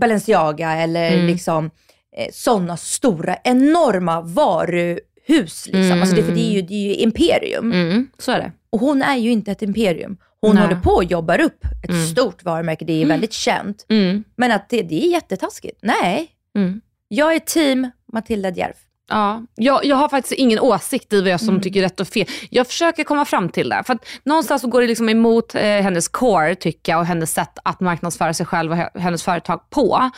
Balenciaga 0.00 0.72
eller 0.72 1.12
Mm. 1.12 1.26
liksom 1.26 1.70
eh, 2.16 2.28
sådana 2.32 2.76
stora, 2.76 3.36
enorma 3.44 4.20
varuhus. 4.20 5.66
Liksom. 5.66 6.00
Alltså 6.00 6.16
det, 6.16 6.22
för 6.22 6.32
det 6.32 6.40
är 6.40 6.52
ju, 6.52 6.62
det 6.62 6.74
är 6.74 6.88
ju 6.88 6.94
imperium. 6.94 7.72
Mm, 7.72 8.08
så 8.18 8.32
är 8.32 8.38
det. 8.38 8.52
Och 8.70 8.80
hon 8.80 9.02
är 9.02 9.16
ju 9.16 9.30
inte 9.32 9.52
ett 9.52 9.62
imperium. 9.62 10.16
Hon 10.40 10.54
Nej. 10.54 10.64
håller 10.64 10.80
på 10.80 10.90
och 10.90 11.04
jobbar 11.04 11.40
upp 11.40 11.64
ett 11.88 12.08
stort 12.10 12.44
varumärke, 12.44 12.84
det 12.84 13.02
är 13.02 13.06
väldigt 13.06 13.32
känt. 13.32 13.86
Mm. 13.88 14.24
Men 14.36 14.52
att 14.52 14.68
det, 14.68 14.82
det 14.82 15.04
är 15.06 15.10
jättetaskigt. 15.10 15.78
Nej, 15.82 16.28
Mm. 16.56 16.80
jag 17.08 17.34
är 17.34 17.38
team 17.38 17.90
Matilda 18.12 18.50
Djerf. 18.50 18.76
Ja, 19.08 19.42
jag, 19.54 19.84
jag 19.84 19.96
har 19.96 20.08
faktiskt 20.08 20.32
ingen 20.32 20.60
åsikt 20.60 21.12
i 21.12 21.20
vad 21.20 21.30
jag 21.30 21.40
som 21.40 21.48
Mm. 21.48 21.60
tycker 21.60 21.80
är 21.80 21.84
rätt 21.84 22.00
och 22.00 22.08
fel. 22.08 22.26
Jag 22.50 22.66
försöker 22.66 23.04
komma 23.04 23.24
fram 23.24 23.48
till 23.48 23.68
det. 23.68 23.82
För 23.86 23.92
att 23.94 24.04
någonstans 24.24 24.62
så 24.62 24.68
går 24.68 24.80
det 24.80 24.86
liksom 24.86 25.08
emot 25.08 25.54
eh, 25.54 25.60
hennes 25.62 26.08
core 26.08 26.54
tycker 26.54 26.92
jag 26.92 26.98
och 27.00 27.06
hennes 27.06 27.32
sätt 27.32 27.58
att 27.64 27.80
marknadsföra 27.80 28.34
sig 28.34 28.46
själv 28.46 28.70
och 28.72 28.76
he- 28.78 28.98
hennes 28.98 29.22
företag 29.22 29.60
på. 29.70 30.10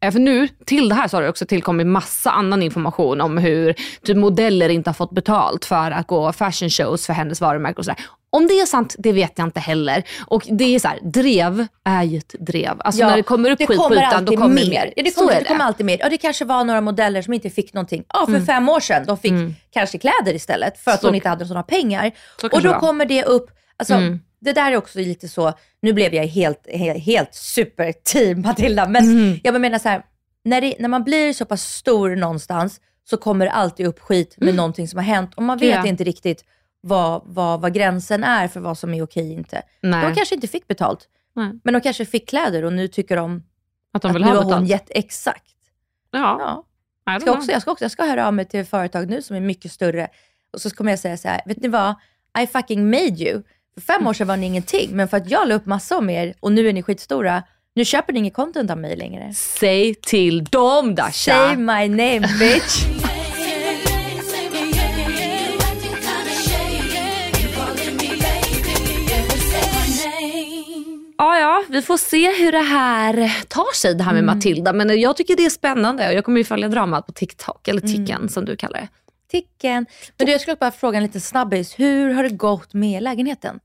Eh, 0.00 0.12
för 0.12 0.18
nu, 0.18 0.48
till 0.48 0.88
det 0.88 0.94
här 0.94 1.08
så 1.08 1.16
har 1.16 1.22
det 1.22 1.28
också 1.28 1.46
tillkommit 1.46 1.86
massa 1.86 2.30
annan 2.30 2.62
information 2.62 3.20
om 3.20 3.38
hur 3.38 3.74
typ 4.02 4.16
modeller 4.16 4.68
inte 4.68 4.90
har 4.90 4.94
fått 4.94 5.10
betalt 5.12 5.64
för 5.64 5.90
att 5.90 6.06
gå 6.06 6.32
fashion 6.32 6.70
shows 6.70 7.06
för 7.06 7.12
hennes 7.12 7.40
varumärke 7.40 7.78
och 7.78 7.84
sådär. 7.84 8.00
Om 8.30 8.46
det 8.46 8.52
är 8.60 8.66
sant, 8.66 8.94
det 8.98 9.12
vet 9.12 9.32
jag 9.36 9.46
inte 9.46 9.60
heller. 9.60 10.02
Och 10.26 10.46
det 10.50 10.74
är 10.74 10.78
så 10.78 10.88
här, 10.88 10.98
drev 11.02 11.66
är 11.84 12.02
ju 12.02 12.18
ett 12.18 12.34
drev. 12.38 12.76
Alltså 12.78 13.06
när 13.06 13.16
det 13.16 13.22
kommer 13.22 13.50
upp 13.50 13.58
det 13.58 13.66
skit 13.66 13.76
på 13.76 13.82
kommer 13.82 13.96
ytan, 13.96 14.24
då 14.24 14.36
kommer 14.36 14.48
mer. 14.54 14.64
det 14.64 14.70
mer. 14.70 14.92
Ja, 14.96 15.02
det 15.02 15.10
kommer, 15.14 15.32
är 15.32 15.38
det 15.40 15.44
kommer 15.44 15.64
alltid 15.64 15.86
mer. 15.86 15.96
Ja, 16.00 16.08
det 16.08 16.16
kanske 16.18 16.44
var 16.44 16.64
några 16.64 16.80
modeller 16.80 17.22
som 17.22 17.32
inte 17.32 17.50
fick 17.50 17.72
någonting. 17.72 18.04
Ja, 18.14 18.26
för 18.26 18.40
fem 18.40 18.68
år 18.68 18.80
sedan. 18.80 19.04
De 19.06 19.18
fick 19.18 19.32
kanske 19.70 19.98
kläder 19.98 20.34
istället 20.34 20.78
för 20.78 20.90
att 20.90 21.00
Så- 21.00 21.06
de 21.06 21.14
inte 21.14 21.28
hade 21.28 21.46
sådana 21.46 21.62
pengar. 21.62 22.10
Så 22.40 22.46
Och 22.46 22.62
då 22.62 22.72
det 22.72 22.78
kommer 22.78 23.04
det 23.06 23.24
upp. 23.24 23.50
Alltså, 23.76 23.94
Mm. 23.94 24.20
Det 24.40 24.52
där 24.52 24.72
är 24.72 24.76
också 24.76 24.98
lite 24.98 25.28
så, 25.28 25.52
nu 25.82 25.92
blev 25.92 26.14
jag 26.14 26.26
helt, 26.26 26.66
helt, 26.72 27.04
helt 27.04 27.34
super 27.34 27.92
team 28.04 28.40
Matilda, 28.40 28.88
men 28.88 29.04
Mm. 29.04 29.40
jag 29.42 29.60
menar 29.60 29.78
så 29.78 29.88
här, 29.88 30.02
när, 30.44 30.60
det, 30.60 30.74
när 30.78 30.88
man 30.88 31.04
blir 31.04 31.32
så 31.32 31.44
pass 31.44 31.62
stor 31.62 32.16
någonstans 32.16 32.80
så 33.10 33.16
kommer 33.16 33.44
det 33.44 33.50
alltid 33.52 33.86
upp 33.86 34.00
skit 34.00 34.34
med 34.36 34.54
någonting 34.54 34.88
som 34.88 34.98
har 34.98 35.04
hänt 35.04 35.30
och 35.36 35.42
man 35.42 35.58
vet 35.58 35.72
Mm. 35.72 35.84
Ja. 35.84 35.90
inte 35.90 36.04
riktigt 36.04 36.44
vad, 36.86 37.22
vad, 37.24 37.60
vad 37.60 37.74
gränsen 37.74 38.24
är 38.24 38.48
för 38.48 38.60
vad 38.60 38.78
som 38.78 38.94
är 38.94 39.02
okej 39.02 39.32
inte. 39.32 39.62
Nej. 39.80 40.08
De 40.08 40.14
kanske 40.14 40.34
inte 40.34 40.48
fick 40.48 40.66
betalt, 40.68 41.08
Nej. 41.34 41.50
men 41.64 41.74
de 41.74 41.80
kanske 41.80 42.04
fick 42.04 42.28
kläder 42.28 42.64
och 42.64 42.72
nu 42.72 42.88
tycker 42.88 43.16
de 43.16 43.42
Att 43.92 44.02
de 44.02 44.08
att 44.08 44.14
vill 44.14 44.22
nu 44.22 44.28
ha 44.28 44.34
har 44.36 44.42
hon 44.42 44.50
betalt. 44.52 44.68
gett 44.68 44.86
exakt. 44.90 45.54
Ja, 46.10 46.64
Ja. 47.08 47.20
Ska, 47.20 47.32
också, 47.32 47.52
jag, 47.52 47.62
ska 47.62 47.70
också, 47.70 47.84
jag 47.84 47.90
ska 47.90 48.04
höra 48.04 48.26
av 48.26 48.34
mig 48.34 48.44
till 48.44 48.64
företag 48.64 49.10
nu 49.10 49.22
som 49.22 49.36
är 49.36 49.40
mycket 49.40 49.72
större 49.72 50.08
och 50.52 50.60
så 50.60 50.70
kommer 50.70 50.92
jag 50.92 50.98
säga 50.98 51.16
så 51.16 51.28
här, 51.28 51.40
vet 51.46 51.56
ni 51.62 51.68
vad? 51.68 51.94
I 52.42 52.46
fucking 52.46 52.90
made 52.90 53.22
you. 53.22 53.42
För 53.74 53.80
fem 53.80 54.06
år 54.06 54.12
sedan 54.12 54.26
var 54.26 54.36
ni 54.36 54.46
ingenting, 54.46 54.90
men 54.96 55.08
för 55.08 55.16
att 55.16 55.30
jag 55.30 55.48
la 55.48 55.54
upp 55.54 55.66
massa 55.66 55.98
om 55.98 56.10
er 56.10 56.34
och 56.40 56.52
nu 56.52 56.68
är 56.68 56.72
ni 56.72 56.82
skitstora, 56.82 57.42
nu 57.74 57.84
köper 57.84 58.12
ni 58.12 58.18
inget 58.18 58.34
content 58.34 58.70
av 58.70 58.78
mig 58.78 58.96
längre. 58.96 59.32
Säg 59.34 59.94
till 59.94 60.44
dem 60.44 60.94
Dasha. 60.94 61.12
Say 61.32 61.56
my 61.56 61.88
name 61.88 62.20
bitch. 62.40 62.86
Ja, 71.18 71.38
ja, 71.38 71.64
vi 71.68 71.82
får 71.82 71.96
se 71.96 72.32
hur 72.44 72.52
det 72.52 72.58
här 72.58 73.42
tar 73.48 73.74
sig 73.74 73.94
det 73.94 74.02
här 74.04 74.12
med 74.12 74.22
Mm. 74.22 74.36
Matilda. 74.36 74.72
Men 74.72 75.00
jag 75.00 75.16
tycker 75.16 75.36
det 75.36 75.44
är 75.46 75.50
spännande 75.50 76.08
och 76.08 76.14
jag 76.14 76.24
kommer 76.24 76.38
ju 76.38 76.44
följa 76.44 76.68
dramat 76.68 77.06
på 77.06 77.12
TikTok, 77.12 77.68
eller 77.68 77.80
Mm. 77.82 77.92
Ticken 78.06 78.28
som 78.28 78.44
du 78.44 78.56
kallar 78.56 78.80
det. 78.80 78.88
Ticken. 79.30 79.86
Men 80.18 80.26
du, 80.26 80.32
jag 80.32 80.40
skulle 80.40 80.56
bara 80.56 80.70
fråga 80.70 80.96
en 80.96 81.02
liten 81.02 81.20
snabbis. 81.20 81.78
Hur 81.78 82.14
har 82.14 82.22
det 82.22 82.28
gått 82.28 82.74
med 82.74 83.02
lägenheten? 83.02 83.60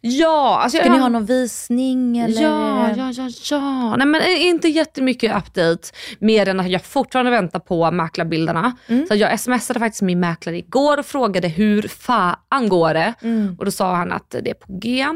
Ja, 0.00 0.60
alltså 0.62 0.78
Ska 0.78 0.86
jag, 0.86 0.92
ni 0.94 0.98
ha 1.00 1.08
någon 1.08 1.26
visning 1.26 2.18
eller? 2.18 2.42
Ja, 2.42 2.90
ja, 2.96 3.12
ja, 3.16 3.28
ja. 3.50 3.96
Nej, 3.96 4.06
men 4.06 4.20
eh, 4.20 4.46
inte 4.46 4.68
jättemycket 4.68 5.36
update. 5.36 5.88
Mer 6.18 6.48
än 6.48 6.60
att 6.60 6.70
jag 6.70 6.84
fortfarande 6.84 7.30
väntar 7.30 7.58
på 7.58 7.90
mäklarbilderna. 7.90 8.76
Mm. 8.88 9.06
Så 9.06 9.14
jag 9.14 9.40
smsade 9.40 9.80
faktiskt 9.80 10.02
min 10.02 10.20
mäklare 10.20 10.58
igår 10.58 10.98
och 10.98 11.06
frågade 11.06 11.48
hur 11.48 11.82
fan 11.82 12.68
går 12.68 12.94
det? 12.94 13.14
Mm. 13.22 13.56
Och 13.58 13.64
då 13.64 13.70
sa 13.70 13.94
han 13.94 14.12
att 14.12 14.30
det 14.30 14.50
är 14.50 14.54
på 14.54 14.66
G. 14.68 15.06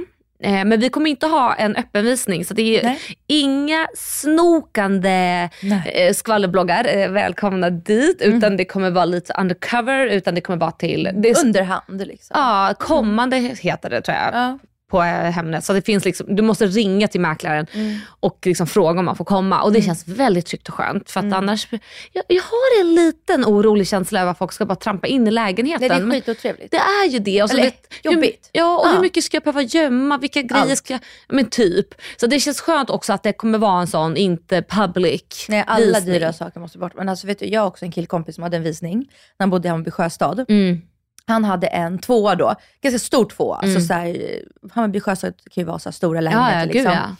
Eh, 0.40 0.64
Men 0.64 0.81
vi 0.81 0.88
kommer 0.88 1.11
inte 1.11 1.27
ha 1.27 1.55
en 1.55 1.77
öppen 1.77 2.05
visning 2.05 2.44
så 2.44 2.55
det 2.55 2.79
är 2.79 2.83
Nej. 2.85 2.99
inga 3.27 3.87
snokande 3.94 5.51
Nej. 5.62 6.07
eh, 6.09 6.12
skvallerbloggar 6.14 6.87
eh, 6.99 7.11
välkomna 7.11 7.70
dit. 7.70 8.22
Mm. 8.22 8.37
Utan 8.37 8.57
det 8.57 8.64
kommer 8.64 8.90
vara 8.90 9.05
lite 9.05 9.33
undercover, 9.40 10.07
utan 10.07 10.35
det 10.35 10.40
kommer 10.40 10.59
vara 10.59 10.70
till... 10.70 11.07
Är, 11.07 11.44
Underhand 11.44 12.07
liksom. 12.07 12.35
Ja, 12.40 12.75
kommande 12.79 13.37
heter 13.37 13.90
det 13.90 14.01
tror 14.01 14.16
jag 14.16 14.35
Ja. 14.35 14.59
På 14.90 15.03
eh, 15.03 15.07
Hemnet. 15.07 15.64
Så 15.64 15.72
det 15.72 15.83
finns 15.83 16.05
liksom, 16.05 16.37
du 16.37 16.42
måste 16.42 16.66
ringa 16.66 17.09
till 17.09 17.20
mäklaren 17.20 17.66
Mm. 17.72 17.99
och 18.20 18.38
liksom 18.46 18.66
fråga 18.66 18.99
om 18.99 19.05
man 19.05 19.16
får 19.16 19.25
komma. 19.25 19.62
Och 19.62 19.72
det 19.72 19.83
känns 19.83 20.09
väldigt 20.09 20.46
tryggt 20.46 20.68
och 20.68 20.75
skönt. 20.75 21.11
För 21.11 21.20
att 21.20 21.33
annars, 21.33 21.68
jag, 22.12 22.25
jag 22.29 22.42
har 22.42 22.81
en 22.81 22.94
liten 22.94 23.44
orolig 23.44 23.88
känsla 23.88 24.20
över 24.20 24.31
att 24.31 24.38
folk 24.38 24.53
ska 24.53 24.66
bara 24.66 24.75
trampa 24.75 25.07
in 25.07 25.26
i 25.26 25.30
lägenheten. 25.30 25.89
Nej, 25.89 26.01
det 26.01 26.16
är 26.16 26.20
skitotrevligt. 26.20 26.70
det 26.70 26.76
är 26.76 27.09
ju 27.09 27.18
det. 27.18 27.43
Och 27.43 27.51
så 27.51 27.57
Eller, 27.57 27.64
vet, 27.64 27.93
jobbigt. 28.05 28.51
Hur, 28.53 28.61
ja, 28.61 28.78
och 28.78 28.87
Ja. 28.87 28.93
hur 28.93 29.01
mycket 29.01 29.24
ska 29.24 29.37
jag 29.37 29.43
behöva 29.43 29.62
gömma? 29.62 30.18
Vilka 30.18 30.43
grejer 30.43 30.62
Allt. 30.70 30.78
ska 30.78 30.95
jag... 30.95 31.01
Men 31.28 31.51
typ. 31.51 31.89
Så 32.16 32.26
det 32.26 32.41
känns 32.41 32.61
skönt 32.61 32.91
också 32.91 33.12
att 33.12 33.22
det 33.22 33.32
kommer 33.32 33.59
vara 33.59 33.80
en 33.80 33.87
sån, 33.87 34.16
inte 34.16 34.62
public 34.62 35.47
Nej, 35.49 35.64
alla 35.66 35.87
visning. 35.87 36.14
dyra 36.14 36.32
saker 36.32 36.61
måste 36.61 36.78
bort. 36.78 36.93
Men 36.97 37.09
alltså 37.09 37.26
vet 37.26 37.39
du, 37.39 37.47
jag 37.47 37.61
har 37.61 37.66
också 37.68 37.84
en 37.84 37.93
killkompis 37.93 38.34
som 38.34 38.43
hade 38.45 38.57
en 38.57 38.62
visning 38.62 38.99
när 38.99 39.45
han 39.45 39.51
bodde 39.51 39.68
i 39.68 39.70
Hammarby 39.70 39.91
sjöstad. 39.91 40.45
Mm. 40.49 40.80
Han 41.29 41.45
hade 41.45 41.66
en 41.66 41.99
tvåa 41.99 42.35
då, 42.35 42.55
ganska 42.83 42.99
stor 42.99 43.24
tvåa. 43.29 43.59
Mm. 43.59 43.77
Alltså 43.77 43.87
så 43.87 43.95
här, 43.95 44.43
Hammarby 44.72 45.01
sjöstad 45.01 45.35
kan 45.51 45.61
ju 45.61 45.64
vara 45.64 45.79
så 45.79 45.93
stora 45.93 46.18
Ja, 46.18 46.20
lägenheter. 46.22 46.59
ja, 46.59 46.64
gud 46.64 46.74
liksom. 46.74 46.93
ja. 46.93 47.16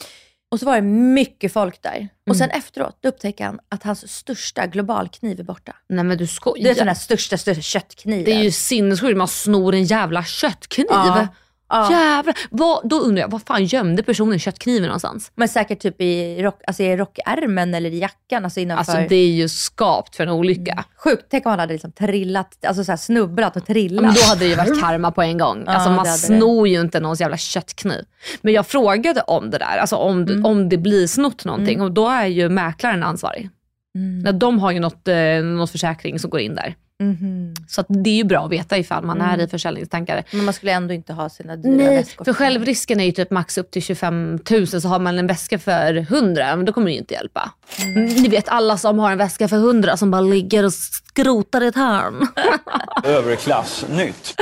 Och 0.51 0.61
så 0.61 0.67
var 0.67 0.75
det 0.77 0.83
mycket 0.83 1.53
folk 1.53 1.83
där. 1.83 2.09
Och 2.31 2.35
Mm. 2.37 2.39
sen 2.39 2.51
efteråt 2.51 2.97
då 3.01 3.09
upptäcker 3.09 3.45
han 3.45 3.59
att 3.69 3.83
hans 3.83 4.13
största 4.13 4.67
globalkniv 4.67 5.41
är 5.41 5.45
borta. 5.45 5.77
Nej 5.89 6.05
men 6.05 6.19
du 6.19 6.25
Det 6.25 6.25
är 6.25 6.27
skojar. 6.27 6.75
den 6.75 6.89
här 6.89 6.95
största, 6.95 7.39
största 7.39 7.63
köttkniven. 7.63 8.25
Det 8.25 8.33
är 8.33 8.43
ju 8.43 8.51
sinnessjukt, 8.51 9.17
man 9.17 9.29
snor 9.29 9.75
en 9.75 9.85
jävla 9.85 10.25
köttkniv. 10.25 10.87
Ja. 10.91 11.29
Ja. 11.69 11.91
Jävlar. 11.91 12.35
Vad, 12.51 12.89
då 12.89 12.97
undrar 13.01 13.23
jag, 13.23 13.29
vad 13.31 13.43
fan 13.43 13.65
gömde 13.65 14.03
personen 14.03 14.39
köttkniven 14.39 14.87
någonstans? 14.87 15.33
Men 15.35 15.49
säkert 15.49 15.81
typ 15.81 16.01
i, 16.01 16.43
rock, 16.43 16.61
alltså 16.67 16.83
i 16.83 16.97
rockärmen 16.97 17.75
eller 17.75 17.91
i 17.91 17.99
jackan. 17.99 18.45
Alltså 18.45 18.61
innanför. 18.61 18.93
Alltså 18.93 19.09
det 19.09 19.17
är 19.17 19.29
ju 19.29 19.49
skapt 19.49 20.17
för 20.17 20.25
en 20.25 20.31
olycka. 20.31 20.85
Sjukt, 21.05 21.27
tänk 21.31 21.47
om 21.47 21.51
han 21.51 21.59
hade 21.59 21.73
liksom 21.73 21.93
trillat, 21.93 22.65
alltså 22.67 22.85
så 22.85 22.97
snubblat 22.97 23.57
och 23.57 23.67
trillat. 23.67 24.05
Men 24.05 24.15
då 24.15 24.21
hade 24.21 24.41
det 24.41 24.49
ju 24.49 24.55
varit 24.55 24.81
karma 24.81 25.11
på 25.11 25.23
en 25.23 25.39
gång. 25.39 25.63
Ja, 25.67 25.73
Alltså 25.73 25.89
man 25.89 25.99
hade 25.99 26.11
det. 26.11 26.17
snor 26.19 26.69
ju 26.69 26.81
inte 26.81 27.01
någons 27.01 27.21
jävla 27.21 27.37
köttkniv. 27.37 28.05
Men 28.41 28.55
jag 28.55 28.67
frågade 28.67 29.21
om 29.21 29.51
det 29.51 29.59
där, 29.59 29.79
alltså 29.79 29.97
om, 29.97 30.23
Mm. 30.23 30.45
om 30.47 30.69
det 30.69 30.77
blir 30.79 31.07
snott 31.07 31.45
någonting 31.45 31.81
och 31.81 31.93
då 31.93 32.09
är 32.09 32.27
ju 32.27 32.49
mäklaren 32.49 33.03
ansvarig. 33.03 33.51
Mm. 33.95 34.39
De 34.39 34.59
har 34.59 34.71
ju 34.71 34.81
något, 34.81 35.09
eh, 35.09 35.17
något 35.45 35.71
försäkring 35.71 36.19
som 36.19 36.31
går 36.31 36.41
in 36.41 36.55
där. 36.55 36.75
Mhm. 37.03 37.55
Så 37.69 37.81
att 37.81 37.87
det 37.89 38.11
är 38.11 38.15
ju 38.15 38.25
bra 38.25 38.45
att 38.45 38.51
veta 38.53 38.79
ifall 38.79 39.05
man 39.05 39.21
är 39.21 39.39
i 39.41 39.49
försäljningstankar. 39.49 40.25
Men 40.31 40.45
man 40.45 40.55
skulle 40.55 40.73
ändå 40.73 40.95
inte 40.95 41.13
ha 41.13 41.29
sina 41.29 41.57
dyra 41.57 41.73
Nej, 41.77 41.97
väskor. 41.97 42.25
för 42.25 42.33
självrisken 42.33 43.01
är 43.01 43.05
ju 43.05 43.13
typ 43.13 43.31
max 43.31 43.59
upp 43.59 43.71
till 43.71 43.83
25 43.83 44.39
000 44.51 44.67
så 44.67 44.89
har 44.89 44.99
man 44.99 45.19
en 45.19 45.27
väska 45.27 45.59
för 45.59 45.95
100, 45.97 46.57
men 46.57 46.65
då 46.67 46.73
kommer 46.73 46.87
det 46.87 46.93
ju 46.93 46.99
inte 46.99 47.15
hjälpa. 47.15 47.51
Mm. 47.83 48.05
Ni 48.05 48.29
vet 48.29 48.49
alla 48.49 48.77
som 48.79 48.99
har 48.99 49.13
en 49.13 49.19
väska 49.19 49.49
för 49.49 49.57
100 49.57 49.97
som 49.97 50.11
bara 50.11 50.21
ligger 50.21 50.65
och 50.65 50.73
skrotar 50.73 51.63
i 51.63 51.67
ett 51.67 51.77
hörn. 51.77 52.29
Överklassnytt. 53.05 54.35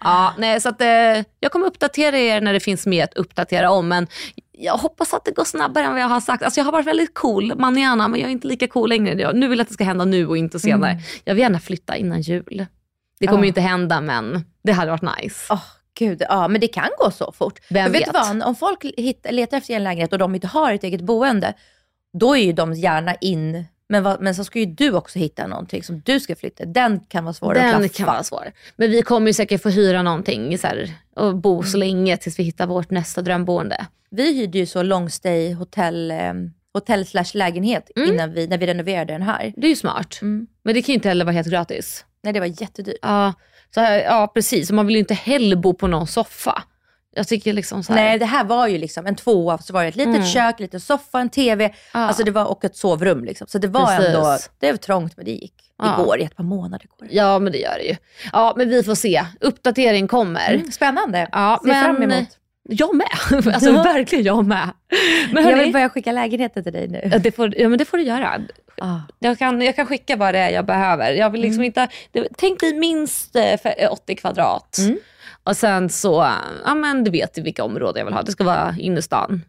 ja, 0.00 0.34
nej, 0.38 0.60
så 0.60 0.68
att, 0.68 0.80
eh, 0.80 0.86
jag 1.40 1.52
kommer 1.52 1.66
uppdatera 1.66 2.18
er 2.18 2.40
när 2.40 2.52
det 2.52 2.60
finns 2.60 2.86
mer 2.86 3.04
att 3.04 3.14
uppdatera 3.14 3.70
om, 3.70 3.88
men 3.88 4.06
jag 4.52 4.76
hoppas 4.76 5.14
att 5.14 5.24
det 5.24 5.30
går 5.30 5.44
snabbare 5.44 5.84
än 5.84 5.92
vad 5.92 6.00
jag 6.00 6.08
har 6.08 6.20
sagt. 6.20 6.42
Alltså 6.42 6.60
jag 6.60 6.64
har 6.64 6.72
varit 6.72 6.86
väldigt 6.86 7.14
cool, 7.14 7.54
manana, 7.58 8.08
men 8.08 8.20
jag 8.20 8.28
är 8.28 8.32
inte 8.32 8.46
lika 8.46 8.68
cool 8.68 8.88
längre. 8.88 9.32
Nu 9.32 9.48
vill 9.48 9.58
jag 9.58 9.62
att 9.64 9.68
det 9.68 9.74
ska 9.74 9.84
hända 9.84 10.04
nu 10.04 10.26
och 10.26 10.36
inte 10.36 10.58
senare. 10.60 10.98
Jag 11.24 11.34
vill 11.34 11.42
gärna 11.42 11.60
flytta 11.60 11.96
innan 11.96 12.20
jul. 12.20 12.66
Det 13.20 13.26
kommer 13.26 13.38
Ja. 13.40 13.44
ju 13.44 13.48
inte 13.48 13.60
hända, 13.60 14.00
men 14.00 14.44
det 14.64 14.72
hade 14.72 14.90
varit 14.90 15.22
nice. 15.22 15.46
Åh 15.50 15.62
gud, 15.98 16.22
ja 16.28 16.48
men 16.48 16.60
det 16.60 16.68
kan 16.68 16.88
gå 16.98 17.10
så 17.10 17.32
fort. 17.32 17.58
Vem 17.70 17.92
vet 17.92 18.00
vet? 18.00 18.06
du 18.06 18.12
vad, 18.12 18.42
om 18.42 18.54
folk 18.56 18.84
hittar, 18.96 19.32
letar 19.32 19.56
efter 19.56 19.74
en 19.74 19.84
lägenhet 19.84 20.12
och 20.12 20.18
de 20.18 20.34
inte 20.34 20.46
har 20.46 20.72
ett 20.72 20.84
eget 20.84 21.00
boende, 21.00 21.54
då 22.18 22.36
är 22.36 22.40
ju 22.44 22.52
de 22.52 22.74
gärna 22.74 23.14
in. 23.14 23.64
Men, 23.92 24.02
vad, 24.02 24.20
men 24.20 24.34
så 24.34 24.44
ska 24.44 24.58
ju 24.58 24.66
du 24.66 24.92
också 24.92 25.18
hitta 25.18 25.46
någonting 25.46 25.82
som 25.82 26.00
du 26.04 26.20
ska 26.20 26.36
flytta. 26.36 26.64
Den 26.64 27.00
kan 27.00 27.24
vara 27.24 27.34
svår 27.34 27.50
att 27.52 27.58
Den 27.58 27.70
klaffa. 27.80 27.88
kan 27.96 28.06
vara 28.06 28.22
svår. 28.22 28.52
Men 28.76 28.90
vi 28.90 29.02
kommer 29.02 29.26
ju 29.26 29.32
säkert 29.32 29.62
få 29.62 29.68
hyra 29.68 30.02
någonting 30.02 30.58
så 30.58 30.66
här, 30.66 30.92
och 31.16 31.36
bo 31.36 31.62
så 31.62 31.76
länge 31.78 32.16
tills 32.16 32.38
vi 32.38 32.42
hittar 32.42 32.66
vårt 32.66 32.90
nästa 32.90 33.22
drömboende. 33.22 33.86
Vi 34.10 34.34
hyrde 34.34 34.58
ju 34.58 34.66
så 34.66 34.82
långstay 34.82 35.52
hotell, 35.52 36.10
eh, 36.10 36.32
hotell 36.74 37.06
slash 37.06 37.24
lägenhet 37.34 37.90
innan 37.96 38.32
vi, 38.32 38.46
när 38.46 38.58
vi 38.58 38.66
renoverade 38.66 39.12
den 39.12 39.22
här. 39.22 39.52
Det 39.56 39.66
är 39.66 39.70
ju 39.70 39.76
smart. 39.76 40.18
Mm. 40.22 40.46
Men 40.62 40.74
det 40.74 40.82
kan 40.82 40.92
ju 40.92 40.94
inte 40.94 41.08
heller 41.08 41.24
vara 41.24 41.34
helt 41.34 41.48
gratis. 41.48 42.04
Nej, 42.22 42.32
det 42.32 42.40
var 42.40 42.62
jättedyrt. 42.62 42.96
Ja, 43.02 43.32
så, 43.74 43.80
här- 43.80 43.98
ja 44.00 44.30
precis. 44.34 44.70
Och 44.70 44.76
man 44.76 44.86
vill 44.86 44.96
ju 44.96 45.00
inte 45.00 45.14
heller 45.14 45.56
bo 45.56 45.74
på 45.74 45.86
någon 45.86 46.06
soffa. 46.06 46.62
Jag 47.14 47.28
tycker 47.28 47.52
liksom 47.52 47.82
så 47.82 47.92
här, 47.92 48.04
Nej, 48.04 48.18
det 48.18 48.24
här 48.26 48.44
var 48.44 48.66
ju 48.68 48.78
liksom 48.78 49.06
en 49.06 49.16
tvåa, 49.16 49.58
så 49.58 49.72
var 49.72 49.82
det 49.82 49.88
ett 49.88 49.96
litet 49.96 50.14
Mm. 50.14 50.26
kök, 50.26 50.60
lite 50.60 50.80
soffa, 50.80 51.20
en 51.20 51.30
TV, 51.30 51.64
Ja. 51.94 52.00
alltså 52.00 52.22
det 52.24 52.30
var, 52.30 52.44
och 52.44 52.64
ett 52.64 52.76
sovrum. 52.76 53.24
Liksom. 53.24 53.46
Så 53.46 53.58
det 53.58 53.68
var 53.68 53.86
Precis. 53.86 54.06
ändå, 54.06 54.36
det 54.58 54.70
var 54.70 54.76
trångt 54.78 55.16
men 55.16 55.24
det 55.26 55.30
gick. 55.32 55.54
Det 55.82 55.88
Ja. 55.88 56.04
går 56.04 56.20
i 56.20 56.24
ett 56.24 56.36
par 56.36 56.44
månader. 56.44 56.86
Går 56.98 57.06
det. 57.06 57.14
Ja 57.14 57.38
men 57.38 57.52
det 57.52 57.58
gör 57.58 57.74
det 57.78 57.84
ju. 57.84 57.96
Ja 58.32 58.54
men 58.56 58.68
vi 58.68 58.82
får 58.82 58.94
se. 58.94 59.24
Uppdatering 59.40 60.08
kommer. 60.08 60.54
Mm, 60.54 60.72
spännande. 60.72 61.28
Ja, 61.32 61.60
Ser 61.64 61.82
fram 61.84 61.94
men- 61.96 62.12
emot. 62.12 62.28
Jag 62.68 62.94
med. 62.96 63.08
Alltså 63.54 63.70
Ja. 63.70 63.82
verkligen 63.82 64.24
jag 64.24 64.44
med. 64.46 64.70
Men 65.32 65.44
Jag 65.44 65.50
hörni, 65.50 65.64
vill 65.64 65.72
börja 65.72 65.88
skicka 65.88 66.12
lägenheter 66.12 66.62
till 66.62 66.72
dig 66.72 66.88
nu. 66.88 67.08
ja, 67.12 67.18
det 67.18 67.32
får, 67.32 67.58
ja 67.58 67.68
men 67.68 67.78
det 67.78 67.84
får 67.84 67.96
du 67.98 68.02
göra. 68.04 68.40
Ah. 68.80 68.98
Jag 69.18 69.38
kan, 69.38 69.60
jag 69.62 69.76
kan 69.76 69.86
skicka 69.86 70.16
vad 70.16 70.34
det 70.34 70.38
är 70.38 70.50
jag 70.50 70.66
behöver. 70.66 71.12
Jag 71.12 71.30
vill 71.30 71.40
liksom 71.40 71.58
Mm. 71.60 71.66
inte, 71.66 71.88
det, 72.12 72.28
tänk 72.38 72.60
dig 72.60 72.74
minst 72.78 73.36
eh, 73.36 73.56
för- 73.62 73.74
eh, 73.78 73.92
80 73.92 74.14
kvadrat. 74.16 74.78
Mm. 74.78 74.98
Och 75.44 75.56
sen 75.56 75.88
så, 75.88 76.22
eh, 76.22 76.30
ja 76.64 76.74
men 76.74 77.04
du 77.04 77.10
vet 77.10 77.38
vilka 77.38 77.64
områden 77.64 77.98
jag 78.00 78.04
vill 78.04 78.14
ha. 78.14 78.22
Det 78.22 78.32
ska 78.32 78.44
vara 78.44 78.76
innerstan. 78.78 79.42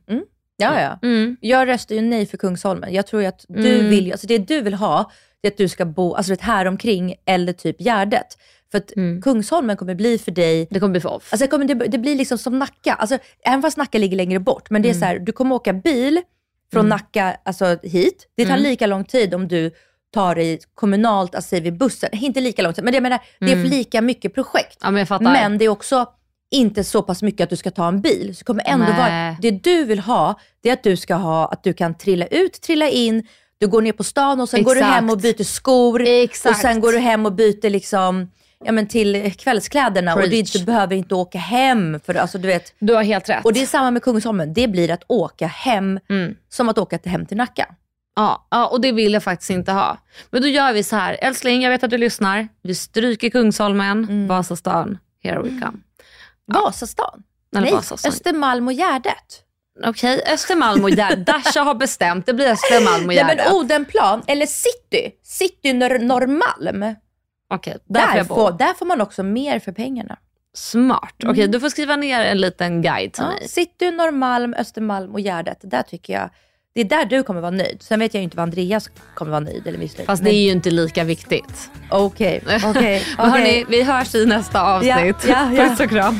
Ja, 0.57 0.81
ja. 0.81 0.99
Mm. 1.07 1.37
Jag 1.41 1.67
röstar 1.67 1.95
ju 1.95 2.01
nej 2.01 2.25
för 2.25 2.37
Kungsholmen. 2.37 2.93
Jag 2.93 3.07
tror 3.07 3.25
att 3.25 3.45
du 3.47 3.75
Mm. 3.75 3.89
vill, 3.89 4.11
alltså 4.11 4.27
det 4.27 4.37
du 4.37 4.61
vill 4.61 4.73
ha, 4.73 5.11
det 5.41 5.47
är 5.47 5.51
att 5.51 5.57
du 5.57 5.67
ska 5.69 5.85
bo 5.85 6.13
alltså 6.13 6.35
här 6.39 6.65
omkring 6.65 7.15
eller 7.25 7.53
typ 7.53 7.79
Gärdet. 7.81 8.37
För 8.73 8.77
att 8.77 8.95
Mm. 8.95 9.21
Kungsholmen 9.21 9.77
kommer 9.77 9.95
bli 9.95 10.17
för 10.17 10.31
dig, 10.31 10.67
Det 10.71 10.79
kommer 10.79 10.91
bli 10.91 11.01
för 11.01 11.09
off. 11.09 11.27
alltså 11.33 11.45
det, 11.45 11.47
kommer, 11.51 11.65
det, 11.65 11.73
det 11.87 11.97
blir 11.97 12.15
liksom 12.15 12.37
som 12.37 12.59
Nacka. 12.59 12.93
Alltså, 12.93 13.17
även 13.45 13.61
fast 13.61 13.77
Nacka 13.77 13.97
ligger 13.97 14.17
längre 14.17 14.39
bort, 14.39 14.69
men 14.69 14.81
det 14.81 14.89
är 14.89 14.93
så 14.93 15.05
här, 15.05 15.19
du 15.19 15.31
kommer 15.31 15.55
åka 15.55 15.73
bil 15.73 16.21
från 16.73 16.89
Nacka 16.89 17.37
alltså 17.45 17.77
hit. 17.83 18.27
Det 18.37 18.45
tar 18.45 18.51
Mm. 18.51 18.63
lika 18.63 18.87
lång 18.87 19.03
tid 19.05 19.33
om 19.33 19.47
du 19.47 19.71
tar 20.13 20.35
dig 20.35 20.59
kommunalt, 20.75 21.35
alltså 21.35 21.49
säger 21.49 21.63
vi 21.63 21.71
bussen. 21.71 22.09
Inte 22.13 22.41
lika 22.41 22.61
lång 22.61 22.73
tid, 22.73 22.83
men 22.83 22.93
jag 22.93 23.03
menar, 23.03 23.19
det 23.39 23.45
är 23.51 23.55
Mm. 23.55 23.69
lika 23.69 24.01
mycket 24.01 24.33
projekt. 24.35 24.77
ja 24.81 24.91
men. 24.91 25.07
Men 25.21 25.57
det 25.57 25.65
är 25.65 25.69
också 25.69 26.05
inte 26.51 26.83
så 26.83 27.01
pass 27.01 27.21
mycket 27.23 27.43
att 27.43 27.49
du 27.49 27.55
ska 27.55 27.71
ta 27.71 27.87
en 27.87 28.01
bil. 28.01 28.35
Så 28.35 28.45
kommer 28.45 28.63
ändå 28.67 28.85
Nej. 28.85 28.97
vara, 28.97 29.37
det 29.41 29.51
du 29.51 29.85
vill 29.85 29.99
ha, 29.99 30.39
det 30.61 30.69
är 30.69 30.73
att 30.73 30.83
du 30.83 30.97
ska 30.97 31.15
ha, 31.15 31.47
att 31.47 31.63
du 31.63 31.73
kan 31.73 31.97
trilla 31.97 32.25
ut, 32.27 32.61
trilla 32.61 32.89
in, 32.89 33.27
du 33.57 33.67
går 33.67 33.81
ner 33.81 33.91
på 33.91 34.03
stan 34.03 34.41
och 34.41 34.49
sen 34.49 34.63
går 34.63 34.75
du 34.75 34.79
Exakt. 34.81 34.95
hem 34.95 35.09
och 35.09 35.17
byter 35.17 35.43
skor. 35.43 36.01
Exakt. 36.07 36.55
Och 36.55 36.61
sen 36.61 36.79
går 36.81 36.91
du 36.91 36.97
hem 36.99 37.25
och 37.25 37.33
byter 37.33 37.69
liksom, 37.69 38.31
ja, 38.65 38.71
men 38.71 38.87
till 38.87 39.33
kvällskläderna 39.37 40.13
och 40.15 40.19
Preach. 40.21 40.53
du, 40.53 40.65
behöver 40.65 40.95
inte 40.95 41.15
åka 41.15 41.37
hem. 41.37 41.99
För, 42.05 42.15
alltså, 42.15 42.37
du 42.37 42.47
vet. 42.47 42.73
Du 42.79 42.93
har 42.93 43.03
helt 43.03 43.29
rätt. 43.29 43.45
Och 43.45 43.53
det 43.53 43.61
är 43.61 43.65
samma 43.65 43.91
med 43.91 44.03
Kungsholmen, 44.03 44.53
det 44.53 44.67
blir 44.67 44.91
att 44.91 45.03
åka 45.07 45.47
hem 45.47 45.99
Mm. 46.09 46.35
som 46.49 46.69
att 46.69 46.77
åka 46.77 46.99
hem 47.05 47.25
till 47.25 47.37
Nacka. 47.37 47.75
Ja, 48.15 48.47
ja, 48.51 48.67
och 48.67 48.81
det 48.81 48.91
vill 48.91 49.13
jag 49.13 49.23
faktiskt 49.23 49.49
inte 49.49 49.71
ha. 49.71 49.97
Men 50.29 50.41
då 50.41 50.47
gör 50.47 50.73
vi 50.73 50.83
så 50.83 50.95
här. 50.95 51.17
Älskling, 51.21 51.61
jag 51.61 51.69
vet 51.69 51.83
att 51.83 51.89
du 51.89 51.97
lyssnar. 51.97 52.47
Vi 52.63 52.75
stryker 52.75 53.29
Kungsholmen, 53.29 54.03
Mm. 54.03 54.27
Vasastan, 54.27 54.97
here 55.23 55.41
we 55.41 55.49
come. 55.49 55.77
Vasastan? 56.45 57.23
Eller 57.55 57.61
Nej, 57.65 57.73
Vasastan. 57.73 58.09
Östermalm 58.09 58.67
och 58.67 58.73
Gärdet. 58.73 59.39
Okej, 59.85 60.21
Östermalm 60.33 60.83
och 60.83 60.89
Gärdet. 60.89 61.25
Dasha 61.25 61.61
har 61.63 61.75
bestämt. 61.75 62.25
Det 62.25 62.33
blir 62.33 62.47
Östermalm 62.51 63.01
och 63.01 63.07
Nej 63.07 63.15
Gärdet. 63.17 63.45
men 63.45 63.55
Odenplan, 63.55 64.21
eller 64.27 64.45
city, 64.45 65.11
city 65.23 65.73
Nor- 65.73 65.99
Norrmalm. 65.99 66.95
Okej, 67.49 67.77
där, 67.85 68.07
får 68.07 68.15
Där 68.15 68.23
får, 68.23 68.51
där 68.51 68.73
får 68.73 68.85
man 68.85 69.01
också 69.01 69.23
mer 69.23 69.59
för 69.59 69.71
pengarna. 69.71 70.17
Smart. 70.55 71.13
Okej, 71.25 71.47
du 71.47 71.59
får 71.59 71.69
skriva 71.69 71.95
ner 71.95 72.19
en 72.19 72.37
liten 72.41 72.81
guide 72.81 73.13
till 73.13 73.23
Mm. 73.23 73.33
Ja, 73.35 73.39
mig. 73.39 73.49
City, 73.49 73.91
Norrmalm, 73.91 74.53
Östermalm 74.53 75.11
och 75.11 75.19
Gärdet. 75.19 75.57
Där 75.61 75.81
tycker 75.81 76.13
jag, 76.13 76.29
det 76.75 76.81
är 76.81 76.85
där 76.85 77.05
du 77.05 77.23
kommer 77.23 77.41
vara 77.41 77.51
nöjd. 77.51 77.81
Sen 77.81 77.99
vet 77.99 78.13
jag 78.13 78.19
ju 78.19 78.23
inte 78.23 78.37
vad 78.37 78.43
Andreas 78.43 78.89
kommer 79.13 79.31
vara 79.31 79.39
nöjd 79.39 79.67
eller 79.67 79.77
missnöjd. 79.77 80.05
Fast 80.05 80.23
det 80.23 80.29
är 80.29 80.43
ju 80.43 80.51
inte 80.51 80.71
lika 80.71 81.03
viktigt. 81.03 81.69
Okej, 81.89 82.43
okej. 82.65 83.03
Men 83.17 83.29
hörni, 83.31 83.43
okej. 83.43 83.65
vi 83.69 83.83
hörs 83.83 84.15
i 84.15 84.25
nästa 84.25 84.61
avsnitt. 84.75 84.93
Ja, 84.93 85.13
ja, 85.27 85.53
ja. 85.53 85.69
Puss 85.69 85.79
och 85.79 85.89
kram. 85.89 86.19